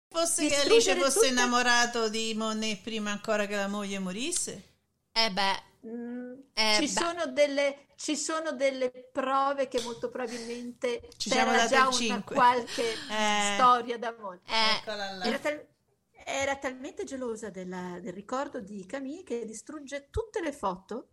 Fosse 0.09 0.47
che 0.47 0.55
Alice 0.55 0.95
fosse 0.95 1.13
tutta- 1.19 1.27
innamorato 1.27 2.09
di 2.09 2.33
Monet 2.35 2.81
prima 2.81 3.11
ancora 3.11 3.45
che 3.45 3.55
la 3.55 3.67
moglie 3.67 3.99
morisse? 3.99 4.75
Eh 5.11 5.31
beh, 5.31 5.63
Eh, 6.53 6.75
ci, 6.79 6.87
sono 6.89 7.27
delle, 7.27 7.87
ci 7.95 8.15
sono 8.15 8.51
delle 8.51 8.91
prove 9.11 9.67
che 9.67 9.81
molto 9.81 10.09
probabilmente 10.09 11.07
Ci 11.17 11.29
siamo 11.29 11.51
c'era 11.51 11.67
già 11.67 11.81
una 11.83 11.91
cinque. 11.91 12.35
qualche 12.35 12.91
Eh. 13.09 13.53
storia 13.55 13.97
d'amore. 13.97 14.41
eh. 14.45 15.27
Era, 15.27 15.39
tal- 15.39 15.65
era 16.25 16.55
talmente 16.57 17.03
gelosa 17.05 17.49
della- 17.49 17.99
del 18.01 18.13
ricordo 18.13 18.59
di 18.59 18.85
Camille 18.85 19.23
che 19.23 19.45
distrugge 19.45 20.09
tutte 20.09 20.41
le 20.41 20.51
foto 20.51 21.09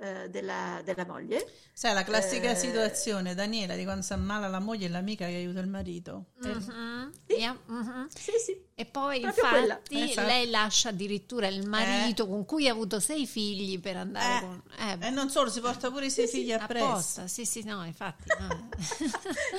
eh, 0.00 0.28
della, 0.30 0.80
della 0.84 1.04
moglie. 1.06 1.44
Sai, 1.72 1.92
la 1.94 2.04
classica 2.04 2.50
Eh. 2.50 2.54
situazione, 2.56 3.34
Daniela, 3.34 3.74
di 3.74 3.84
quando 3.84 4.02
sta 4.02 4.16
male 4.16 4.48
la 4.48 4.58
moglie 4.60 4.86
e 4.86 4.88
l'amica 4.88 5.26
che 5.26 5.34
aiuta 5.34 5.60
il 5.60 5.68
marito. 5.68 6.26
Eh, 6.44 6.48
mhm, 6.54 7.12
Sì. 7.26 7.32
yeah, 7.34 7.56
mhm. 7.66 8.06
Sì, 8.14 8.32
sì. 8.44 8.66
E 8.74 8.84
poi 8.84 9.20
Proprio 9.20 9.56
infatti 9.58 10.02
Esatto. 10.10 10.26
lei 10.28 10.48
lascia 10.50 10.90
addirittura 10.90 11.48
il 11.48 11.66
marito 11.66 12.28
con 12.28 12.44
cui 12.44 12.68
ha 12.68 12.72
avuto 12.72 13.00
sei 13.00 13.26
figli 13.26 13.80
per 13.80 13.96
andare 13.96 14.36
Eh. 14.36 14.40
con... 14.40 14.62
Eh, 14.78 15.06
E 15.06 15.10
non 15.10 15.30
solo, 15.30 15.50
si 15.50 15.60
porta 15.60 15.90
pure 15.90 16.06
i 16.06 16.10
suoi 16.10 16.28
figli 16.28 16.52
appresso. 16.52 17.26
sì 17.26 17.44
sì 17.44 17.64
no 17.64 17.84
infatti 17.84 18.24
no. 18.38 18.68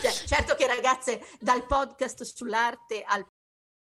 Cioè, 0.01 0.11
certo 0.25 0.55
che 0.55 0.67
ragazze, 0.67 1.21
dal 1.39 1.65
podcast 1.65 2.23
sull'arte 2.23 3.03
al 3.05 3.25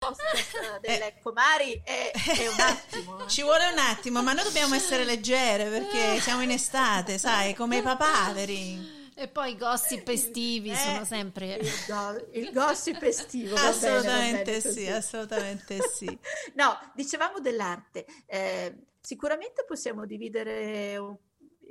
podcast 0.08 0.56
eh, 0.56 0.80
delle 0.88 1.16
comari 1.22 1.82
è, 1.84 2.12
è 2.12 2.48
un 2.48 2.60
attimo. 2.60 3.24
eh. 3.26 3.28
Ci 3.28 3.42
vuole 3.42 3.68
un 3.72 3.78
attimo, 3.80 4.22
ma 4.22 4.34
noi 4.34 4.44
dobbiamo 4.44 4.76
essere 4.76 5.04
leggere 5.04 5.70
perché 5.70 6.20
siamo 6.20 6.42
in 6.42 6.52
estate, 6.52 7.18
sai, 7.18 7.54
come 7.54 7.78
i 7.78 7.82
papaveri. 7.82 8.96
e 9.16 9.28
poi 9.28 9.52
i 9.54 9.58
gossip 9.58 10.08
estivi 10.10 10.70
Eh. 10.70 10.76
sono 10.76 11.04
sempre 11.04 11.56
Il, 11.56 11.70
go- 11.88 12.28
il 12.34 12.52
gossip 12.54 13.02
estivo. 13.02 13.56
va 13.56 13.62
bene, 13.62 13.72
va 13.72 13.98
Assolutamente 13.98 14.44
bene 14.44 14.62
sì, 14.62 14.88
assolutamente 14.88 15.80
sì. 15.94 16.20
No, 16.56 16.78
dicevamo 16.94 17.40
dell'arte. 17.40 18.06
Eh, 18.28 18.76
sicuramente 19.02 19.66
possiamo 19.66 20.06
dividere, 20.06 21.20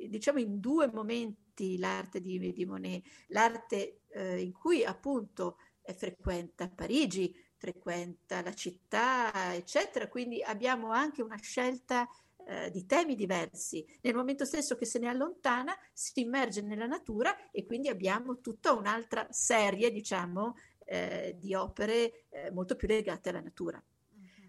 diciamo, 0.08 0.40
in 0.40 0.58
due 0.58 0.90
momenti 0.92 1.78
l'arte 1.78 2.20
di, 2.20 2.52
di 2.52 2.64
Monet. 2.66 3.04
L'arte 3.28 4.00
eh, 4.10 4.40
in 4.40 4.52
cui 4.52 4.84
appunto 4.84 5.58
frequenta 5.96 6.68
Parigi, 6.68 7.32
frequenta 7.56 8.42
la 8.42 8.54
città, 8.54 9.54
eccetera. 9.54 10.08
Quindi 10.08 10.42
abbiamo 10.42 10.90
anche 10.90 11.22
una 11.22 11.38
scelta 11.38 12.08
eh, 12.46 12.70
di 12.70 12.86
temi 12.86 13.14
diversi. 13.14 13.84
Nel 14.02 14.14
momento 14.14 14.44
stesso 14.44 14.76
che 14.76 14.86
se 14.86 14.98
ne 14.98 15.08
allontana, 15.08 15.76
si 15.92 16.20
immerge 16.20 16.62
nella 16.62 16.86
natura 16.86 17.50
e 17.50 17.66
quindi 17.66 17.88
abbiamo 17.88 18.40
tutta 18.40 18.72
un'altra 18.72 19.26
serie, 19.30 19.90
diciamo, 19.90 20.54
eh, 20.84 21.36
di 21.38 21.54
opere 21.54 22.26
eh, 22.28 22.50
molto 22.52 22.76
più 22.76 22.86
legate 22.86 23.30
alla 23.30 23.40
natura. 23.40 23.82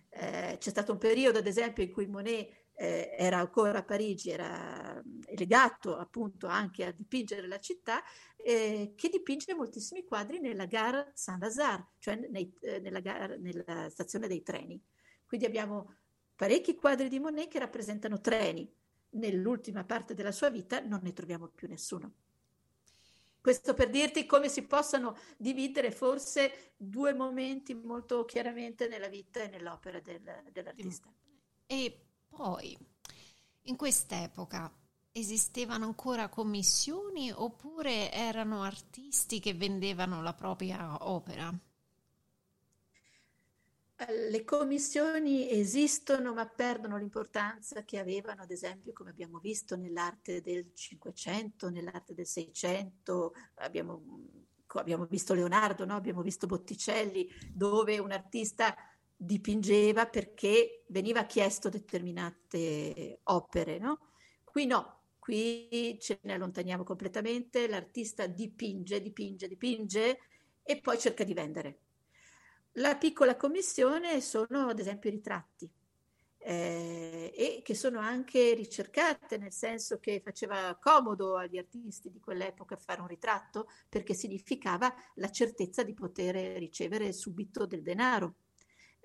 Eh, 0.10 0.58
c'è 0.60 0.70
stato 0.70 0.92
un 0.92 0.98
periodo, 0.98 1.40
ad 1.40 1.48
esempio, 1.48 1.84
in 1.84 1.92
cui 1.92 2.08
Monet 2.08 2.57
eh, 2.80 3.16
era 3.18 3.40
ancora 3.40 3.80
a 3.80 3.84
Parigi, 3.84 4.30
era 4.30 5.02
mm, 5.06 5.22
legato 5.36 5.98
appunto 5.98 6.46
anche 6.48 6.86
a 6.86 6.92
dipingere 6.92 7.48
la 7.48 7.60
città, 7.60 8.04
eh, 8.36 8.94
che 8.96 9.10
dipinge 9.10 9.56
moltissimi 9.56 10.04
quadri 10.04 10.40
nella 10.40 10.66
gare 10.66 11.12
Saint-Lazare, 11.16 11.88
cioè 11.98 12.16
nei- 12.30 12.54
eh, 12.62 12.80
nella, 12.80 13.00
gara- 13.00 13.36
nella 13.38 13.90
stazione 13.90 14.28
dei 14.28 14.44
treni. 14.44 14.80
Quindi 15.26 15.46
abbiamo 15.48 15.96
parecchi 16.36 16.76
quadri 16.76 17.10
di 17.10 17.20
Monet 17.20 17.50
che 17.50 17.60
rappresentano 17.60 18.22
treni. 18.22 18.72
Nell'ultima 19.10 19.84
parte 19.84 20.14
della 20.14 20.32
sua 20.32 20.50
vita 20.50 20.80
non 20.80 21.00
ne 21.02 21.14
troviamo 21.14 21.48
più 21.48 21.68
nessuno. 21.68 22.14
Questo 23.42 23.74
per 23.74 23.90
dirti 23.90 24.26
come 24.26 24.50
si 24.50 24.64
possano 24.68 25.16
dividere 25.38 25.90
forse 25.90 26.74
due 26.76 27.14
momenti 27.14 27.74
molto 27.74 28.26
chiaramente 28.26 28.88
nella 28.88 29.08
vita 29.08 29.42
e 29.42 29.48
nell'opera 29.48 30.00
del- 30.00 30.44
dell'artista. 30.52 31.12
e 31.66 32.07
poi 32.38 32.78
in 33.64 33.76
quest'epoca 33.76 34.72
esistevano 35.12 35.86
ancora 35.86 36.30
commissioni 36.30 37.32
oppure 37.32 38.12
erano 38.12 38.62
artisti 38.62 39.40
che 39.40 39.56
vendevano 39.56 40.22
la 40.22 40.34
propria 40.36 41.08
opera 41.10 41.52
Eh, 44.00 44.30
Le 44.30 44.44
commissioni 44.44 45.50
esistono 45.50 46.34
ma 46.34 46.48
perdono 46.48 46.98
l'importanza 46.98 47.84
che 47.84 47.98
avevano, 48.00 48.44
ad 48.44 48.52
esempio, 48.52 48.94
come 48.94 49.10
abbiamo 49.10 49.40
visto 49.40 49.76
nell'arte 49.76 50.42
del 50.42 50.72
Cinquecento, 50.74 51.70
nell'arte 51.70 52.14
del 52.14 52.28
Seicento, 52.28 53.34
abbiamo, 53.56 54.02
abbiamo 54.76 55.06
visto 55.06 55.34
Leonardo, 55.34 55.86
no? 55.86 55.96
abbiamo 55.96 56.22
visto 56.22 56.46
Botticelli, 56.48 57.28
dove 57.52 57.98
un 58.00 58.12
artista 58.12 58.76
dipingeva 59.18 60.06
perché 60.06 60.84
veniva 60.88 61.26
chiesto 61.26 61.70
determinate 61.70 63.20
opere. 63.24 63.80
No? 63.80 64.12
Qui 64.44 64.66
no, 64.68 65.02
qui 65.18 65.98
ce 66.00 66.20
ne 66.22 66.34
allontaniamo 66.34 66.84
completamente, 66.84 67.68
l'artista 67.68 68.28
dipinge, 68.28 69.02
dipinge, 69.02 69.48
dipinge 69.48 70.20
e 70.64 70.80
poi 70.80 71.00
cerca 71.00 71.24
di 71.24 71.34
vendere. 71.34 71.80
La 72.74 72.96
piccola 72.96 73.36
commissione 73.36 74.22
sono 74.22 74.68
ad 74.68 74.80
esempio 74.80 75.10
i 75.10 75.14
ritratti 75.14 75.70
eh, 76.38 77.34
e 77.36 77.62
che 77.64 77.74
sono 77.74 78.00
anche 78.00 78.54
ricercate, 78.54 79.38
nel 79.38 79.52
senso 79.52 80.00
che 80.00 80.22
faceva 80.24 80.78
comodo 80.80 81.36
agli 81.36 81.58
artisti 81.58 82.12
di 82.12 82.20
quell'epoca 82.20 82.78
fare 82.78 83.02
un 83.02 83.08
ritratto 83.08 83.68
perché 83.90 84.14
significava 84.14 84.94
la 85.16 85.30
certezza 85.30 85.84
di 85.84 85.94
poter 85.94 86.58
ricevere 86.58 87.12
subito 87.12 87.66
del 87.66 87.82
denaro. 87.82 88.36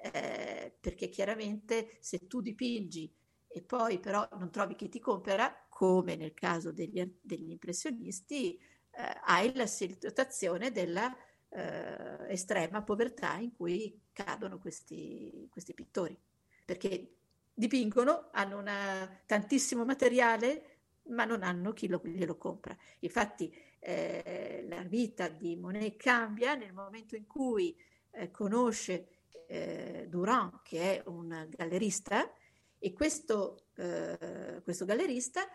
Eh, 0.04 0.74
perché 0.80 1.08
chiaramente 1.08 1.96
se 2.00 2.26
tu 2.26 2.40
dipingi 2.40 3.08
e 3.46 3.62
poi 3.62 4.00
però 4.00 4.26
non 4.32 4.50
trovi 4.50 4.74
chi 4.74 4.88
ti 4.88 4.98
compra, 4.98 5.66
come 5.68 6.16
nel 6.16 6.34
caso 6.34 6.72
degli, 6.72 7.18
degli 7.20 7.50
impressionisti, 7.50 8.56
eh, 8.56 9.20
hai 9.26 9.54
la 9.54 9.66
situazione 9.66 10.72
della 10.72 11.14
eh, 11.50 12.32
estrema 12.32 12.82
povertà 12.82 13.34
in 13.36 13.52
cui 13.54 14.00
cadono 14.12 14.58
questi, 14.58 15.46
questi 15.50 15.72
pittori, 15.74 16.18
perché 16.64 17.14
dipingono, 17.54 18.28
hanno 18.32 18.58
una- 18.58 19.20
tantissimo 19.26 19.84
materiale, 19.84 20.66
ma 21.08 21.24
non 21.24 21.42
hanno 21.42 21.72
chi 21.72 21.88
lo, 21.88 22.00
glielo 22.04 22.36
compra. 22.38 22.76
Infatti 23.00 23.52
eh, 23.78 24.64
la 24.68 24.82
vita 24.82 25.28
di 25.28 25.56
Monet 25.56 25.96
cambia 25.96 26.54
nel 26.54 26.72
momento 26.72 27.16
in 27.16 27.26
cui 27.26 27.76
eh, 28.12 28.30
conosce 28.30 29.08
eh, 29.46 30.06
Durand, 30.08 30.60
che 30.62 31.02
è 31.02 31.02
un 31.06 31.46
gallerista, 31.48 32.32
e 32.78 32.92
questo, 32.92 33.66
eh, 33.76 34.60
questo 34.64 34.84
gallerista 34.84 35.46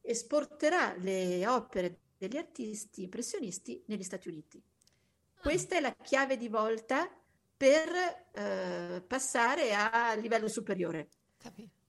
esporterà 0.00 0.96
le 0.96 1.46
opere 1.46 2.00
degli 2.18 2.36
artisti 2.36 3.04
impressionisti 3.04 3.82
negli 3.86 4.02
Stati 4.02 4.28
Uniti. 4.28 4.62
Questa 5.40 5.76
è 5.76 5.80
la 5.80 5.94
chiave 5.94 6.36
di 6.36 6.48
volta 6.48 7.08
per 7.56 7.88
eh, 8.32 9.02
passare 9.06 9.74
a 9.74 10.14
livello 10.14 10.48
superiore. 10.48 11.08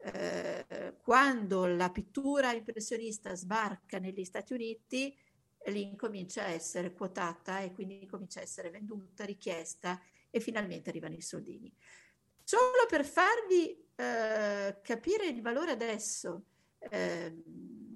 Eh, 0.04 0.96
quando 1.02 1.66
la 1.66 1.90
pittura 1.90 2.54
impressionista 2.54 3.36
sbarca 3.36 4.00
negli 4.00 4.24
Stati 4.24 4.54
Uniti, 4.54 5.18
lì 5.66 5.84
incomincia 5.84 6.44
a 6.44 6.50
essere 6.50 6.94
quotata 6.94 7.60
e 7.60 7.72
quindi 7.72 8.06
comincia 8.06 8.40
a 8.40 8.44
essere 8.44 8.70
venduta, 8.70 9.26
richiesta 9.26 10.02
e 10.32 10.40
finalmente 10.40 10.90
arrivano 10.90 11.14
i 11.14 11.22
soldini. 11.22 11.72
Solo 12.44 12.86
per 12.90 13.06
farvi 13.06 13.88
eh, 13.96 14.80
capire 14.82 15.28
il 15.28 15.42
valore 15.42 15.72
adesso, 15.72 16.46
eh, 16.80 17.44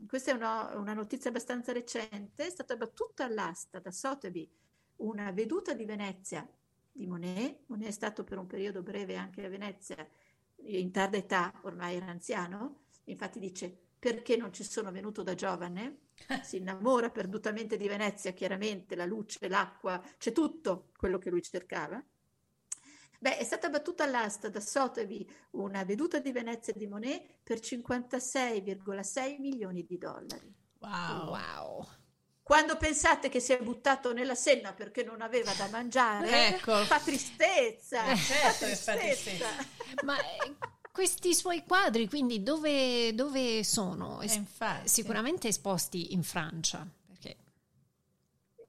questa 0.08 0.32
è 0.32 0.34
una, 0.36 0.78
una 0.78 0.94
notizia 0.94 1.32
abbastanza 1.32 1.74
recente, 1.74 2.46
è 2.46 2.50
stata 2.50 2.76
battuta 2.76 3.26
all'asta 3.26 3.80
da 3.80 3.92
Sotheby 3.92 4.50
una 4.98 5.32
veduta 5.32 5.74
di 5.74 5.86
Venezia 5.86 6.48
di 6.92 7.08
Monet. 7.08 7.64
Monet 7.66 7.88
è 7.88 7.92
stato 7.92 8.24
per 8.24 8.38
un 8.38 8.48
periodo 8.48 8.82
breve 8.82 9.16
anche 9.16 9.44
a 9.44 9.50
Venezia, 9.50 10.08
in 10.68 10.92
tarda 10.92 11.18
età, 11.18 11.54
ormai 11.64 11.98
era 11.98 12.08
anziano, 12.08 12.84
infatti 13.06 13.40
dice 13.40 13.78
perché 14.00 14.38
non 14.38 14.54
ci 14.54 14.64
sono 14.64 14.92
venuto 14.92 15.24
da 15.24 15.34
giovane, 15.34 16.10
si 16.44 16.58
innamora 16.58 17.10
perdutamente 17.10 17.76
di 17.76 17.88
Venezia, 17.88 18.32
chiaramente 18.32 18.96
la 18.96 19.06
luce, 19.06 19.48
l'acqua, 19.48 20.02
c'è 20.18 20.32
tutto 20.32 20.92
quello 20.96 21.18
che 21.18 21.30
lui 21.30 21.42
cercava. 21.42 22.04
Beh, 23.26 23.38
è 23.38 23.44
stata 23.44 23.70
battuta 23.70 24.04
all'asta 24.04 24.50
da 24.50 24.60
Sotheby 24.60 25.28
una 25.54 25.84
veduta 25.84 26.20
di 26.20 26.32
Venezia 26.32 26.74
di 26.74 26.86
Monet 26.86 27.38
per 27.42 27.58
56,6 27.58 29.40
milioni 29.40 29.84
di 29.84 29.98
dollari. 29.98 30.54
Wow. 30.78 31.30
wow. 31.30 31.88
Quando 32.44 32.78
pensate 32.78 33.30
che 33.30 33.40
si 33.40 33.52
è 33.52 33.60
buttato 33.64 34.14
nella 34.14 34.36
senna 34.36 34.74
perché 34.74 35.04
non 35.04 35.22
aveva 35.22 35.52
da 35.54 35.68
mangiare, 35.72 36.50
Ecco. 36.50 36.86
fa 36.86 37.00
tristezza. 37.00 38.12
Eh, 38.12 38.16
certo 38.16 38.66
fa 38.68 38.96
tristezza. 38.96 39.48
Ma 40.04 40.20
eh, 40.20 40.54
questi 40.92 41.34
suoi 41.34 41.64
quadri, 41.66 42.08
quindi 42.08 42.44
dove, 42.44 43.16
dove 43.16 43.64
sono? 43.64 44.22
Eh. 44.22 44.44
Sicuramente 44.84 45.48
esposti 45.48 46.14
in 46.14 46.22
Francia, 46.22 46.88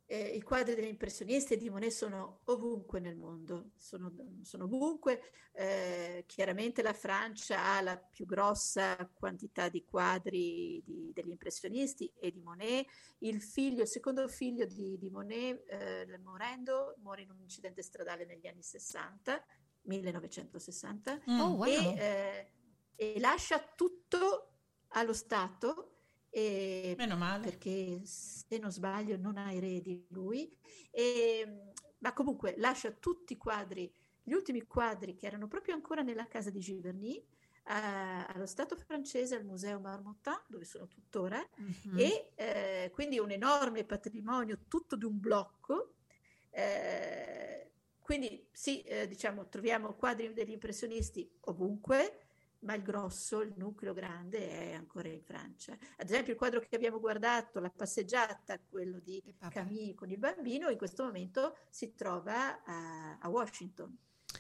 Eh, 0.09 0.37
I 0.37 0.43
quadri 0.43 0.77
degli 0.77 0.87
impressionisti 0.87 1.57
di 1.57 1.69
Monet 1.69 1.91
sono 1.91 2.43
ovunque 2.45 3.01
nel 3.01 3.17
mondo, 3.17 3.73
sono, 3.77 4.13
sono 4.43 4.65
ovunque. 4.65 5.21
Eh, 5.53 6.25
chiaramente 6.27 6.81
la 6.83 6.93
Francia 6.93 7.65
ha 7.65 7.81
la 7.81 7.97
più 7.99 8.25
grossa 8.25 8.97
quantità 9.13 9.69
di 9.69 9.85
quadri 9.85 10.81
di- 10.85 11.11
degli 11.13 11.31
impressionisti 11.31 12.13
e 12.21 12.31
di 12.31 12.41
Monet. 12.41 12.87
Il 13.19 13.43
figlio, 13.43 13.83
il 13.83 13.89
secondo 13.89 14.29
figlio 14.29 14.65
di, 14.65 14.97
di 14.97 15.11
Monet, 15.11 15.65
eh, 15.69 16.19
morendo, 16.23 16.95
muore 16.99 17.23
in 17.23 17.31
un 17.31 17.41
incidente 17.41 17.83
stradale 17.83 18.25
negli 18.27 18.47
anni 18.47 18.63
60, 18.63 19.45
1960, 19.83 21.21
Mm. 21.29 21.41
Oh, 21.41 21.55
wow. 21.57 21.67
e, 21.67 21.95
eh, 21.99 22.51
e 23.15 23.19
lascia 23.19 23.59
tutto 23.75 24.51
allo 24.91 25.13
Stato. 25.13 25.96
E 26.37 26.95
Meno 26.99 27.17
male. 27.17 27.47
perché 27.47 28.01
se 28.05 28.59
non 28.59 28.71
sbaglio 28.71 29.17
non 29.17 29.39
ha 29.39 29.53
eredi 29.53 30.07
lui, 30.11 30.55
E, 30.91 31.73
ma 31.99 32.13
comunque 32.13 32.55
lascia 32.59 32.91
tutti 32.93 33.33
i 33.35 33.37
quadri, 33.37 33.91
gli 34.23 34.33
ultimi 34.33 34.67
quadri 34.67 35.15
che 35.15 35.27
erano 35.27 35.47
proprio 35.47 35.75
ancora 35.75 36.03
nella 36.03 36.27
casa 36.27 36.51
di 36.51 36.61
Giverny, 36.61 37.25
a- 37.65 38.27
allo 38.27 38.47
Stato 38.47 38.77
francese, 38.77 39.35
al 39.37 39.45
Museo 39.45 39.81
Marmottan, 39.81 40.43
dove 40.49 40.65
sono 40.65 40.87
tuttora, 40.89 41.43
Mhm. 41.57 41.99
e 41.99 42.33
eh, 42.35 42.91
quindi 42.93 43.19
un 43.19 43.31
enorme 43.31 43.85
patrimonio 43.85 44.59
tutto 44.69 44.97
di 44.97 45.05
un 45.05 45.19
blocco. 45.21 45.95
Eh, 46.51 47.71
quindi 48.01 48.49
sì, 48.53 48.83
eh, 48.83 49.07
diciamo, 49.09 49.49
troviamo 49.49 49.95
quadri 49.95 50.33
degli 50.33 50.53
impressionisti 50.53 51.29
ovunque, 51.43 52.26
ma 52.61 52.75
il 52.75 52.83
grosso, 52.83 53.43
il 53.43 53.53
nucleo 53.57 53.93
grande 53.93 54.49
è 54.49 54.73
ancora 54.73 55.09
in 55.09 55.23
Francia. 55.23 55.73
Ad 55.73 56.09
esempio 56.09 56.33
il 56.33 56.39
quadro 56.39 56.61
che 56.61 56.75
abbiamo 56.75 56.99
guardato, 57.01 57.61
la 57.61 57.71
passeggiata, 57.71 58.59
quello 58.69 58.99
di. 58.99 59.23
Camille 59.51 59.95
con 59.95 60.11
il 60.11 60.19
bambino, 60.19 60.69
in 60.69 60.79
questo 60.79 61.05
momento 61.05 61.57
si 61.71 61.95
trova 61.95 62.63
a, 62.65 63.19
a 63.19 63.29
Washington, 63.29 63.97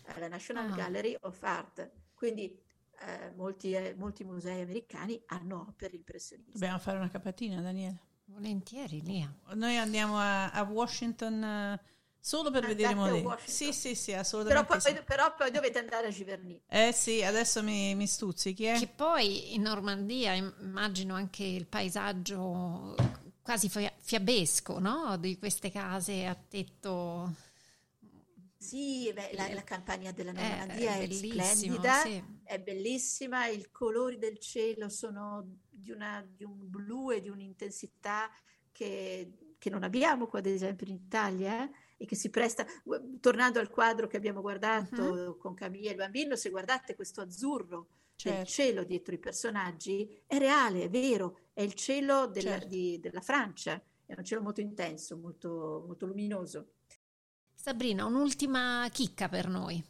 alla 0.06 0.28
National 0.28 0.70
Ah. 0.70 0.74
Gallery 0.74 1.16
of 1.20 1.42
Art. 1.42 1.90
Quindi 2.14 2.58
eh, 3.00 3.32
molti, 3.36 3.72
eh, 3.72 3.94
molti 3.96 4.24
musei 4.24 4.62
americani 4.62 5.22
hanno 5.26 5.66
opere 5.68 5.96
impressioniste. 5.96 6.52
Dobbiamo 6.52 6.78
fare 6.78 6.96
una 6.96 7.10
capatina, 7.10 7.60
Daniele. 7.60 8.00
Volentieri, 8.28 9.02
Lia. 9.02 9.32
Noi 9.54 9.76
andiamo 9.76 10.18
a, 10.18 10.50
a 10.50 10.62
Washington 10.62 11.44
eh, 11.44 11.80
solo 12.26 12.50
per 12.50 12.64
Andate 12.64 12.76
vedere 12.76 12.94
Monet. 12.94 13.38
Sì, 13.44 13.72
sì, 13.72 13.94
sì, 13.94 14.12
Però 14.44 14.64
assolutamente 14.64 14.80
poi, 14.80 14.80
sì. 14.80 15.00
però 15.04 15.34
poi 15.34 15.50
dovete 15.50 15.78
andare 15.78 16.06
a 16.08 16.10
Giverny. 16.10 16.60
Eh 16.68 16.92
sì, 16.92 17.22
adesso 17.22 17.62
mi, 17.62 17.94
mi 17.94 18.06
stuzzichi, 18.06 18.66
eh? 18.66 18.72
Che 18.78 18.86
poi 18.88 19.54
in 19.54 19.62
Normandia 19.62 20.32
immagino 20.34 21.14
anche 21.14 21.44
il 21.44 21.66
paesaggio 21.66 22.94
quasi 23.42 23.68
fia- 23.68 23.92
fiabesco, 23.98 24.78
no? 24.78 25.16
Di 25.18 25.38
queste 25.38 25.70
case 25.70 26.26
a 26.26 26.34
tetto. 26.34 27.32
Sì, 28.58 29.12
beh, 29.12 29.32
la, 29.34 29.52
la 29.52 29.62
campagna 29.64 30.12
della 30.12 30.32
Eh, 30.32 30.32
Normandia 30.32 30.96
è, 30.96 31.06
bellissimo, 31.08 31.12
splendida, 31.12 31.92
sì. 31.92 32.22
è 32.42 32.58
bellissima, 32.60 33.46
i 33.46 33.68
colori 33.70 34.18
del 34.18 34.38
cielo 34.38 34.88
sono 34.88 35.58
di, 35.70 35.90
una- 35.92 36.26
di 36.26 36.42
un 36.44 36.68
blu 36.68 37.10
e 37.12 37.20
di 37.20 37.28
un'intensità 37.28 38.28
che, 38.72 39.54
che 39.58 39.70
non 39.70 39.82
abbiamo 39.84 40.26
qua, 40.26 40.38
ad 40.40 40.46
esempio, 40.46 40.86
in 40.86 40.94
Italia, 40.94 41.64
eh, 41.64 41.70
e 41.96 42.04
che 42.06 42.14
si 42.16 42.30
presta. 42.30 42.66
gu- 42.84 43.20
Tornando 43.20 43.58
al 43.58 43.70
quadro 43.70 44.06
che 44.06 44.16
abbiamo 44.16 44.40
guardato 44.40 45.36
con 45.38 45.54
Camilla 45.54 45.88
e 45.88 45.92
il 45.92 45.96
bambino, 45.96 46.36
se 46.36 46.50
guardate 46.50 46.94
questo 46.94 47.20
azzurro 47.20 47.88
del 48.22 48.34
Certo. 48.34 48.50
cielo 48.50 48.84
dietro 48.84 49.14
i 49.14 49.18
personaggi, 49.18 50.22
è 50.26 50.38
reale, 50.38 50.84
è 50.84 50.90
vero, 50.90 51.38
è 51.52 51.60
il 51.62 51.74
cielo 51.74 52.26
della, 52.26 52.52
Certo. 52.52 52.66
di- 52.68 52.98
della 53.00 53.20
Francia, 53.20 53.82
è 54.06 54.14
un 54.16 54.24
cielo 54.24 54.40
molto 54.42 54.60
intenso, 54.60 55.16
molto, 55.16 55.84
molto 55.86 56.06
luminoso. 56.06 56.72
Sabrina, 57.54 58.04
un'ultima 58.04 58.88
chicca 58.90 59.28
per 59.28 59.48
noi. 59.48 59.82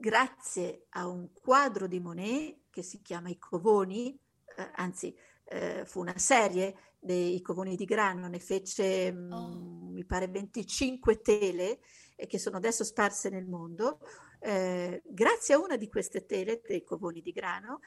grazie 0.00 0.86
a 0.90 1.06
un 1.06 1.30
quadro 1.32 1.86
di 1.86 2.00
Monet 2.00 2.60
che 2.70 2.82
si 2.82 3.02
chiama 3.02 3.28
I 3.28 3.38
Covoni, 3.38 4.18
eh, 4.56 4.70
anzi 4.76 5.14
eh, 5.44 5.84
fu 5.84 6.00
una 6.00 6.16
serie 6.16 6.89
dei 7.00 7.40
Covoni 7.40 7.76
di 7.76 7.84
grano, 7.84 8.28
ne 8.28 8.38
fece 8.38 9.12
mm, 9.12 9.32
Oh. 9.32 9.90
mi 9.90 10.04
pare 10.04 10.28
25 10.28 11.20
tele 11.20 11.80
eh, 12.16 12.26
che 12.26 12.38
sono 12.38 12.56
adesso 12.58 12.84
sparse 12.84 13.30
nel 13.30 13.46
mondo. 13.46 14.00
Eh, 14.38 15.02
grazie 15.04 15.54
a 15.54 15.58
una 15.58 15.76
di 15.76 15.88
queste 15.88 16.26
tele 16.26 16.60
dei 16.66 16.84
Covoni 16.84 17.20
di 17.22 17.32
grano, 17.32 17.80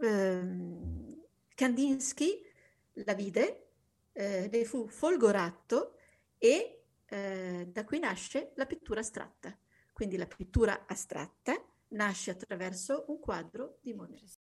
ehm, 0.00 1.22
Kandinsky 1.54 2.42
la 3.04 3.14
vide, 3.14 3.68
eh, 4.12 4.48
ne 4.50 4.64
fu 4.64 4.88
folgorato 4.88 5.96
e 6.38 6.84
eh, 7.06 7.68
da 7.70 7.84
qui 7.84 7.98
nasce 7.98 8.52
la 8.54 8.66
pittura 8.66 9.00
astratta. 9.00 9.56
Quindi 9.92 10.16
la 10.16 10.26
pittura 10.26 10.86
astratta 10.86 11.54
nasce 11.88 12.30
attraverso 12.30 13.04
un 13.08 13.18
quadro 13.18 13.78
di 13.82 13.92
Monet. 13.92 14.39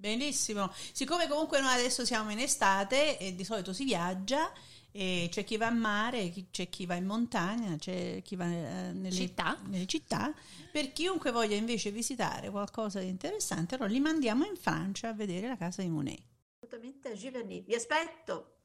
Benissimo. 0.00 0.72
Siccome 0.92 1.28
comunque 1.28 1.60
noi 1.60 1.74
adesso 1.74 2.06
siamo 2.06 2.30
in 2.30 2.38
estate 2.38 3.18
e 3.18 3.34
di 3.34 3.44
solito 3.44 3.74
si 3.74 3.84
viaggia, 3.84 4.50
e 4.90 5.28
c'è 5.30 5.44
chi 5.44 5.58
va 5.58 5.66
a 5.66 5.70
mare, 5.72 6.30
chi- 6.30 6.46
c'è 6.50 6.70
chi 6.70 6.86
va 6.86 6.94
in 6.94 7.04
montagna, 7.04 7.76
c'è 7.76 8.22
chi 8.22 8.34
va 8.34 8.46
eh, 8.46 8.92
nelle 8.92 9.12
Città. 9.12 9.58
nelle 9.66 9.84
città. 9.84 10.32
Per 10.72 10.92
chiunque 10.92 11.30
voglia 11.30 11.54
invece 11.54 11.90
visitare 11.90 12.48
qualcosa 12.48 13.00
di 13.00 13.08
interessante, 13.08 13.74
allora 13.74 13.90
li 13.90 14.00
mandiamo 14.00 14.46
in 14.46 14.56
Francia 14.56 15.10
a 15.10 15.12
vedere 15.12 15.48
la 15.48 15.56
casa 15.58 15.82
di 15.82 15.88
Monet. 15.90 16.22
Assolutamente 16.60 17.10
a 17.10 17.14
Giverny. 17.14 17.62
Vi 17.62 17.74
aspetto 17.74 18.59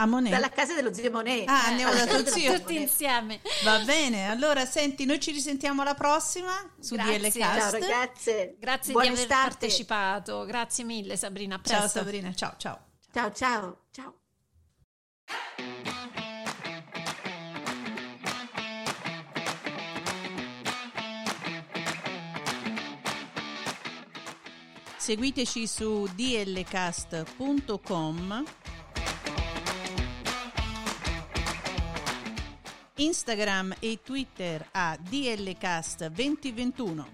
A 0.00 0.06
Monet. 0.06 0.30
dalla 0.32 0.48
casa 0.50 0.74
dello 0.74 0.94
zio 0.94 1.10
Monet. 1.10 1.48
Ah, 1.48 1.66
andiamo 1.66 1.90
alla 1.92 2.04
da 2.04 2.22
tuo 2.22 2.32
zio. 2.32 2.54
Tutti 2.54 2.80
insieme. 2.80 3.40
Va 3.64 3.80
bene, 3.80 4.28
allora 4.30 4.64
senti, 4.64 5.04
noi 5.04 5.18
ci 5.18 5.32
risentiamo 5.32 5.82
alla 5.82 5.94
prossima 5.94 6.52
su 6.78 6.94
Grazie. 6.94 7.18
DL 7.18 7.30
Ciao 7.32 7.56
Cast. 7.56 7.72
ragazze. 7.72 8.56
Grazie 8.60 8.92
Buona 8.92 9.08
di 9.08 9.12
aver 9.14 9.24
estate. 9.24 9.48
partecipato. 9.48 10.44
Grazie 10.44 10.84
mille, 10.84 11.16
Sabrina. 11.16 11.56
A 11.56 11.60
Ciao 11.62 11.78
presto. 11.80 11.98
Sabrina, 11.98 12.32
ciao 12.32 12.54
ciao. 12.56 12.78
Ciao 13.12 13.32
ciao. 13.32 13.86
Ciao. 13.90 14.14
Seguiteci 24.96 25.66
su 25.66 26.06
dlcast.com 26.14 27.26
Instagram 32.98 33.74
e 33.78 34.00
Twitter 34.02 34.66
a 34.72 34.98
dlcast2021 35.00 37.04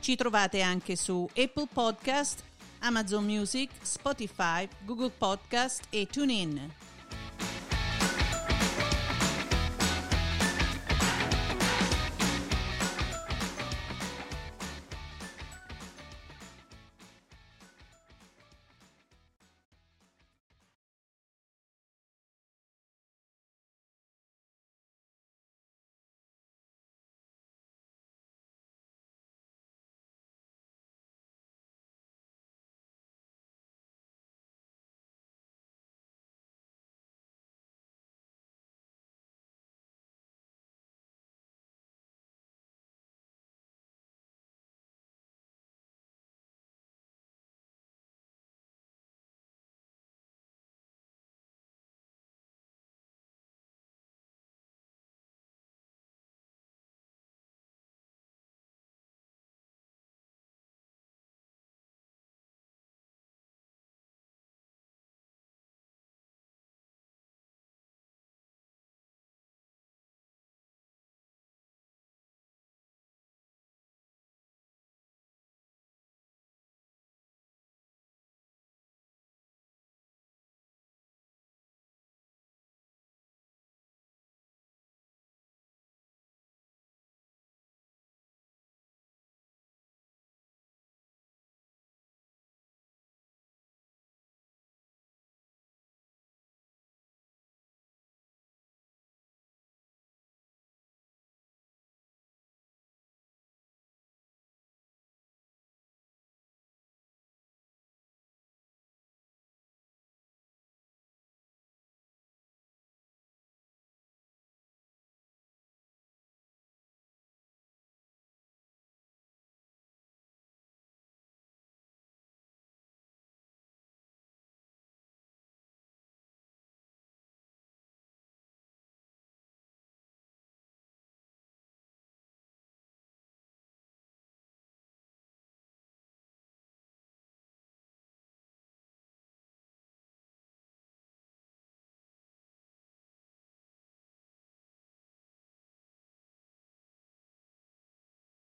Ci 0.00 0.16
trovate 0.16 0.60
anche 0.62 0.96
su 0.96 1.28
Apple 1.28 1.68
Podcast, 1.72 2.42
Amazon 2.80 3.24
Music, 3.24 3.70
Spotify, 3.82 4.68
Google 4.84 5.12
Podcast 5.16 5.84
e 5.90 6.06
TuneIn. 6.06 6.81